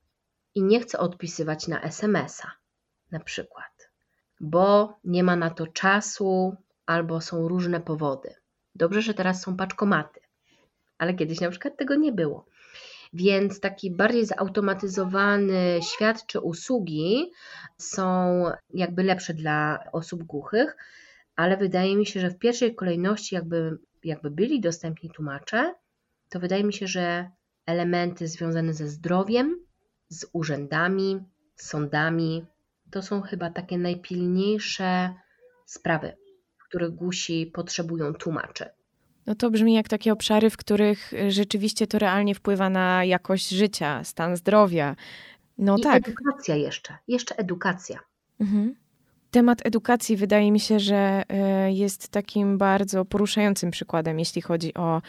i 0.54 0.62
nie 0.62 0.80
chce 0.80 0.98
odpisywać 0.98 1.68
na 1.68 1.82
SMS-a 1.82 2.59
na 3.12 3.20
przykład, 3.20 3.90
bo 4.40 4.98
nie 5.04 5.22
ma 5.24 5.36
na 5.36 5.50
to 5.50 5.66
czasu 5.66 6.56
albo 6.86 7.20
są 7.20 7.48
różne 7.48 7.80
powody. 7.80 8.34
Dobrze, 8.74 9.02
że 9.02 9.14
teraz 9.14 9.42
są 9.42 9.56
paczkomaty, 9.56 10.20
ale 10.98 11.14
kiedyś 11.14 11.40
na 11.40 11.50
przykład 11.50 11.76
tego 11.76 11.94
nie 11.94 12.12
było. 12.12 12.46
Więc 13.12 13.60
taki 13.60 13.90
bardziej 13.90 14.26
zautomatyzowany 14.26 15.80
świat 15.82 16.26
czy 16.26 16.40
usługi 16.40 17.32
są 17.78 18.44
jakby 18.74 19.02
lepsze 19.02 19.34
dla 19.34 19.84
osób 19.92 20.22
głuchych, 20.22 20.76
ale 21.36 21.56
wydaje 21.56 21.96
mi 21.96 22.06
się, 22.06 22.20
że 22.20 22.30
w 22.30 22.38
pierwszej 22.38 22.74
kolejności 22.74 23.34
jakby, 23.34 23.78
jakby 24.04 24.30
byli 24.30 24.60
dostępni 24.60 25.10
tłumacze, 25.10 25.74
to 26.28 26.40
wydaje 26.40 26.64
mi 26.64 26.72
się, 26.72 26.86
że 26.86 27.30
elementy 27.66 28.28
związane 28.28 28.74
ze 28.74 28.88
zdrowiem, 28.88 29.56
z 30.08 30.26
urzędami, 30.32 31.20
sądami, 31.56 32.46
to 32.90 33.02
są 33.02 33.20
chyba 33.20 33.50
takie 33.50 33.78
najpilniejsze 33.78 35.14
sprawy, 35.66 36.16
w 36.58 36.68
których 36.68 36.90
gusi 36.90 37.46
potrzebują 37.54 38.14
tłumaczy. 38.14 38.64
No 39.26 39.34
to 39.34 39.50
brzmi 39.50 39.74
jak 39.74 39.88
takie 39.88 40.12
obszary, 40.12 40.50
w 40.50 40.56
których 40.56 41.12
rzeczywiście 41.28 41.86
to 41.86 41.98
realnie 41.98 42.34
wpływa 42.34 42.70
na 42.70 43.04
jakość 43.04 43.48
życia, 43.48 44.04
stan 44.04 44.36
zdrowia. 44.36 44.96
No 45.58 45.76
I 45.76 45.80
tak. 45.80 46.08
Edukacja 46.08 46.56
jeszcze, 46.56 46.96
jeszcze 47.08 47.36
edukacja. 47.36 47.98
Mhm. 48.40 48.74
Temat 49.30 49.66
edukacji 49.66 50.16
wydaje 50.16 50.52
mi 50.52 50.60
się, 50.60 50.80
że 50.80 51.22
e, 51.28 51.72
jest 51.72 52.08
takim 52.08 52.58
bardzo 52.58 53.04
poruszającym 53.04 53.70
przykładem, 53.70 54.18
jeśli 54.18 54.42
chodzi 54.42 54.74
o 54.74 55.02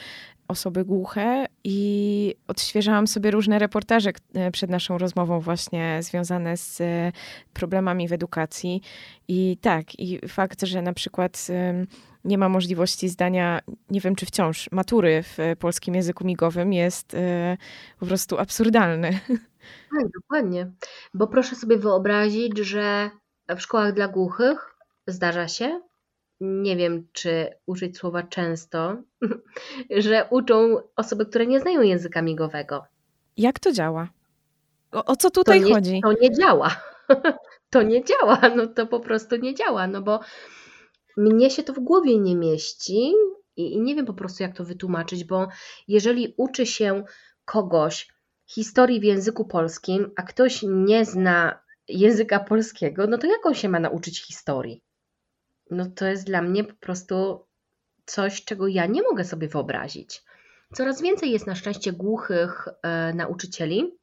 osoby 0.47 0.85
głuche 0.85 1.45
i 1.63 2.35
odświeżałam 2.47 3.07
sobie 3.07 3.31
różne 3.31 3.59
reportaże 3.59 4.11
e, 4.33 4.51
przed 4.51 4.69
naszą 4.69 4.97
rozmową 4.97 5.39
właśnie 5.39 5.99
związane 6.03 6.57
z 6.57 6.81
e, 6.81 7.11
problemami 7.53 8.07
w 8.07 8.13
edukacji. 8.13 8.81
I 9.27 9.57
tak, 9.61 9.99
i 9.99 10.27
fakt, 10.27 10.61
że 10.61 10.81
na 10.81 10.93
przykład 10.93 11.47
nie 12.25 12.37
ma 12.37 12.49
możliwości 12.49 13.09
zdania, 13.09 13.59
nie 13.89 14.01
wiem 14.01 14.15
czy 14.15 14.25
wciąż, 14.25 14.69
matury 14.71 15.23
w 15.23 15.37
polskim 15.59 15.95
języku 15.95 16.25
migowym 16.25 16.73
jest 16.73 17.15
po 17.99 18.05
prostu 18.05 18.39
absurdalny. 18.39 19.19
Tak, 19.99 20.11
dokładnie. 20.21 20.71
Bo 21.13 21.27
proszę 21.27 21.55
sobie 21.55 21.77
wyobrazić, 21.77 22.57
że 22.57 23.09
w 23.55 23.61
szkołach 23.61 23.93
dla 23.93 24.07
głuchych 24.07 24.75
zdarza 25.07 25.47
się, 25.47 25.81
nie 26.41 26.77
wiem 26.77 27.07
czy 27.11 27.49
użyć 27.65 27.97
słowa 27.97 28.23
często, 28.23 29.01
że 30.05 30.27
uczą 30.29 30.77
osoby, 30.95 31.25
które 31.25 31.47
nie 31.47 31.59
znają 31.59 31.81
języka 31.81 32.21
migowego. 32.21 32.83
Jak 33.37 33.59
to 33.59 33.71
działa? 33.71 34.09
O, 34.91 35.05
o 35.05 35.15
co 35.15 35.31
tutaj 35.31 35.61
to 35.61 35.67
nie, 35.67 35.73
chodzi? 35.73 36.01
To 36.03 36.13
nie 36.21 36.31
działa. 36.31 36.75
To 37.69 37.81
nie 37.81 38.03
działa, 38.03 38.41
no 38.55 38.67
to 38.67 38.87
po 38.87 38.99
prostu 38.99 39.35
nie 39.35 39.55
działa, 39.55 39.87
no 39.87 40.01
bo 40.01 40.19
mnie 41.17 41.49
się 41.49 41.63
to 41.63 41.73
w 41.73 41.79
głowie 41.79 42.19
nie 42.19 42.35
mieści 42.35 43.13
i, 43.55 43.73
i 43.73 43.81
nie 43.81 43.95
wiem 43.95 44.05
po 44.05 44.13
prostu, 44.13 44.43
jak 44.43 44.55
to 44.55 44.63
wytłumaczyć, 44.63 45.23
bo 45.23 45.47
jeżeli 45.87 46.33
uczy 46.37 46.65
się 46.65 47.03
kogoś 47.45 48.07
historii 48.45 48.99
w 48.99 49.03
języku 49.03 49.45
polskim, 49.45 50.11
a 50.15 50.23
ktoś 50.23 50.63
nie 50.67 51.05
zna 51.05 51.59
języka 51.87 52.39
polskiego, 52.39 53.07
no 53.07 53.17
to 53.17 53.27
jak 53.27 53.45
on 53.45 53.53
się 53.53 53.69
ma 53.69 53.79
nauczyć 53.79 54.25
historii? 54.25 54.83
No 55.71 55.85
to 55.95 56.05
jest 56.05 56.25
dla 56.25 56.41
mnie 56.41 56.63
po 56.63 56.73
prostu 56.73 57.45
coś, 58.05 58.45
czego 58.45 58.67
ja 58.67 58.85
nie 58.85 59.01
mogę 59.01 59.23
sobie 59.23 59.47
wyobrazić. 59.47 60.23
Coraz 60.73 61.01
więcej 61.01 61.31
jest 61.31 61.47
na 61.47 61.55
szczęście 61.55 61.93
głuchych 61.93 62.67
e, 62.83 63.13
nauczycieli, 63.13 63.97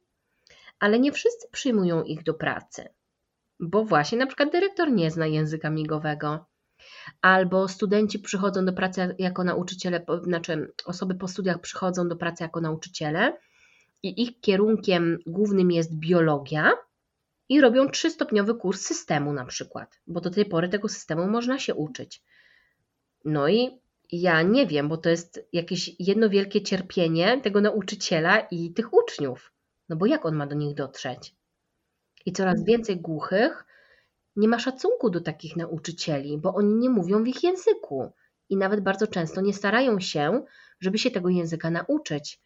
ale 0.79 0.99
nie 0.99 1.11
wszyscy 1.11 1.47
przyjmują 1.51 2.03
ich 2.03 2.23
do 2.23 2.33
pracy, 2.33 2.89
bo 3.59 3.85
właśnie 3.85 4.17
na 4.17 4.27
przykład 4.27 4.51
dyrektor 4.51 4.91
nie 4.91 5.11
zna 5.11 5.27
języka 5.27 5.69
migowego, 5.69 6.45
albo 7.21 7.67
studenci 7.67 8.19
przychodzą 8.19 8.65
do 8.65 8.73
pracy 8.73 9.15
jako 9.19 9.43
nauczyciele, 9.43 10.05
znaczy 10.23 10.73
osoby 10.85 11.15
po 11.15 11.27
studiach 11.27 11.61
przychodzą 11.61 12.07
do 12.07 12.15
pracy 12.15 12.43
jako 12.43 12.61
nauczyciele 12.61 13.37
i 14.03 14.21
ich 14.21 14.39
kierunkiem 14.41 15.19
głównym 15.27 15.71
jest 15.71 15.95
biologia 15.95 16.71
i 17.49 17.61
robią 17.61 17.89
trzystopniowy 17.89 18.55
kurs 18.55 18.81
systemu 18.81 19.33
na 19.33 19.45
przykład, 19.45 19.99
bo 20.07 20.21
do 20.21 20.29
tej 20.29 20.45
pory 20.45 20.69
tego 20.69 20.89
systemu 20.89 21.27
można 21.27 21.59
się 21.59 21.75
uczyć. 21.75 22.23
No 23.25 23.47
i 23.49 23.79
ja 24.11 24.41
nie 24.41 24.67
wiem, 24.67 24.89
bo 24.89 24.97
to 24.97 25.09
jest 25.09 25.47
jakieś 25.53 25.95
jedno 25.99 26.29
wielkie 26.29 26.61
cierpienie 26.61 27.41
tego 27.41 27.61
nauczyciela 27.61 28.39
i 28.39 28.73
tych 28.73 28.93
uczniów. 28.93 29.51
No 29.89 29.95
bo 29.95 30.05
jak 30.05 30.25
on 30.25 30.35
ma 30.35 30.47
do 30.47 30.55
nich 30.55 30.75
dotrzeć? 30.75 31.35
I 32.25 32.31
coraz 32.31 32.59
mhm. 32.59 32.65
więcej 32.65 32.97
głuchych 32.97 33.65
nie 34.35 34.47
ma 34.47 34.59
szacunku 34.59 35.09
do 35.09 35.21
takich 35.21 35.55
nauczycieli, 35.55 36.37
bo 36.37 36.53
oni 36.53 36.75
nie 36.75 36.89
mówią 36.89 37.23
w 37.23 37.27
ich 37.27 37.43
języku 37.43 38.11
i 38.49 38.57
nawet 38.57 38.79
bardzo 38.81 39.07
często 39.07 39.41
nie 39.41 39.53
starają 39.53 39.99
się, 39.99 40.43
żeby 40.79 40.97
się 40.97 41.11
tego 41.11 41.29
języka 41.29 41.69
nauczyć, 41.69 42.39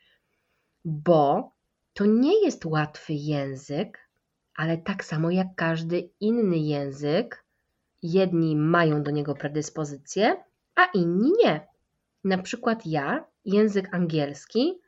bo 0.85 1.51
to 1.93 2.05
nie 2.05 2.45
jest 2.45 2.65
łatwy 2.65 3.13
język, 3.13 4.02
ale 4.55 4.77
tak 4.77 5.03
samo 5.03 5.31
jak 5.31 5.47
każdy 5.55 6.09
inny 6.19 6.57
język, 6.57 7.45
jedni 8.03 8.55
mają 8.55 9.03
do 9.03 9.11
niego 9.11 9.33
predyspozycję, 9.35 10.43
a 10.75 10.85
inni 10.85 11.31
nie. 11.43 11.67
Na 12.23 12.37
przykład 12.37 12.85
ja 12.85 13.25
język 13.45 13.93
angielski 13.93 14.79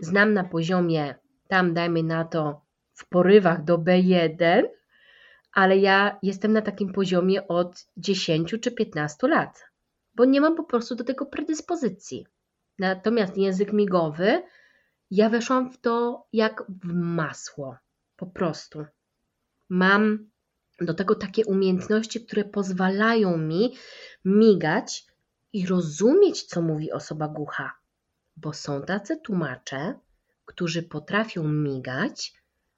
znam 0.00 0.34
na 0.34 0.44
poziomie, 0.44 1.14
tam 1.48 1.74
dajmy 1.74 2.02
na 2.02 2.24
to 2.24 2.60
w 2.94 3.08
porywach 3.08 3.64
do 3.64 3.78
B1, 3.78 4.62
ale 5.52 5.78
ja 5.78 6.18
jestem 6.22 6.52
na 6.52 6.62
takim 6.62 6.92
poziomie 6.92 7.48
od 7.48 7.86
10 7.96 8.54
czy 8.60 8.70
15 8.70 9.28
lat, 9.28 9.64
bo 10.14 10.24
nie 10.24 10.40
mam 10.40 10.56
po 10.56 10.64
prostu 10.64 10.94
do 10.94 11.04
tego 11.04 11.26
predyspozycji. 11.26 12.26
Natomiast 12.78 13.36
język 13.36 13.72
migowy, 13.72 14.42
ja 15.10 15.28
weszłam 15.28 15.70
w 15.70 15.80
to 15.80 16.26
jak 16.32 16.64
w 16.68 16.92
masło, 16.94 17.76
po 18.16 18.26
prostu. 18.26 18.84
Mam 19.68 20.30
do 20.80 20.94
tego 20.94 21.14
takie 21.14 21.44
umiejętności, 21.46 22.26
które 22.26 22.44
pozwalają 22.44 23.36
mi 23.36 23.76
migać 24.24 25.06
i 25.52 25.66
rozumieć, 25.66 26.42
co 26.42 26.62
mówi 26.62 26.92
osoba 26.92 27.28
głucha, 27.28 27.72
bo 28.36 28.52
są 28.52 28.82
tacy 28.82 29.16
tłumacze, 29.16 29.94
którzy 30.44 30.82
potrafią 30.82 31.48
migać, 31.48 32.34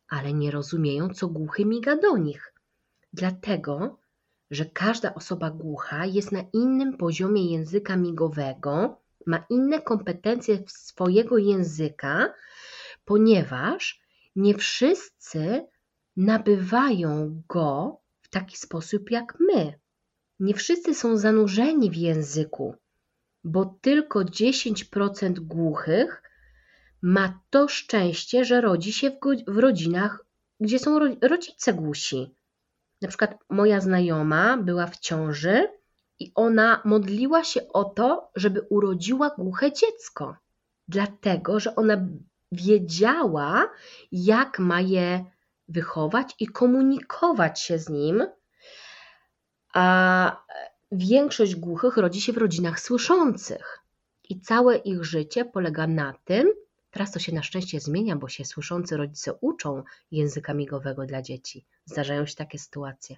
ale 0.09 0.33
nie 0.33 0.51
rozumieją, 0.51 1.09
co 1.09 1.29
głuchy 1.29 1.65
miga 1.65 1.97
do 1.97 2.17
nich. 2.17 2.55
Dlatego, 3.13 3.99
że 4.51 4.65
każda 4.65 5.15
osoba 5.15 5.51
głucha 5.51 6.07
jest 6.07 6.33
na 6.33 6.45
innym 6.53 6.97
poziomie 6.97 7.53
języka 7.53 7.97
migowego, 7.97 9.01
ma 9.27 9.45
inne 9.51 9.83
kompetencje 9.83 10.59
swojego 10.67 11.39
języka, 11.39 12.35
ponieważ 13.05 14.04
nie 14.37 14.55
wszyscy 14.55 15.67
nabywają 16.17 17.43
go 17.49 18.01
w 18.21 18.29
taki 18.29 18.57
sposób 18.57 19.11
jak 19.11 19.37
my. 19.41 19.79
Nie 20.41 20.55
wszyscy 20.55 20.95
są 20.95 21.17
zanurzeni 21.17 21.91
w 21.91 21.97
języku, 21.97 22.75
bo 23.45 23.79
tylko 23.81 24.21
10% 24.21 25.39
głuchych 25.41 26.23
ma 27.03 27.41
to 27.51 27.69
szczęście, 27.69 28.45
że 28.45 28.61
rodzi 28.61 28.93
się 28.93 29.11
w, 29.11 29.19
w 29.47 29.59
rodzinach, 29.59 30.25
gdzie 30.61 30.79
są 30.79 30.99
rodzice 31.23 31.75
głusi. 31.75 32.35
Na 33.03 33.09
przykład 33.09 33.39
moja 33.49 33.81
znajoma 33.81 34.57
była 34.57 34.87
w 34.87 34.99
ciąży 34.99 35.69
i 36.19 36.33
ona 36.35 36.83
modliła 36.85 37.45
się 37.45 37.69
o 37.69 37.85
to, 37.85 38.31
żeby 38.37 38.61
urodziła 38.61 39.31
głuche 39.31 39.73
dziecko, 39.73 40.37
dlatego 40.89 41.61
że 41.61 41.77
ona 41.77 42.07
wiedziała, 42.55 43.71
jak 44.13 44.59
ma 44.59 44.81
je 44.81 45.25
wychować 45.69 46.35
i 46.41 46.47
komunikować 46.47 47.61
się 47.61 47.79
z 47.79 47.89
nim, 47.89 48.27
a 49.75 50.45
większość 50.93 51.57
głuchych 51.57 51.97
rodzi 51.97 52.21
się 52.21 52.33
w 52.33 52.39
rodzinach 52.39 52.81
słyszących. 52.81 53.81
I 54.29 54.41
całe 54.41 54.77
ich 54.77 55.05
życie 55.05 55.45
polega 55.45 55.87
na 55.87 56.15
tym, 56.25 56.49
teraz 56.91 57.13
to 57.13 57.19
się 57.19 57.33
na 57.35 57.43
szczęście 57.43 57.81
zmienia, 57.81 58.17
bo 58.17 58.29
się 58.29 58.45
słyszący 58.45 58.97
rodzice 58.97 59.35
uczą 59.41 59.83
języka 60.11 60.55
migowego 60.55 61.07
dla 61.07 61.23
dzieci. 61.23 61.67
Zdarzają 61.85 62.27
się 62.27 62.35
takie 62.35 62.59
sytuacje. 62.59 63.17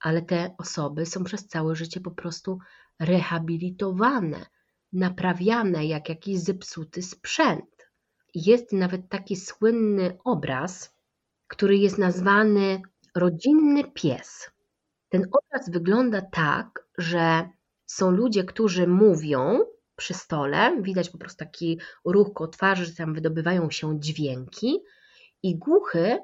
Ale 0.00 0.22
te 0.22 0.54
osoby 0.58 1.06
są 1.06 1.24
przez 1.24 1.46
całe 1.46 1.76
życie 1.76 2.00
po 2.00 2.10
prostu 2.10 2.58
rehabilitowane, 2.98 4.46
naprawiane 4.92 5.86
jak 5.86 6.08
jakiś 6.08 6.38
zepsuty 6.38 7.02
sprzęt. 7.02 7.64
Jest 8.34 8.72
nawet 8.72 9.08
taki 9.08 9.36
słynny 9.36 10.18
obraz, 10.24 10.96
który 11.48 11.76
jest 11.76 11.98
nazwany 11.98 12.82
rodzinny 13.14 13.84
pies. 13.84 14.50
Ten 15.08 15.26
obraz 15.32 15.70
wygląda 15.70 16.22
tak, 16.22 16.86
że 16.98 17.48
są 17.86 18.10
ludzie, 18.10 18.44
którzy 18.44 18.86
mówią 18.86 19.60
przy 19.96 20.14
stole, 20.14 20.82
widać 20.82 21.10
po 21.10 21.18
prostu 21.18 21.38
taki 21.38 21.80
ruch 22.04 22.32
ko 22.32 22.48
twarzy, 22.48 22.84
że 22.84 22.94
tam 22.94 23.14
wydobywają 23.14 23.70
się 23.70 24.00
dźwięki. 24.00 24.80
I 25.42 25.58
głuchy 25.58 26.18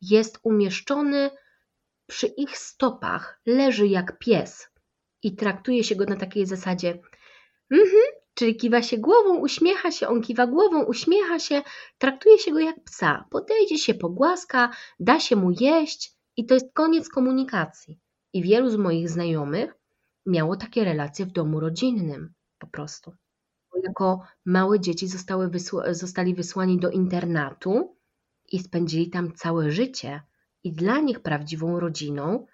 jest 0.00 0.38
umieszczony 0.42 1.30
przy 2.06 2.26
ich 2.26 2.58
stopach, 2.58 3.40
leży 3.46 3.86
jak 3.86 4.18
pies 4.18 4.68
i 5.22 5.36
traktuje 5.36 5.84
się 5.84 5.96
go 5.96 6.04
na 6.04 6.16
takiej 6.16 6.46
zasadzie 6.46 6.98
mhm, 7.70 8.02
czyli 8.38 8.56
kiwa 8.56 8.82
się 8.82 8.98
głową, 8.98 9.38
uśmiecha 9.38 9.90
się, 9.90 10.08
on 10.08 10.22
kiwa 10.22 10.46
głową, 10.46 10.84
uśmiecha 10.84 11.38
się, 11.38 11.62
traktuje 11.98 12.38
się 12.38 12.52
go 12.52 12.58
jak 12.58 12.84
psa, 12.84 13.24
podejdzie 13.30 13.78
się, 13.78 13.94
pogłaska, 13.94 14.70
da 15.00 15.20
się 15.20 15.36
mu 15.36 15.50
jeść 15.50 16.16
i 16.36 16.46
to 16.46 16.54
jest 16.54 16.72
koniec 16.72 17.08
komunikacji. 17.08 18.00
I 18.32 18.42
wielu 18.42 18.70
z 18.70 18.76
moich 18.76 19.10
znajomych 19.10 19.74
miało 20.26 20.56
takie 20.56 20.84
relacje 20.84 21.26
w 21.26 21.32
domu 21.32 21.60
rodzinnym 21.60 22.34
po 22.58 22.66
prostu. 22.66 23.12
Jako 23.84 24.22
małe 24.44 24.80
dzieci 24.80 25.08
zostały 25.08 25.50
zostali 25.90 26.34
wysłani 26.34 26.78
do 26.78 26.90
internatu 26.90 27.96
i 28.52 28.58
spędzili 28.58 29.10
tam 29.10 29.32
całe 29.32 29.70
życie. 29.70 30.22
I 30.64 30.72
dla 30.72 31.00
nich 31.00 31.20
prawdziwą 31.20 31.80
rodziną 31.80 32.46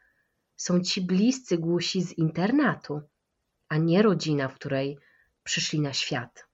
są 0.57 0.81
ci 0.81 1.01
bliscy 1.01 1.59
głusi 1.59 2.03
z 2.03 2.13
internatu, 2.19 3.01
a 3.69 3.77
nie 3.77 4.03
rodzina, 4.03 4.49
w 4.49 4.55
której 4.55 4.99
przyszli 5.45 5.81
na 5.81 5.93
świat. 5.93 6.47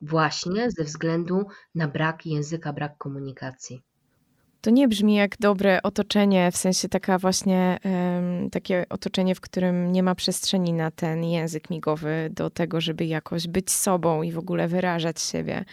Właśnie 0.00 0.70
ze 0.70 0.84
względu 0.84 1.46
na 1.74 1.88
brak 1.88 2.26
języka, 2.26 2.72
brak 2.72 2.98
komunikacji. 2.98 3.82
To 4.60 4.70
nie 4.70 4.88
brzmi 4.88 5.14
jak 5.14 5.38
dobre 5.38 5.82
otoczenie, 5.82 6.52
w 6.52 6.56
sensie 6.56 6.88
taka 6.88 7.18
właśnie 7.18 7.78
um, 7.84 8.50
takie 8.50 8.86
otoczenie, 8.88 9.34
w 9.34 9.40
którym 9.40 9.92
nie 9.92 10.02
ma 10.02 10.14
przestrzeni 10.14 10.72
na 10.72 10.90
ten 10.90 11.24
język 11.24 11.70
migowy, 11.70 12.30
do 12.32 12.50
tego, 12.50 12.80
żeby 12.80 13.04
jakoś 13.04 13.48
być 13.48 13.70
sobą 13.70 14.22
i 14.22 14.32
w 14.32 14.38
ogóle 14.38 14.68
wyrażać 14.68 15.20
siebie. 15.20 15.64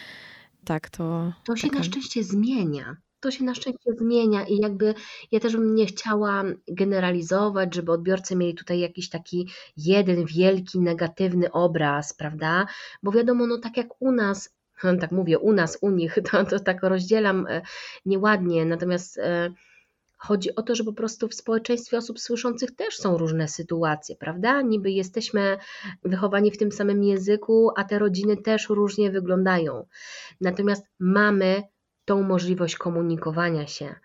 Tak, 0.66 0.89
to. 0.89 1.34
To 1.45 1.56
się 1.56 1.68
taka... 1.68 1.80
na 1.80 1.84
szczęście 1.84 2.24
zmienia 2.24 2.95
to 3.24 3.32
się 3.32 3.43
na 3.43 3.55
szczęście 3.55 3.93
zmienia 3.97 4.45
i 4.45 4.57
jakby 4.57 4.93
ja 5.32 5.39
też 5.39 5.57
bym 5.57 5.76
nie 5.76 5.86
chciała 5.86 6.43
generalizować, 6.67 7.76
żeby 7.76 7.91
odbiorcy 7.91 8.36
mieli 8.36 8.55
tutaj 8.55 8.80
jakiś 8.80 9.09
taki 9.09 9.49
jeden 9.78 10.26
wielki 10.26 10.80
negatywny 10.80 11.51
obraz, 11.51 12.13
prawda? 12.13 12.65
Bo 13.03 13.11
wiadomo, 13.11 13.47
no 13.47 13.57
tak 13.57 13.78
jak 13.78 13.88
u 13.99 14.11
nas, 14.11 14.55
tak 15.01 15.11
mówię, 15.11 15.39
u 15.39 15.53
nas, 15.53 15.78
u 15.82 15.89
nich, 15.89 16.17
to, 16.32 16.45
to 16.45 16.59
tak 16.59 16.84
rozdzielam 16.84 17.47
e, 17.49 17.61
nieładnie, 18.05 18.65
natomiast 18.65 19.17
e, 19.17 19.53
Chodzi 20.17 20.55
o 20.55 20.61
to, 20.61 20.76
że 20.76 20.84
po 20.84 20.93
prostu 20.93 21.28
w 21.28 21.34
społeczeństwie 21.34 21.97
osób 21.97 22.19
słyszących 22.19 22.76
też 22.76 22.97
są 22.97 23.17
różne 23.17 23.47
sytuacje, 23.47 24.15
prawda? 24.15 24.61
Niby 24.61 24.91
jesteśmy 24.91 25.57
wychowani 26.03 26.51
w 26.51 26.57
tym 26.57 26.71
samym 26.71 27.03
języku, 27.03 27.71
a 27.76 27.84
te 27.84 27.99
rodziny 27.99 28.38
też 28.38 28.69
różnie 28.69 29.11
wyglądają. 29.11 29.86
Natomiast 30.41 30.86
mamy 30.99 31.63
tą 32.06 32.24
możliwość 32.24 32.76
komunikowania 32.76 33.68
się, 33.68 33.95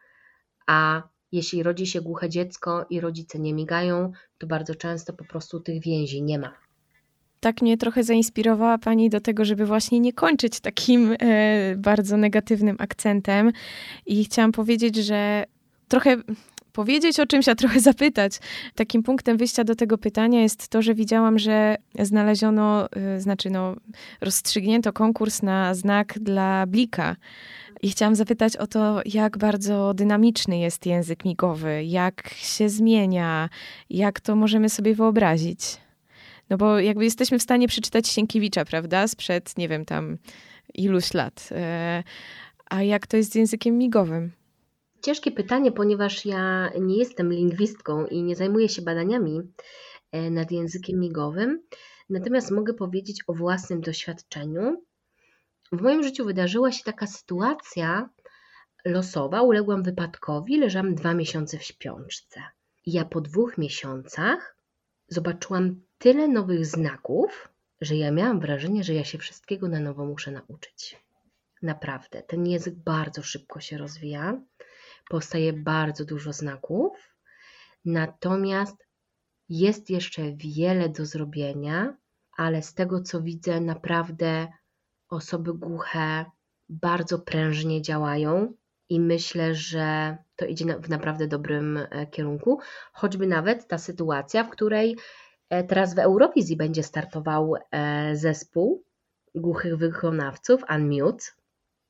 a 0.66 1.02
Jeśli 1.32 1.62
rodzi 1.62 1.86
się 1.86 2.00
głuche 2.00 2.28
dziecko 2.28 2.86
i 2.90 3.00
rodzice 3.00 3.38
nie 3.38 3.54
migają, 3.54 4.12
to 4.38 4.46
bardzo 4.46 4.74
często 4.74 5.12
po 5.12 5.24
prostu 5.24 5.60
tych 5.60 5.82
więzi 5.82 6.22
nie 6.22 6.38
ma. 6.38 6.52
Tak 7.40 7.62
mnie 7.62 7.76
trochę 7.76 8.04
zainspirowała 8.04 8.78
Pani 8.78 9.10
do 9.10 9.20
tego, 9.20 9.44
żeby 9.44 9.66
właśnie 9.66 10.00
nie 10.00 10.12
kończyć 10.12 10.60
takim 10.60 11.16
e, 11.20 11.76
bardzo 11.76 12.16
negatywnym 12.16 12.76
akcentem. 12.78 13.52
I 14.06 14.24
chciałam 14.24 14.52
powiedzieć, 14.52 14.96
że 14.96 15.44
trochę 15.88 16.16
powiedzieć 16.78 17.20
o 17.20 17.26
czymś, 17.26 17.48
a 17.48 17.54
trochę 17.54 17.80
zapytać. 17.80 18.38
Takim 18.74 19.02
punktem 19.02 19.36
wyjścia 19.36 19.64
do 19.64 19.74
tego 19.74 19.98
pytania 19.98 20.42
jest 20.42 20.68
to, 20.68 20.82
że 20.82 20.94
widziałam, 20.94 21.38
że 21.38 21.76
znaleziono, 21.98 22.88
y, 23.16 23.20
znaczy 23.20 23.50
no, 23.50 23.76
rozstrzygnięto 24.20 24.92
konkurs 24.92 25.42
na 25.42 25.74
znak 25.74 26.18
dla 26.18 26.66
Blika. 26.66 27.16
I 27.82 27.90
chciałam 27.90 28.14
zapytać 28.14 28.56
o 28.56 28.66
to, 28.66 29.00
jak 29.04 29.38
bardzo 29.38 29.94
dynamiczny 29.94 30.58
jest 30.58 30.86
język 30.86 31.24
migowy, 31.24 31.84
jak 31.84 32.28
się 32.36 32.68
zmienia, 32.68 33.48
jak 33.90 34.20
to 34.20 34.36
możemy 34.36 34.68
sobie 34.68 34.94
wyobrazić. 34.94 35.60
No 36.50 36.56
bo 36.56 36.80
jakby 36.80 37.04
jesteśmy 37.04 37.38
w 37.38 37.42
stanie 37.42 37.68
przeczytać 37.68 38.08
Sienkiewicza, 38.08 38.64
prawda, 38.64 39.08
sprzed, 39.08 39.58
nie 39.58 39.68
wiem, 39.68 39.84
tam 39.84 40.18
iluś 40.74 41.14
lat. 41.14 41.48
E, 41.52 42.02
a 42.70 42.82
jak 42.82 43.06
to 43.06 43.16
jest 43.16 43.32
z 43.32 43.34
językiem 43.34 43.78
migowym? 43.78 44.37
Ciężkie 45.02 45.30
pytanie, 45.32 45.72
ponieważ 45.72 46.26
ja 46.26 46.70
nie 46.80 46.96
jestem 46.96 47.32
lingwistką 47.32 48.06
i 48.06 48.22
nie 48.22 48.36
zajmuję 48.36 48.68
się 48.68 48.82
badaniami 48.82 49.40
e, 50.12 50.30
nad 50.30 50.50
językiem 50.50 51.00
migowym. 51.00 51.62
Natomiast 52.10 52.50
mogę 52.50 52.74
powiedzieć 52.74 53.22
o 53.26 53.34
własnym 53.34 53.80
doświadczeniu. 53.80 54.82
W 55.72 55.82
moim 55.82 56.02
życiu 56.02 56.24
wydarzyła 56.24 56.72
się 56.72 56.84
taka 56.84 57.06
sytuacja 57.06 58.08
losowa. 58.84 59.42
Uległam 59.42 59.82
wypadkowi, 59.82 60.60
leżałam 60.60 60.94
dwa 60.94 61.14
miesiące 61.14 61.58
w 61.58 61.62
śpiączce. 61.62 62.40
Ja 62.86 63.04
po 63.04 63.20
dwóch 63.20 63.58
miesiącach 63.58 64.56
zobaczyłam 65.08 65.80
tyle 65.98 66.28
nowych 66.28 66.66
znaków, 66.66 67.48
że 67.80 67.96
ja 67.96 68.10
miałam 68.10 68.40
wrażenie, 68.40 68.84
że 68.84 68.94
ja 68.94 69.04
się 69.04 69.18
wszystkiego 69.18 69.68
na 69.68 69.80
nowo 69.80 70.04
muszę 70.04 70.30
nauczyć. 70.30 70.96
Naprawdę, 71.62 72.22
ten 72.22 72.46
język 72.46 72.74
bardzo 72.74 73.22
szybko 73.22 73.60
się 73.60 73.78
rozwija 73.78 74.40
powstaje 75.08 75.52
bardzo 75.52 76.04
dużo 76.04 76.32
znaków, 76.32 77.14
natomiast 77.84 78.86
jest 79.48 79.90
jeszcze 79.90 80.32
wiele 80.32 80.88
do 80.88 81.06
zrobienia, 81.06 81.96
ale 82.36 82.62
z 82.62 82.74
tego 82.74 83.00
co 83.00 83.22
widzę, 83.22 83.60
naprawdę 83.60 84.48
osoby 85.08 85.54
głuche 85.54 86.24
bardzo 86.68 87.18
prężnie 87.18 87.82
działają 87.82 88.52
i 88.88 89.00
myślę, 89.00 89.54
że 89.54 90.16
to 90.36 90.46
idzie 90.46 90.64
w 90.64 90.88
naprawdę 90.88 91.26
dobrym 91.26 91.76
e, 91.76 92.06
kierunku. 92.06 92.60
Choćby 92.92 93.26
nawet 93.26 93.68
ta 93.68 93.78
sytuacja, 93.78 94.44
w 94.44 94.50
której 94.50 94.96
e, 95.50 95.64
teraz 95.64 95.94
w 95.94 95.98
Eurowizji 95.98 96.56
będzie 96.56 96.82
startował 96.82 97.54
e, 97.70 98.16
zespół 98.16 98.84
głuchych 99.34 99.76
wykonawców 99.76 100.62
Unmute, 100.70 101.24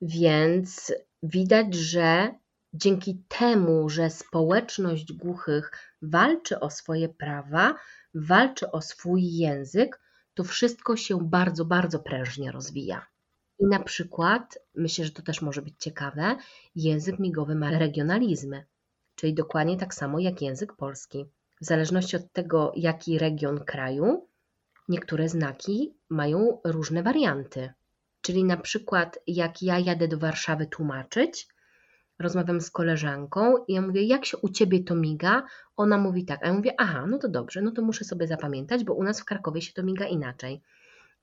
więc 0.01 0.93
widać, 1.23 1.73
że 1.73 2.35
Dzięki 2.73 3.23
temu, 3.27 3.89
że 3.89 4.09
społeczność 4.09 5.13
głuchych 5.13 5.71
walczy 6.01 6.59
o 6.59 6.69
swoje 6.69 7.09
prawa, 7.09 7.75
walczy 8.13 8.71
o 8.71 8.81
swój 8.81 9.37
język, 9.37 9.99
to 10.33 10.43
wszystko 10.43 10.95
się 10.95 11.29
bardzo, 11.29 11.65
bardzo 11.65 11.99
prężnie 11.99 12.51
rozwija. 12.51 13.05
I 13.59 13.65
na 13.65 13.79
przykład, 13.79 14.59
myślę, 14.75 15.05
że 15.05 15.11
to 15.11 15.21
też 15.21 15.41
może 15.41 15.61
być 15.61 15.73
ciekawe, 15.77 16.35
język 16.75 17.19
migowy 17.19 17.55
ma 17.55 17.71
regionalizmy, 17.71 18.65
czyli 19.15 19.33
dokładnie 19.33 19.77
tak 19.77 19.93
samo 19.93 20.19
jak 20.19 20.41
język 20.41 20.73
polski. 20.73 21.25
W 21.61 21.65
zależności 21.65 22.15
od 22.15 22.33
tego, 22.33 22.71
jaki 22.75 23.19
region 23.19 23.59
kraju, 23.59 24.27
niektóre 24.89 25.29
znaki 25.29 25.93
mają 26.09 26.61
różne 26.63 27.03
warianty. 27.03 27.73
Czyli 28.21 28.43
na 28.43 28.57
przykład, 28.57 29.19
jak 29.27 29.61
ja 29.61 29.79
jadę 29.79 30.07
do 30.07 30.17
Warszawy 30.17 30.65
tłumaczyć, 30.67 31.47
rozmawiam 32.19 32.61
z 32.61 32.71
koleżanką 32.71 33.65
i 33.67 33.73
ja 33.73 33.81
mówię, 33.81 34.03
jak 34.03 34.25
się 34.25 34.37
u 34.37 34.49
Ciebie 34.49 34.83
to 34.83 34.95
miga? 34.95 35.43
Ona 35.77 35.97
mówi 35.97 36.25
tak, 36.25 36.43
a 36.43 36.47
ja 36.47 36.53
mówię, 36.53 36.73
aha, 36.77 37.05
no 37.07 37.17
to 37.17 37.29
dobrze, 37.29 37.61
no 37.61 37.71
to 37.71 37.81
muszę 37.81 38.05
sobie 38.05 38.27
zapamiętać, 38.27 38.83
bo 38.83 38.93
u 38.93 39.03
nas 39.03 39.21
w 39.21 39.25
Krakowie 39.25 39.61
się 39.61 39.73
to 39.73 39.83
miga 39.83 40.05
inaczej. 40.05 40.61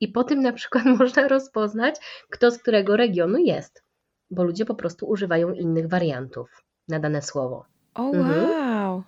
I 0.01 0.09
po 0.09 0.25
tym 0.25 0.43
na 0.43 0.53
przykład 0.53 0.85
można 0.99 1.29
rozpoznać, 1.29 1.97
kto 2.31 2.51
z 2.51 2.59
którego 2.59 2.97
regionu 2.97 3.39
jest, 3.39 3.83
bo 4.31 4.45
ludzie 4.45 4.65
po 4.65 4.75
prostu 4.75 5.07
używają 5.07 5.53
innych 5.53 5.89
wariantów 5.89 6.65
na 6.89 6.99
dane 7.01 7.23
słowo. 7.23 7.65
O 7.95 8.11
mhm. 8.11 8.51
wow! 8.51 9.03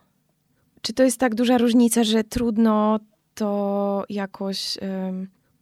Czy 0.83 0.93
to 0.93 1.03
jest 1.03 1.21
tak 1.21 1.35
duża 1.35 1.59
różnica, 1.59 2.05
że 2.05 2.25
trudno 2.25 3.01
to 3.35 4.05
jakoś, 4.09 4.79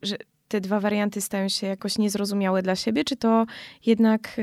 że 0.02 0.16
te 0.48 0.60
dwa 0.60 0.80
warianty 0.80 1.20
stają 1.20 1.48
się 1.48 1.66
jakoś 1.66 1.98
niezrozumiałe 1.98 2.62
dla 2.62 2.76
siebie, 2.76 3.04
czy 3.04 3.16
to 3.16 3.46
jednak 3.86 4.36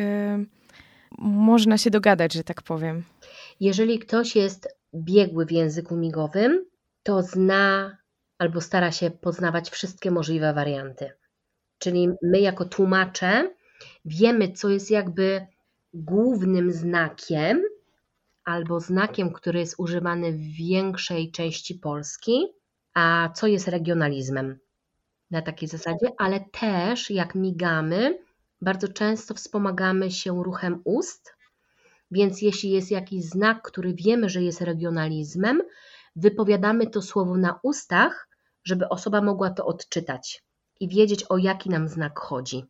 można 1.17 1.77
się 1.77 1.89
dogadać, 1.89 2.33
że 2.33 2.43
tak 2.43 2.61
powiem. 2.61 3.03
Jeżeli 3.59 3.99
ktoś 3.99 4.35
jest 4.35 4.77
biegły 4.95 5.45
w 5.45 5.51
języku 5.51 5.95
migowym, 5.95 6.65
to 7.03 7.21
zna 7.21 7.97
albo 8.37 8.61
stara 8.61 8.91
się 8.91 9.11
poznawać 9.11 9.69
wszystkie 9.69 10.11
możliwe 10.11 10.53
warianty. 10.53 11.11
Czyli 11.77 12.09
my, 12.21 12.39
jako 12.39 12.65
tłumacze, 12.65 13.53
wiemy, 14.05 14.51
co 14.51 14.69
jest 14.69 14.91
jakby 14.91 15.47
głównym 15.93 16.71
znakiem 16.71 17.61
albo 18.45 18.79
znakiem, 18.79 19.33
który 19.33 19.59
jest 19.59 19.75
używany 19.77 20.31
w 20.31 20.41
większej 20.41 21.31
części 21.31 21.75
Polski, 21.75 22.47
a 22.93 23.29
co 23.35 23.47
jest 23.47 23.67
regionalizmem 23.67 24.59
na 25.31 25.41
takiej 25.41 25.69
zasadzie, 25.69 26.07
ale 26.17 26.45
też 26.51 27.09
jak 27.09 27.35
migamy, 27.35 28.19
bardzo 28.63 28.87
często 28.87 29.33
wspomagamy 29.33 30.11
się 30.11 30.43
ruchem 30.43 30.81
ust, 30.83 31.35
więc 32.11 32.41
jeśli 32.41 32.69
jest 32.69 32.91
jakiś 32.91 33.23
znak, 33.25 33.61
który 33.61 33.93
wiemy, 33.93 34.29
że 34.29 34.41
jest 34.41 34.61
regionalizmem, 34.61 35.61
wypowiadamy 36.15 36.87
to 36.87 37.01
słowo 37.01 37.37
na 37.37 37.59
ustach, 37.63 38.27
żeby 38.65 38.89
osoba 38.89 39.21
mogła 39.21 39.49
to 39.49 39.65
odczytać 39.65 40.43
i 40.79 40.87
wiedzieć, 40.87 41.25
o 41.29 41.37
jaki 41.37 41.69
nam 41.69 41.87
znak 41.87 42.19
chodzi. 42.19 42.65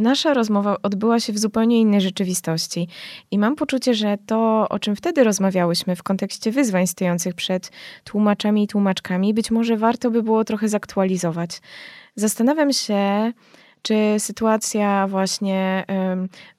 Nasza 0.00 0.34
rozmowa 0.34 0.76
odbyła 0.82 1.20
się 1.20 1.32
w 1.32 1.38
zupełnie 1.38 1.80
innej 1.80 2.00
rzeczywistości 2.00 2.88
i 3.30 3.38
mam 3.38 3.56
poczucie, 3.56 3.94
że 3.94 4.18
to, 4.26 4.68
o 4.68 4.78
czym 4.78 4.96
wtedy 4.96 5.24
rozmawiałyśmy 5.24 5.96
w 5.96 6.02
kontekście 6.02 6.50
wyzwań 6.50 6.86
stojących 6.86 7.34
przed 7.34 7.70
tłumaczami 8.04 8.64
i 8.64 8.68
tłumaczkami, 8.68 9.34
być 9.34 9.50
może 9.50 9.76
warto 9.76 10.10
by 10.10 10.22
było 10.22 10.44
trochę 10.44 10.68
zaktualizować. 10.68 11.60
Zastanawiam 12.16 12.72
się, 12.72 13.32
czy 13.82 13.94
sytuacja 14.18 15.06
właśnie 15.08 15.84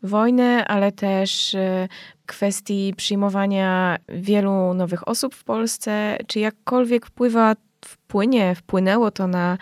y, 0.03 0.07
wojny, 0.07 0.65
ale 0.67 0.91
też 0.91 1.53
y, 1.53 1.88
kwestii 2.25 2.93
przyjmowania 2.97 3.97
wielu 4.09 4.73
nowych 4.73 5.07
osób 5.07 5.36
w 5.36 5.43
Polsce, 5.43 6.17
czy 6.27 6.39
jakkolwiek 6.39 7.05
wpływa 7.05 7.55
wpłynie, 7.86 8.55
wpłynęło 8.55 9.11
to 9.11 9.27
na 9.27 9.57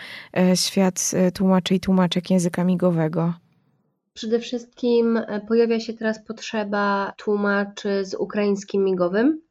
y, 0.51 0.57
świat 0.57 1.11
y, 1.27 1.31
tłumaczy 1.31 1.75
i 1.75 1.79
tłumaczek 1.79 2.29
języka 2.29 2.63
migowego? 2.63 3.33
Przede 4.13 4.39
wszystkim 4.39 5.17
e, 5.17 5.41
pojawia 5.47 5.79
się 5.79 5.93
teraz 5.93 6.25
potrzeba 6.25 7.13
tłumaczy 7.17 8.05
z 8.05 8.13
ukraińskim 8.13 8.83
migowym. 8.83 9.41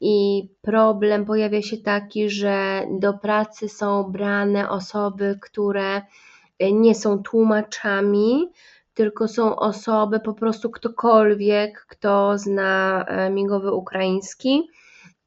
I 0.00 0.48
problem 0.62 1.24
pojawia 1.24 1.62
się 1.62 1.76
taki, 1.76 2.30
że 2.30 2.82
do 3.00 3.14
pracy 3.14 3.68
są 3.68 4.04
brane 4.04 4.70
osoby, 4.70 5.38
które 5.42 6.02
e, 6.58 6.72
nie 6.72 6.94
są 6.94 7.22
tłumaczami, 7.22 8.48
tylko 8.94 9.28
są 9.28 9.56
osoby, 9.56 10.20
po 10.20 10.34
prostu 10.34 10.70
ktokolwiek, 10.70 11.86
kto 11.88 12.38
zna 12.38 13.04
e, 13.08 13.30
migowy 13.30 13.72
ukraiński. 13.72 14.68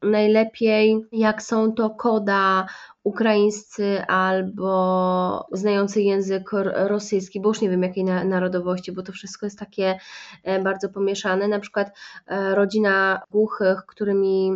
Najlepiej, 0.01 1.05
jak 1.11 1.41
są 1.41 1.73
to 1.73 1.89
koda 1.89 2.67
ukraińscy 3.03 4.01
albo 4.07 5.47
znający 5.51 6.01
język 6.01 6.49
rosyjski, 6.75 7.41
bo 7.41 7.49
już 7.49 7.61
nie 7.61 7.69
wiem 7.69 7.83
jakiej 7.83 8.03
narodowości, 8.03 8.91
bo 8.91 9.03
to 9.03 9.11
wszystko 9.11 9.45
jest 9.45 9.59
takie 9.59 9.99
e, 10.43 10.61
bardzo 10.63 10.89
pomieszane. 10.89 11.47
Na 11.47 11.59
przykład 11.59 11.91
e, 12.27 12.55
rodzina 12.55 13.21
głuchych, 13.31 13.85
którymi 13.87 14.53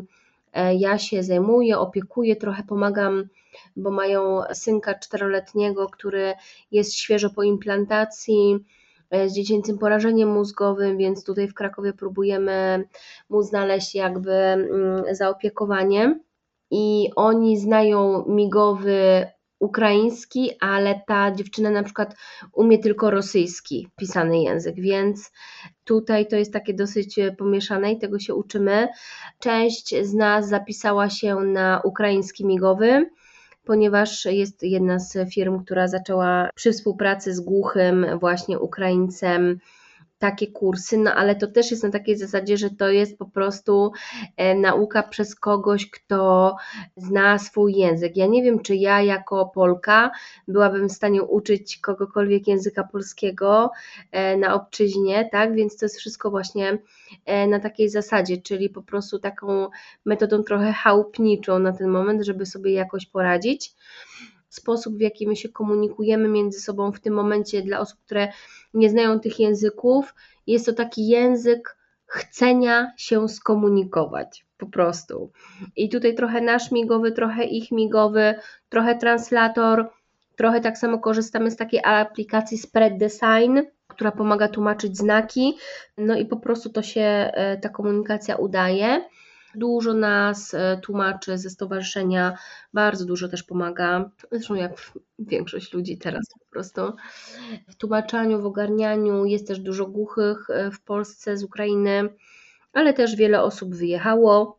e, 0.53 0.75
ja 0.75 0.97
się 0.97 1.23
zajmuję, 1.23 1.77
opiekuję, 1.79 2.35
trochę 2.35 2.63
pomagam, 2.63 3.23
bo 3.75 3.91
mają 3.91 4.41
synka 4.53 4.99
czteroletniego, 4.99 5.89
który 5.89 6.33
jest 6.71 6.95
świeżo 6.95 7.29
po 7.29 7.43
implantacji 7.43 8.65
z 9.27 9.33
dziecięcym 9.33 9.77
porażeniem 9.77 10.29
mózgowym, 10.29 10.97
więc 10.97 11.23
tutaj 11.23 11.47
w 11.47 11.53
Krakowie 11.53 11.93
próbujemy 11.93 12.83
mu 13.29 13.41
znaleźć 13.41 13.95
jakby 13.95 14.31
mm, 14.31 15.03
zaopiekowanie 15.11 16.19
i 16.73 17.09
oni 17.15 17.57
znają 17.57 18.25
migowy 18.27 19.27
ukraiński, 19.59 20.51
ale 20.59 21.01
ta 21.07 21.31
dziewczyna 21.31 21.69
na 21.69 21.83
przykład 21.83 22.15
umie 22.53 22.79
tylko 22.79 23.11
rosyjski 23.11 23.87
pisany 23.95 24.41
język, 24.41 24.75
więc 24.75 25.31
tutaj 25.83 26.27
to 26.27 26.35
jest 26.35 26.53
takie 26.53 26.73
dosyć 26.73 27.19
pomieszane 27.37 27.91
i 27.91 27.99
tego 27.99 28.19
się 28.19 28.35
uczymy. 28.35 28.87
Część 29.39 29.95
z 30.05 30.13
nas 30.13 30.49
zapisała 30.49 31.09
się 31.09 31.35
na 31.35 31.81
ukraiński 31.83 32.45
migowy, 32.45 33.09
ponieważ 33.65 34.25
jest 34.25 34.63
jedna 34.63 34.99
z 34.99 35.33
firm, 35.33 35.63
która 35.63 35.87
zaczęła 35.87 36.49
przy 36.55 36.71
współpracy 36.71 37.33
z 37.33 37.39
głuchym 37.39 38.05
właśnie 38.19 38.59
Ukraińcem 38.59 39.59
takie 40.23 40.47
kursy, 40.47 40.97
no 40.97 41.13
ale 41.13 41.35
to 41.35 41.47
też 41.47 41.71
jest 41.71 41.83
na 41.83 41.89
takiej 41.89 42.17
zasadzie, 42.17 42.57
że 42.57 42.69
to 42.69 42.89
jest 42.89 43.17
po 43.17 43.25
prostu 43.25 43.91
e, 44.37 44.55
nauka 44.55 45.03
przez 45.03 45.35
kogoś, 45.35 45.89
kto 45.89 46.55
zna 46.95 47.39
swój 47.39 47.73
język. 47.73 48.17
Ja 48.17 48.27
nie 48.27 48.43
wiem, 48.43 48.59
czy 48.59 48.75
ja 48.75 49.01
jako 49.01 49.45
Polka 49.45 50.11
byłabym 50.47 50.89
w 50.89 50.91
stanie 50.91 51.23
uczyć 51.23 51.77
kogokolwiek 51.77 52.47
języka 52.47 52.83
polskiego 52.83 53.71
e, 54.11 54.37
na 54.37 54.53
obczyźnie, 54.53 55.29
tak? 55.31 55.55
Więc 55.55 55.77
to 55.77 55.85
jest 55.85 55.97
wszystko 55.99 56.29
właśnie 56.29 56.77
e, 57.25 57.47
na 57.47 57.59
takiej 57.59 57.89
zasadzie, 57.89 58.37
czyli 58.37 58.69
po 58.69 58.83
prostu 58.83 59.19
taką 59.19 59.67
metodą 60.05 60.43
trochę 60.43 60.73
chałupniczą 60.73 61.59
na 61.59 61.71
ten 61.73 61.87
moment, 61.87 62.25
żeby 62.25 62.45
sobie 62.45 62.73
jakoś 62.73 63.05
poradzić 63.05 63.75
sposób, 64.55 64.97
w 64.97 65.01
jaki 65.01 65.27
my 65.27 65.35
się 65.35 65.49
komunikujemy 65.49 66.29
między 66.29 66.59
sobą 66.59 66.91
w 66.91 66.99
tym 66.99 67.13
momencie 67.13 67.61
dla 67.61 67.79
osób, 67.79 67.99
które 68.05 68.27
nie 68.73 68.89
znają 68.89 69.19
tych 69.19 69.39
języków, 69.39 70.13
jest 70.47 70.65
to 70.65 70.73
taki 70.73 71.07
język 71.07 71.77
chcenia 72.05 72.91
się 72.97 73.29
skomunikować 73.29 74.45
po 74.57 74.65
prostu. 74.65 75.31
I 75.75 75.89
tutaj 75.89 76.15
trochę 76.15 76.41
nasz 76.41 76.71
migowy, 76.71 77.11
trochę 77.11 77.43
ich 77.43 77.71
migowy, 77.71 78.35
trochę 78.69 78.97
translator, 78.97 79.89
trochę 80.35 80.61
tak 80.61 80.77
samo 80.77 80.99
korzystamy 80.99 81.51
z 81.51 81.55
takiej 81.55 81.81
aplikacji 81.83 82.57
Spread 82.57 82.97
Design, 82.97 83.59
która 83.87 84.11
pomaga 84.11 84.47
tłumaczyć 84.47 84.97
znaki, 84.97 85.57
no 85.97 86.15
i 86.17 86.25
po 86.25 86.37
prostu 86.37 86.69
to 86.69 86.81
się 86.81 87.01
e, 87.01 87.57
ta 87.57 87.69
komunikacja 87.69 88.35
udaje. 88.35 89.05
Dużo 89.55 89.93
nas 89.93 90.53
e, 90.53 90.79
tłumaczy 90.83 91.37
ze 91.37 91.49
stowarzyszenia, 91.49 92.37
bardzo 92.73 93.05
dużo 93.05 93.27
też 93.27 93.43
pomaga, 93.43 94.09
zresztą 94.31 94.55
jak 94.55 94.71
większość 95.19 95.73
ludzi 95.73 95.97
teraz 95.97 96.25
po 96.39 96.45
prostu. 96.51 96.81
W 97.67 97.75
tłumaczaniu, 97.75 98.41
w 98.41 98.45
ogarnianiu 98.45 99.25
jest 99.25 99.47
też 99.47 99.59
dużo 99.59 99.85
głuchych 99.85 100.49
e, 100.49 100.71
w 100.71 100.81
Polsce 100.81 101.37
z 101.37 101.43
Ukrainy, 101.43 102.09
ale 102.73 102.93
też 102.93 103.15
wiele 103.15 103.43
osób 103.43 103.75
wyjechało 103.75 104.57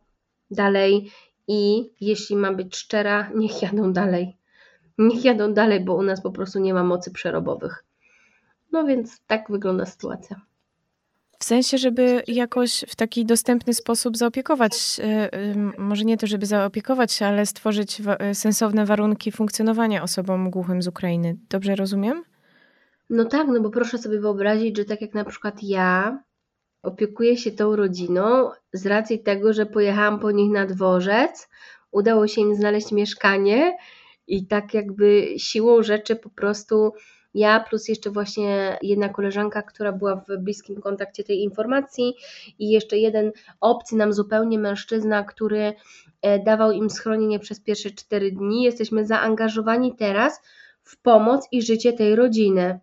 dalej 0.51 1.11
i 1.47 1.91
jeśli 2.01 2.35
mam 2.35 2.55
być 2.55 2.75
szczera, 2.75 3.29
niech 3.35 3.61
jadą 3.61 3.93
dalej. 3.93 4.37
Niech 4.97 5.25
jadą 5.25 5.53
dalej, 5.53 5.85
bo 5.85 5.95
u 5.95 6.01
nas 6.01 6.21
po 6.21 6.31
prostu 6.31 6.59
nie 6.59 6.73
ma 6.73 6.83
mocy 6.83 7.11
przerobowych. 7.11 7.85
No 8.71 8.85
więc 8.85 9.21
tak 9.27 9.51
wygląda 9.51 9.85
sytuacja. 9.85 10.41
W 11.39 11.43
sensie, 11.43 11.77
żeby 11.77 12.23
jakoś 12.27 12.85
w 12.87 12.95
taki 12.95 13.25
dostępny 13.25 13.73
sposób 13.73 14.17
zaopiekować, 14.17 14.73
e, 15.03 15.29
może 15.77 16.05
nie 16.05 16.17
to, 16.17 16.27
żeby 16.27 16.45
zaopiekować 16.45 17.11
się, 17.11 17.25
ale 17.25 17.45
stworzyć 17.45 18.01
e, 18.19 18.35
sensowne 18.35 18.85
warunki 18.85 19.31
funkcjonowania 19.31 20.03
osobom 20.03 20.49
głuchym 20.49 20.81
z 20.81 20.87
Ukrainy. 20.87 21.37
Dobrze 21.49 21.75
rozumiem? 21.75 22.23
No 23.09 23.25
tak, 23.25 23.47
no 23.47 23.61
bo 23.61 23.69
proszę 23.69 23.97
sobie 23.97 24.19
wyobrazić, 24.19 24.77
że 24.77 24.85
tak 24.85 25.01
jak 25.01 25.13
na 25.13 25.25
przykład 25.25 25.63
ja 25.63 26.19
opiekuję 26.83 27.37
się 27.37 27.51
tą 27.51 27.75
rodziną 27.75 28.49
z 28.73 28.85
racji 28.85 29.19
tego, 29.19 29.53
że 29.53 29.65
pojechałam 29.65 30.19
po 30.19 30.31
nich 30.31 30.51
na 30.51 30.65
dworzec, 30.65 31.49
udało 31.91 32.27
się 32.27 32.41
im 32.41 32.55
znaleźć 32.55 32.91
mieszkanie 32.91 33.77
i 34.27 34.47
tak 34.47 34.73
jakby 34.73 35.27
siłą 35.37 35.83
rzeczy 35.83 36.15
po 36.15 36.29
prostu 36.29 36.93
ja 37.35 37.59
plus 37.59 37.87
jeszcze 37.87 38.09
właśnie 38.11 38.77
jedna 38.81 39.09
koleżanka, 39.09 39.61
która 39.61 39.91
była 39.91 40.15
w 40.15 40.37
bliskim 40.37 40.81
kontakcie 40.81 41.23
tej 41.23 41.43
informacji 41.43 42.13
i 42.59 42.69
jeszcze 42.69 42.97
jeden 42.97 43.31
obcy 43.61 43.95
nam 43.95 44.13
zupełnie 44.13 44.59
mężczyzna, 44.59 45.23
który 45.23 45.73
e, 46.21 46.39
dawał 46.39 46.71
im 46.71 46.89
schronienie 46.89 47.39
przez 47.39 47.59
pierwsze 47.59 47.91
cztery 47.91 48.31
dni. 48.31 48.63
Jesteśmy 48.63 49.05
zaangażowani 49.05 49.95
teraz 49.95 50.41
w 50.83 51.01
pomoc 51.01 51.47
i 51.51 51.61
życie 51.61 51.93
tej 51.93 52.15
rodziny, 52.15 52.79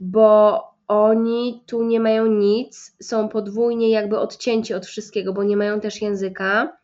bo 0.00 0.62
oni 0.88 1.62
tu 1.66 1.82
nie 1.82 2.00
mają 2.00 2.26
nic, 2.26 2.96
są 3.02 3.28
podwójnie 3.28 3.90
jakby 3.90 4.18
odcięci 4.18 4.74
od 4.74 4.86
wszystkiego, 4.86 5.32
bo 5.32 5.44
nie 5.44 5.56
mają 5.56 5.80
też 5.80 6.02
języka. 6.02 6.76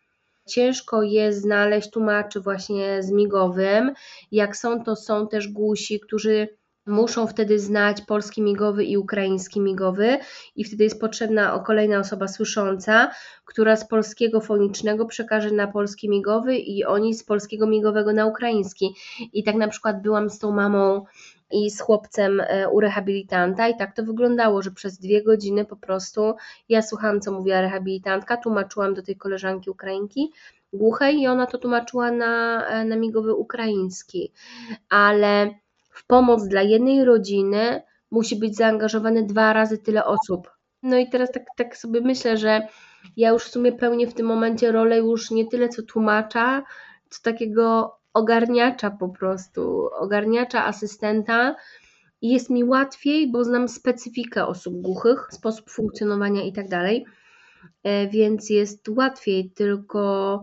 Ciężko 0.47 1.03
jest 1.03 1.43
znaleźć 1.43 1.91
tłumaczy 1.91 2.41
właśnie 2.41 3.03
z 3.03 3.11
migowym. 3.11 3.93
Jak 4.33 4.57
są, 4.57 4.85
to 4.85 4.97
są 4.97 5.29
też 5.29 5.49
głusi, 5.49 6.01
którzy 6.01 6.49
muszą 6.87 7.27
wtedy 7.27 7.59
znać 7.59 8.01
polski 8.01 8.43
migowy 8.43 8.85
i 8.85 8.97
ukraiński 8.97 9.61
migowy 9.61 10.19
i 10.57 10.65
wtedy 10.65 10.85
jest 10.85 11.01
potrzebna 11.01 11.63
kolejna 11.67 11.99
osoba 11.99 12.29
słysząca, 12.29 13.11
która 13.45 13.77
z 13.77 13.89
polskiego 13.89 14.41
fonicznego 14.41 15.07
przekaże 15.07 15.51
na 15.51 15.67
polski 15.67 16.09
migowy 16.09 16.57
i 16.57 16.85
oni 16.85 17.15
z 17.15 17.25
polskiego 17.25 17.67
migowego 17.67 18.13
na 18.13 18.27
ukraiński. 18.27 18.95
I 19.33 19.45
tak 19.45 19.55
na 19.55 19.69
przykład 19.69 20.03
byłam 20.03 20.31
z 20.31 20.39
tą 20.39 20.53
mamą 20.53 21.05
i 21.51 21.71
z 21.71 21.81
chłopcem 21.81 22.41
e, 22.41 22.69
u 22.69 22.81
rehabilitanta 22.81 23.69
i 23.69 23.77
tak 23.77 23.97
to 23.97 24.03
wyglądało, 24.03 24.63
że 24.63 24.71
przez 24.71 24.99
dwie 24.99 25.23
godziny 25.23 25.65
po 25.65 25.77
prostu 25.77 26.35
ja 26.69 26.83
słuchałam, 26.83 27.21
co 27.21 27.33
mówiła 27.33 27.61
rehabilitantka, 27.61 28.37
tłumaczyłam 28.37 28.95
do 28.95 29.03
tej 29.03 29.17
koleżanki 29.17 29.71
Ukrainki 29.71 30.33
głuchej 30.73 31.21
i 31.21 31.27
ona 31.27 31.47
to 31.47 31.59
tłumaczyła 31.59 32.11
na, 32.11 32.67
e, 32.67 32.85
na 32.85 32.97
migowy 32.97 33.35
ukraiński, 33.35 34.33
ale 34.89 35.55
w 35.93 36.07
pomoc 36.07 36.49
dla 36.49 36.63
jednej 36.63 37.05
rodziny 37.05 37.83
musi 38.11 38.37
być 38.37 38.57
zaangażowane 38.57 39.23
dwa 39.23 39.53
razy 39.53 39.79
tyle 39.79 40.05
osób. 40.05 40.51
No 40.83 40.99
i 40.99 41.11
teraz 41.11 41.33
tak, 41.33 41.43
tak 41.57 41.77
sobie 41.77 42.01
myślę, 42.01 42.37
że 42.37 42.69
ja 43.17 43.31
już 43.31 43.45
w 43.45 43.51
sumie 43.51 43.73
pełnię 43.73 44.07
w 44.07 44.15
tym 44.15 44.27
momencie 44.27 44.73
rolę 44.73 44.99
już 44.99 45.31
nie 45.31 45.47
tyle 45.47 45.69
co 45.69 45.83
tłumacza, 45.83 46.63
co 47.11 47.23
takiego 47.23 47.97
ogarniacza 48.15 48.91
po 48.91 49.09
prostu, 49.09 49.89
ogarniacza, 49.99 50.65
asystenta. 50.65 51.57
I 52.21 52.33
jest 52.33 52.51
mi 52.51 52.65
łatwiej, 52.65 53.31
bo 53.31 53.45
znam 53.45 53.69
specyfikę 53.69 54.47
osób 54.47 54.75
głuchych, 54.81 55.29
sposób 55.31 55.71
funkcjonowania 55.71 56.43
i 56.43 56.53
tak 56.53 56.69
dalej, 56.69 57.05
e, 57.83 58.09
więc 58.09 58.51
jest 58.51 58.89
łatwiej, 58.89 59.51
tylko 59.51 60.43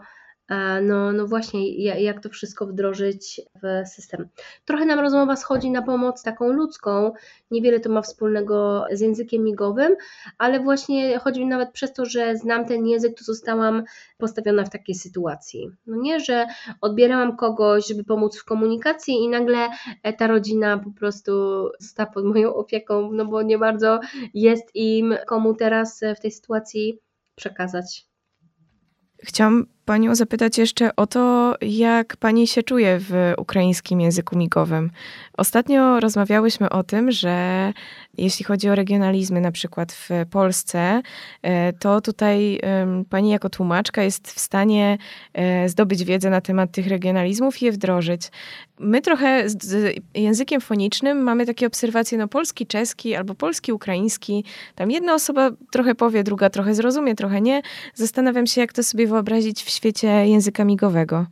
no, 0.81 1.11
no 1.11 1.27
właśnie, 1.27 1.75
jak 1.83 2.23
to 2.23 2.29
wszystko 2.29 2.67
wdrożyć 2.67 3.41
w 3.63 3.87
system. 3.87 4.29
Trochę 4.65 4.85
nam 4.85 4.99
rozmowa 4.99 5.35
schodzi 5.35 5.71
na 5.71 5.81
pomoc 5.81 6.23
taką 6.23 6.51
ludzką, 6.51 7.11
niewiele 7.51 7.79
to 7.79 7.89
ma 7.89 8.01
wspólnego 8.01 8.85
z 8.91 9.01
językiem 9.01 9.43
migowym, 9.43 9.95
ale 10.37 10.59
właśnie 10.59 11.19
chodzi 11.19 11.39
mi 11.39 11.45
nawet 11.45 11.71
przez 11.71 11.93
to, 11.93 12.05
że 12.05 12.35
znam 12.35 12.65
ten 12.65 12.87
język, 12.87 13.17
to 13.17 13.23
zostałam 13.23 13.83
postawiona 14.17 14.65
w 14.65 14.69
takiej 14.69 14.95
sytuacji. 14.95 15.69
No 15.87 15.97
nie, 15.97 16.19
że 16.19 16.47
odbierałam 16.81 17.37
kogoś, 17.37 17.87
żeby 17.87 18.03
pomóc 18.03 18.37
w 18.37 18.45
komunikacji 18.45 19.13
i 19.13 19.29
nagle 19.29 19.69
e, 20.03 20.13
ta 20.13 20.27
rodzina 20.27 20.77
po 20.77 20.91
prostu 20.91 21.31
została 21.79 22.11
pod 22.11 22.25
moją 22.25 22.53
opieką, 22.53 23.09
no 23.13 23.25
bo 23.25 23.41
nie 23.41 23.57
bardzo 23.57 23.99
jest 24.33 24.75
im 24.75 25.15
komu 25.27 25.53
teraz 25.53 26.01
w 26.17 26.19
tej 26.21 26.31
sytuacji 26.31 26.99
przekazać. 27.35 28.05
Chciałam 29.23 29.65
Panią 29.89 30.15
zapytać 30.15 30.57
jeszcze 30.57 30.95
o 30.95 31.07
to, 31.07 31.55
jak 31.61 32.17
Pani 32.17 32.47
się 32.47 32.63
czuje 32.63 32.99
w 32.99 33.33
ukraińskim 33.37 34.01
języku 34.01 34.37
migowym. 34.37 34.91
Ostatnio 35.37 35.99
rozmawiałyśmy 35.99 36.69
o 36.69 36.83
tym, 36.83 37.11
że 37.11 37.73
jeśli 38.17 38.45
chodzi 38.45 38.69
o 38.69 38.75
regionalizmy, 38.75 39.41
na 39.41 39.51
przykład 39.51 39.91
w 39.91 40.09
Polsce, 40.31 41.01
e, 41.41 41.73
to 41.73 42.01
tutaj 42.01 42.59
Pani 43.09 43.29
jako 43.29 43.49
tłumaczka 43.49 44.03
jest 44.03 44.31
w 44.31 44.39
stanie 44.39 44.97
e, 45.33 45.69
zdobyć 45.69 46.03
wiedzę 46.03 46.29
na 46.29 46.41
temat 46.41 46.71
tych 46.71 46.87
regionalizmów 46.87 47.61
i 47.61 47.65
je 47.65 47.71
wdrożyć. 47.71 48.31
My 48.79 49.01
trochę 49.01 49.49
z 49.49 49.95
językiem 50.15 50.61
fonicznym 50.61 51.23
mamy 51.23 51.45
takie 51.45 51.67
obserwacje, 51.67 52.17
no 52.17 52.27
polski, 52.27 52.67
czeski 52.67 53.15
albo 53.15 53.35
polski, 53.35 53.73
ukraiński. 53.73 54.43
Tam 54.75 54.91
jedna 54.91 55.13
osoba 55.13 55.51
trochę 55.71 55.95
powie, 55.95 56.23
druga 56.23 56.49
trochę 56.49 56.75
zrozumie, 56.75 57.15
trochę 57.15 57.41
nie. 57.41 57.61
Zastanawiam 57.93 58.47
się, 58.47 58.61
jak 58.61 58.73
to 58.73 58.83
sobie 58.83 59.07
wyobrazić 59.07 59.63
w 59.63 59.69
świecie 59.79 60.07
języka 60.07 60.65
migowego? 60.65 61.25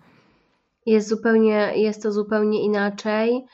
Jest 0.86 1.10
zupełnie, 1.10 1.72
jest 1.76 2.04
to 2.04 2.12
zupełnie 2.12 2.64
inaczej. 2.64 3.46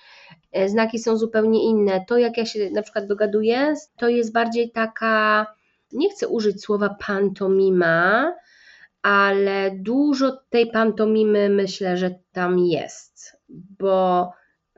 E, 0.52 0.70
znaki 0.70 1.00
są 1.00 1.18
zupełnie 1.18 1.70
inne. 1.70 2.06
To, 2.08 2.18
jak 2.18 2.38
ja 2.38 2.46
się 2.46 2.70
na 2.70 2.82
przykład 2.82 3.08
dogaduję, 3.08 3.74
to 3.98 4.10
jest 4.10 4.34
bardziej 4.34 4.72
taka, 4.72 5.46
nie 5.92 6.10
chcę 6.10 6.28
użyć 6.28 6.62
słowa 6.62 6.96
pantomima, 7.08 8.34
ale 9.02 9.72
dużo 9.76 10.38
tej 10.50 10.72
pantomimy 10.72 11.50
myślę, 11.50 11.98
że 11.98 12.16
tam 12.32 12.60
jest, 12.60 13.38
bo 13.80 14.30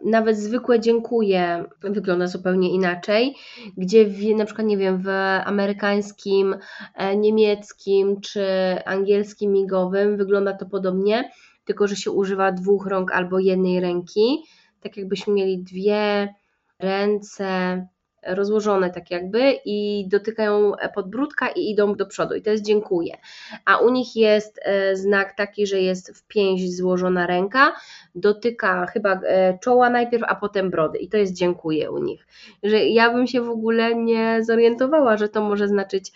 nawet 0.06 0.38
zwykłe 0.38 0.80
dziękuję 0.80 1.66
wygląda 1.82 2.28
zupełnie 2.28 2.70
inaczej, 2.70 3.36
gdzie 3.78 4.06
w, 4.06 4.36
na 4.36 4.46
przykład 4.46 4.68
nie 4.68 4.78
wiem, 4.78 5.02
w 5.02 5.08
amerykańskim, 5.46 6.56
e, 6.96 7.18
niemieckim 7.18 8.22
czy 8.22 8.46
angielskim 8.86 9.52
migowym 9.52 10.18
wygląda 10.18 10.54
to 10.54 10.66
podobnie, 10.66 11.32
tylko 11.66 11.88
że 11.88 11.96
się 11.96 12.12
używa 12.12 12.52
dwóch 12.52 12.88
rąk 12.88 13.12
albo 13.12 13.40
jednej 13.40 13.80
ręki. 13.80 14.44
tak 14.82 14.98
jakbyśmy 14.98 15.34
mieli 15.34 15.64
dwie 15.64 16.34
ręce 16.80 17.88
rozłożone 18.26 18.90
tak 18.90 19.12
jakby 19.12 19.54
i 19.66 20.06
dotykają 20.08 20.72
podbródka 20.96 21.50
i 21.50 21.70
idą 21.70 21.96
do 21.96 22.06
przodu 22.06 22.36
i 22.36 22.42
to 22.42 22.50
jest 22.50 22.64
dziękuję. 22.64 23.18
A 23.66 23.78
u 23.78 23.90
nich 23.90 24.16
jest 24.16 24.60
e, 24.64 24.96
znak 24.96 25.36
taki, 25.38 25.68
że 25.68 25.80
jest 25.80 26.18
w 26.18 26.28
pięść 26.28 26.76
złożona 26.76 27.28
ręka, 27.28 27.74
dotyka 28.16 28.86
chyba 28.86 29.20
e, 29.24 29.58
czoła 29.60 29.90
najpierw, 29.90 30.24
a 30.28 30.36
potem 30.36 30.70
brody 30.70 30.98
i 30.98 31.10
to 31.10 31.18
jest 31.18 31.34
dziękuję 31.34 31.92
u 31.92 31.98
nich. 31.98 32.28
Że 32.64 32.86
ja 32.86 33.14
bym 33.14 33.28
się 33.28 33.42
w 33.42 33.50
ogóle 33.50 33.96
nie 33.96 34.44
zorientowała, 34.44 35.18
że 35.18 35.30
to 35.30 35.42
może 35.42 35.68
znaczyć 35.68 36.12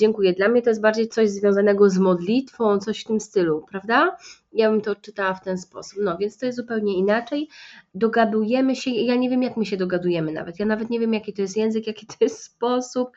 dziękuję. 0.00 0.32
Dla 0.32 0.48
mnie 0.48 0.62
to 0.62 0.70
jest 0.70 0.80
bardziej 0.80 1.08
coś 1.08 1.30
związanego 1.30 1.90
z 1.90 1.98
modlitwą, 1.98 2.78
coś 2.78 3.00
w 3.00 3.04
tym 3.04 3.20
stylu, 3.20 3.66
prawda? 3.70 4.16
Ja 4.52 4.70
bym 4.70 4.80
to 4.80 4.90
odczytała 4.90 5.34
w 5.34 5.44
ten 5.44 5.58
sposób. 5.58 5.98
No 6.02 6.18
więc 6.18 6.38
to 6.38 6.46
jest 6.46 6.56
zupełnie 6.56 6.98
inaczej. 6.98 7.48
Dogadujemy 7.94 8.76
się, 8.76 8.90
ja 8.90 9.14
nie 9.14 9.30
wiem 9.30 9.42
jak 9.42 9.56
my 9.56 9.66
się 9.66 9.76
dogadujemy 9.76 10.32
nawet. 10.32 10.58
Ja 10.58 10.66
nawet 10.66 10.90
nie 10.90 11.00
wiem 11.00 11.14
jaki 11.14 11.32
to 11.32 11.42
jest 11.42 11.56
język, 11.56 11.86
jaki 11.86 12.06
to 12.06 12.14
jest 12.20 12.42
sposób. 12.42 13.10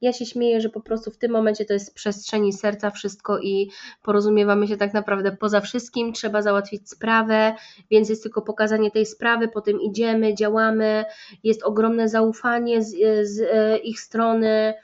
Ja 0.00 0.12
się 0.12 0.26
śmieję, 0.26 0.60
że 0.60 0.68
po 0.68 0.80
prostu 0.80 1.10
w 1.10 1.18
tym 1.18 1.32
momencie 1.32 1.64
to 1.64 1.72
jest 1.72 1.86
z 1.86 1.90
przestrzeni 1.90 2.52
serca 2.52 2.90
wszystko 2.90 3.38
i 3.38 3.70
porozumiewamy 4.02 4.68
się 4.68 4.76
tak 4.76 4.94
naprawdę 4.94 5.36
poza 5.36 5.60
wszystkim. 5.60 6.12
Trzeba 6.12 6.42
załatwić 6.42 6.90
sprawę, 6.90 7.54
więc 7.90 8.08
jest 8.08 8.22
tylko 8.22 8.42
pokazanie 8.42 8.90
tej 8.90 9.06
sprawy, 9.06 9.48
potem 9.48 9.80
idziemy, 9.80 10.34
działamy. 10.34 11.04
Jest 11.44 11.62
ogromne 11.62 12.08
zaufanie 12.08 12.82
z, 12.82 12.94
z 13.28 13.40
e, 13.40 13.78
ich 13.78 14.00
strony, 14.00 14.48
e, 14.48 14.74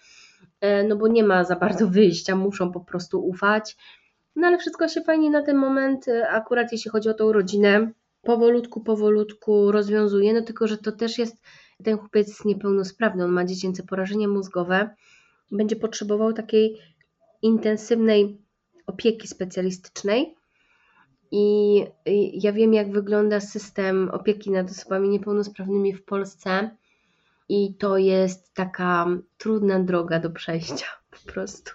no 0.89 0.97
bo 0.97 1.09
nie 1.09 1.25
ma 1.25 1.45
za 1.45 1.57
bardzo 1.57 1.89
wyjścia, 1.99 2.37
muszą 2.37 2.73
po 2.73 2.81
prostu 2.81 3.27
ufać. 3.27 3.77
No 4.37 4.47
ale 4.47 4.59
wszystko 4.59 4.89
się 4.89 5.01
fajnie 5.01 5.31
na 5.31 5.43
ten 5.43 5.57
moment, 5.57 6.09
y, 6.09 6.29
akurat 6.29 6.73
jeśli 6.73 6.91
chodzi 6.91 7.09
o 7.09 7.15
tą 7.15 7.33
rodzinę, 7.33 7.93
powolutku, 8.23 8.81
powolutku 8.81 9.73
rozwiązuje, 9.73 10.33
no 10.33 10.43
tylko, 10.43 10.67
że 10.67 10.79
to 10.79 10.93
też 10.93 11.19
jest, 11.19 11.37
ten 11.85 11.99
chłopiec 11.99 12.29
jest 12.29 12.45
niepełnosprawny, 12.45 13.25
on 13.25 13.31
ma 13.31 13.45
dziecięce 13.45 13.83
porażenie 13.83 14.29
mózgowe, 14.29 14.91
będzie 15.51 15.77
potrzebował 15.77 16.33
takiej 16.33 16.79
intensywnej 17.43 18.39
opieki 18.87 19.29
specjalistycznej. 19.29 20.35
I 21.31 21.77
ja 22.33 22.53
wiem 22.53 22.75
jak 22.75 22.93
wygląda 22.93 23.41
system 23.41 24.11
opieki 24.13 24.51
nad 24.51 24.71
osobami 24.71 25.09
niepełnosprawnymi 25.09 25.95
w 25.95 26.05
Polsce 26.05 26.71
i 27.49 27.75
to 27.75 27.99
jest 27.99 28.55
taka 28.55 29.07
trudna 29.39 29.81
droga 29.81 30.19
do 30.19 30.31
przejścia 30.31 30.87
po 31.27 31.33
prostu. 31.33 31.73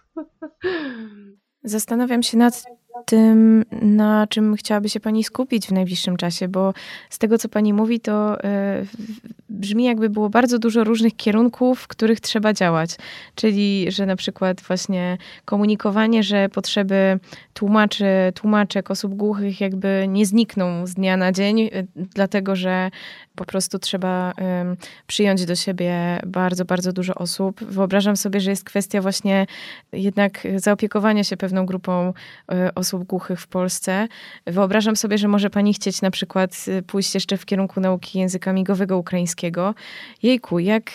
Zastanawiam 1.63 2.24
się 2.24 2.38
nad 2.38 2.63
tym, 3.05 3.65
na 3.82 4.28
czym 4.28 4.55
chciałaby 4.55 4.89
się 4.89 4.99
Pani 4.99 5.24
skupić 5.24 5.67
w 5.67 5.71
najbliższym 5.71 6.17
czasie, 6.17 6.47
bo 6.47 6.74
z 7.09 7.19
tego, 7.19 7.38
co 7.38 7.49
Pani 7.49 7.74
mówi, 7.74 7.99
to 7.99 8.43
e, 8.43 8.86
brzmi 9.49 9.84
jakby 9.84 10.09
było 10.09 10.30
bardzo 10.30 10.59
dużo 10.59 10.84
różnych 10.84 11.15
kierunków, 11.15 11.80
w 11.80 11.88
których 11.88 12.19
trzeba 12.19 12.53
działać. 12.53 12.95
Czyli, 13.36 13.91
że 13.91 14.05
na 14.05 14.15
przykład 14.15 14.61
właśnie 14.61 15.17
komunikowanie, 15.45 16.24
że 16.24 16.49
potrzeby 16.49 17.19
tłumaczy, 17.53 18.05
tłumaczek, 18.36 18.91
osób 18.91 19.15
głuchych 19.15 19.61
jakby 19.61 20.05
nie 20.07 20.26
znikną 20.26 20.88
z 20.88 20.93
dnia 20.93 21.17
na 21.17 21.32
dzień, 21.32 21.61
e, 21.61 21.69
dlatego 21.95 22.55
że 22.55 22.91
po 23.36 23.45
prostu 23.45 23.79
trzeba 23.79 24.34
przyjąć 25.07 25.45
do 25.45 25.55
siebie 25.55 26.19
bardzo, 26.25 26.65
bardzo 26.65 26.93
dużo 26.93 27.15
osób. 27.15 27.63
Wyobrażam 27.63 28.17
sobie, 28.17 28.39
że 28.39 28.49
jest 28.49 28.63
kwestia 28.63 29.01
właśnie 29.01 29.47
jednak 29.91 30.47
zaopiekowania 30.55 31.23
się 31.23 31.38
pewną 31.38 31.65
grupą 31.65 32.13
e, 32.51 32.75
osób 32.75 33.03
głuchych 33.03 33.41
w 33.41 33.47
Polsce. 33.47 34.07
Wyobrażam 34.45 34.95
sobie, 34.95 35.17
że 35.17 35.27
może 35.27 35.49
pani 35.49 35.73
chcieć 35.73 36.01
na 36.01 36.11
przykład 36.11 36.65
y, 36.67 36.81
pójść 36.81 37.13
jeszcze 37.13 37.38
w 37.38 37.45
kierunku 37.45 37.79
nauki 37.79 38.19
języka 38.19 38.53
migowego 38.53 38.97
ukraińskiego. 38.97 39.75
Jejku, 40.23 40.59
jak, 40.59 40.91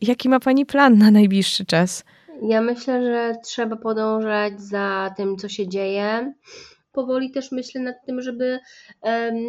jaki 0.00 0.28
ma 0.28 0.40
pani 0.40 0.66
plan 0.66 0.98
na 0.98 1.10
najbliższy 1.10 1.64
czas? 1.64 2.04
Ja 2.42 2.60
myślę, 2.60 3.02
że 3.02 3.34
trzeba 3.44 3.76
podążać 3.76 4.60
za 4.60 5.14
tym, 5.16 5.36
co 5.36 5.48
się 5.48 5.68
dzieje 5.68 6.32
powoli 6.96 7.30
też 7.30 7.52
myślę 7.52 7.80
nad 7.80 7.96
tym, 8.06 8.22
żeby 8.22 8.58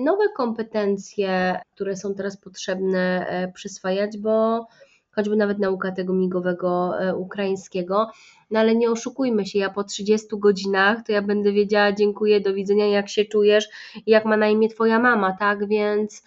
nowe 0.04 0.30
kompetencje, 0.36 1.60
które 1.76 1.95
są 1.95 2.16
teraz 2.16 2.38
potrzebne, 2.38 3.28
e, 3.28 3.52
przyswajać, 3.52 4.18
bo 4.18 4.68
choćby 5.12 5.36
nawet 5.36 5.60
nauka 5.60 5.91
tego 5.91 6.14
migowego 6.14 7.00
e, 7.00 7.16
ukraińskiego, 7.16 8.12
no 8.52 8.60
ale 8.60 8.76
nie 8.76 8.91
oszukujmy 8.91 9.45
się, 9.45 9.60
ja 9.60 9.70
po 9.70 9.84
30 9.84 10.28
godzinach 10.32 10.98
to 11.06 11.12
ja 11.12 11.22
będę 11.22 11.52
wiedziała 11.52 11.91
dziękuję, 11.91 12.41
do 12.41 12.54
widzenia, 12.54 12.88
jak 12.88 13.10
się 13.10 13.26
czujesz, 13.26 13.70
jak 14.08 14.26
ma 14.26 14.38
na 14.38 14.48
imię 14.48 14.70
twoja 14.70 15.00
mama, 15.00 15.38
tak, 15.39 15.68
więc 15.68 16.24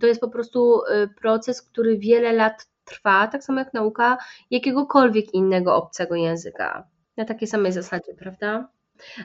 to 0.00 0.06
jest 0.06 0.20
po 0.20 0.28
prostu 0.28 0.80
e, 0.84 1.08
proces, 1.08 1.62
który 1.62 1.98
wiele 1.98 2.32
lat 2.32 2.66
trwa, 2.84 3.26
tak 3.26 3.44
samo 3.44 3.58
jak 3.58 3.74
nauka 3.74 4.18
jakiegokolwiek 4.50 5.34
innego 5.34 5.76
obcego 5.76 6.14
języka, 6.14 6.88
na 7.16 7.24
takiej 7.24 7.48
samej 7.48 7.72
zasadzie, 7.72 8.14
prawda? 8.14 8.68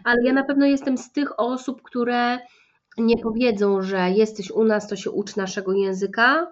Ale 0.03 0.23
ja 0.23 0.33
na 0.33 0.43
pewno 0.43 0.65
jestem 0.65 0.97
z 0.97 1.11
tych 1.11 1.39
osób, 1.39 1.81
które 1.81 2.39
nie 2.97 3.17
powiedzą, 3.17 3.81
że 3.81 4.11
jesteś 4.11 4.51
u 4.51 4.63
nas, 4.63 4.87
to 4.87 4.95
się 4.95 5.11
ucz 5.11 5.35
naszego 5.35 5.73
języka, 5.73 6.51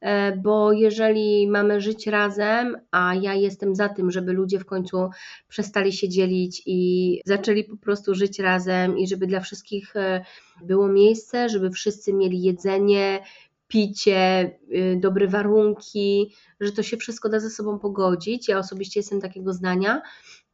e, 0.00 0.36
bo 0.36 0.72
jeżeli 0.72 1.48
mamy 1.48 1.80
żyć 1.80 2.06
razem, 2.06 2.76
a 2.90 3.14
ja 3.14 3.34
jestem 3.34 3.74
za 3.74 3.88
tym, 3.88 4.10
żeby 4.10 4.32
ludzie 4.32 4.58
w 4.58 4.66
końcu 4.66 5.10
przestali 5.48 5.92
się 5.92 6.08
dzielić 6.08 6.62
i 6.66 7.20
zaczęli 7.26 7.64
po 7.64 7.76
prostu 7.76 8.14
żyć 8.14 8.38
razem 8.38 8.98
i 8.98 9.08
żeby 9.08 9.26
dla 9.26 9.40
wszystkich 9.40 9.96
e, 9.96 10.24
było 10.62 10.88
miejsce, 10.88 11.48
żeby 11.48 11.70
wszyscy 11.70 12.12
mieli 12.12 12.42
jedzenie, 12.42 13.20
picie, 13.68 14.50
y, 14.72 14.96
dobre 15.00 15.28
warunki, 15.28 16.34
że 16.60 16.72
to 16.72 16.82
się 16.82 16.96
wszystko 16.96 17.28
da 17.28 17.40
ze 17.40 17.50
sobą 17.50 17.78
pogodzić. 17.78 18.48
Ja 18.48 18.58
osobiście 18.58 19.00
jestem 19.00 19.20
takiego 19.20 19.52
zdania, 19.52 20.02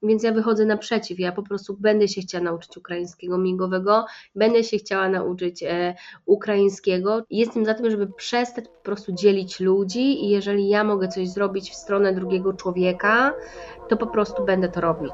więc 0.04 0.22
ja 0.22 0.32
wychodzę 0.32 0.64
naprzeciw. 0.64 1.18
Ja 1.18 1.32
po 1.32 1.42
prostu 1.42 1.76
będę 1.80 2.08
się 2.08 2.20
chciała 2.20 2.44
nauczyć 2.44 2.76
ukraińskiego 2.76 3.38
migowego, 3.38 4.06
będę 4.34 4.64
się 4.64 4.78
chciała 4.78 5.08
nauczyć 5.08 5.62
e, 5.62 5.94
ukraińskiego. 6.26 7.22
Jestem 7.30 7.64
za 7.64 7.74
tym, 7.74 7.90
żeby 7.90 8.06
przestać 8.06 8.64
po 8.64 8.82
prostu 8.82 9.12
dzielić 9.12 9.60
ludzi 9.60 10.24
i 10.24 10.28
jeżeli 10.28 10.68
ja 10.68 10.84
mogę 10.84 11.08
coś 11.08 11.28
zrobić 11.28 11.70
w 11.70 11.74
stronę 11.74 12.12
drugiego 12.12 12.52
człowieka, 12.52 13.32
to 13.88 13.96
po 13.96 14.06
prostu 14.06 14.44
będę 14.44 14.68
to 14.68 14.80
robić. 14.80 15.12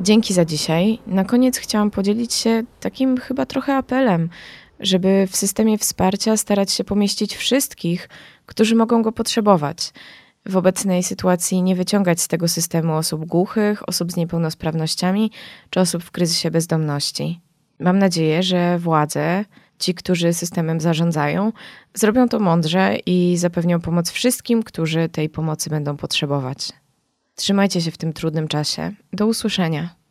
Dzięki 0.00 0.34
za 0.34 0.44
dzisiaj. 0.44 0.98
Na 1.06 1.24
koniec 1.24 1.58
chciałam 1.58 1.90
podzielić 1.90 2.34
się 2.34 2.62
takim 2.80 3.16
chyba 3.16 3.46
trochę 3.46 3.76
apelem, 3.76 4.28
żeby 4.80 5.26
w 5.30 5.36
systemie 5.36 5.78
wsparcia 5.78 6.36
starać 6.36 6.72
się 6.72 6.84
pomieścić 6.84 7.36
wszystkich, 7.36 8.08
którzy 8.46 8.74
mogą 8.74 9.02
go 9.02 9.12
potrzebować. 9.12 9.92
W 10.46 10.56
obecnej 10.56 11.02
sytuacji 11.02 11.62
nie 11.62 11.76
wyciągać 11.76 12.20
z 12.20 12.28
tego 12.28 12.48
systemu 12.48 12.94
osób 12.94 13.24
głuchych, 13.24 13.88
osób 13.88 14.12
z 14.12 14.16
niepełnosprawnościami 14.16 15.30
czy 15.70 15.80
osób 15.80 16.02
w 16.02 16.10
kryzysie 16.10 16.50
bezdomności. 16.50 17.40
Mam 17.80 17.98
nadzieję, 17.98 18.42
że 18.42 18.78
władze, 18.78 19.44
ci, 19.78 19.94
którzy 19.94 20.32
systemem 20.32 20.80
zarządzają, 20.80 21.52
zrobią 21.94 22.28
to 22.28 22.40
mądrze 22.40 22.96
i 23.06 23.36
zapewnią 23.36 23.80
pomoc 23.80 24.10
wszystkim, 24.10 24.62
którzy 24.62 25.08
tej 25.08 25.28
pomocy 25.28 25.70
będą 25.70 25.96
potrzebować. 25.96 26.72
Trzymajcie 27.34 27.80
się 27.80 27.90
w 27.90 27.98
tym 27.98 28.12
trudnym 28.12 28.48
czasie. 28.48 28.92
Do 29.12 29.26
usłyszenia. 29.26 30.03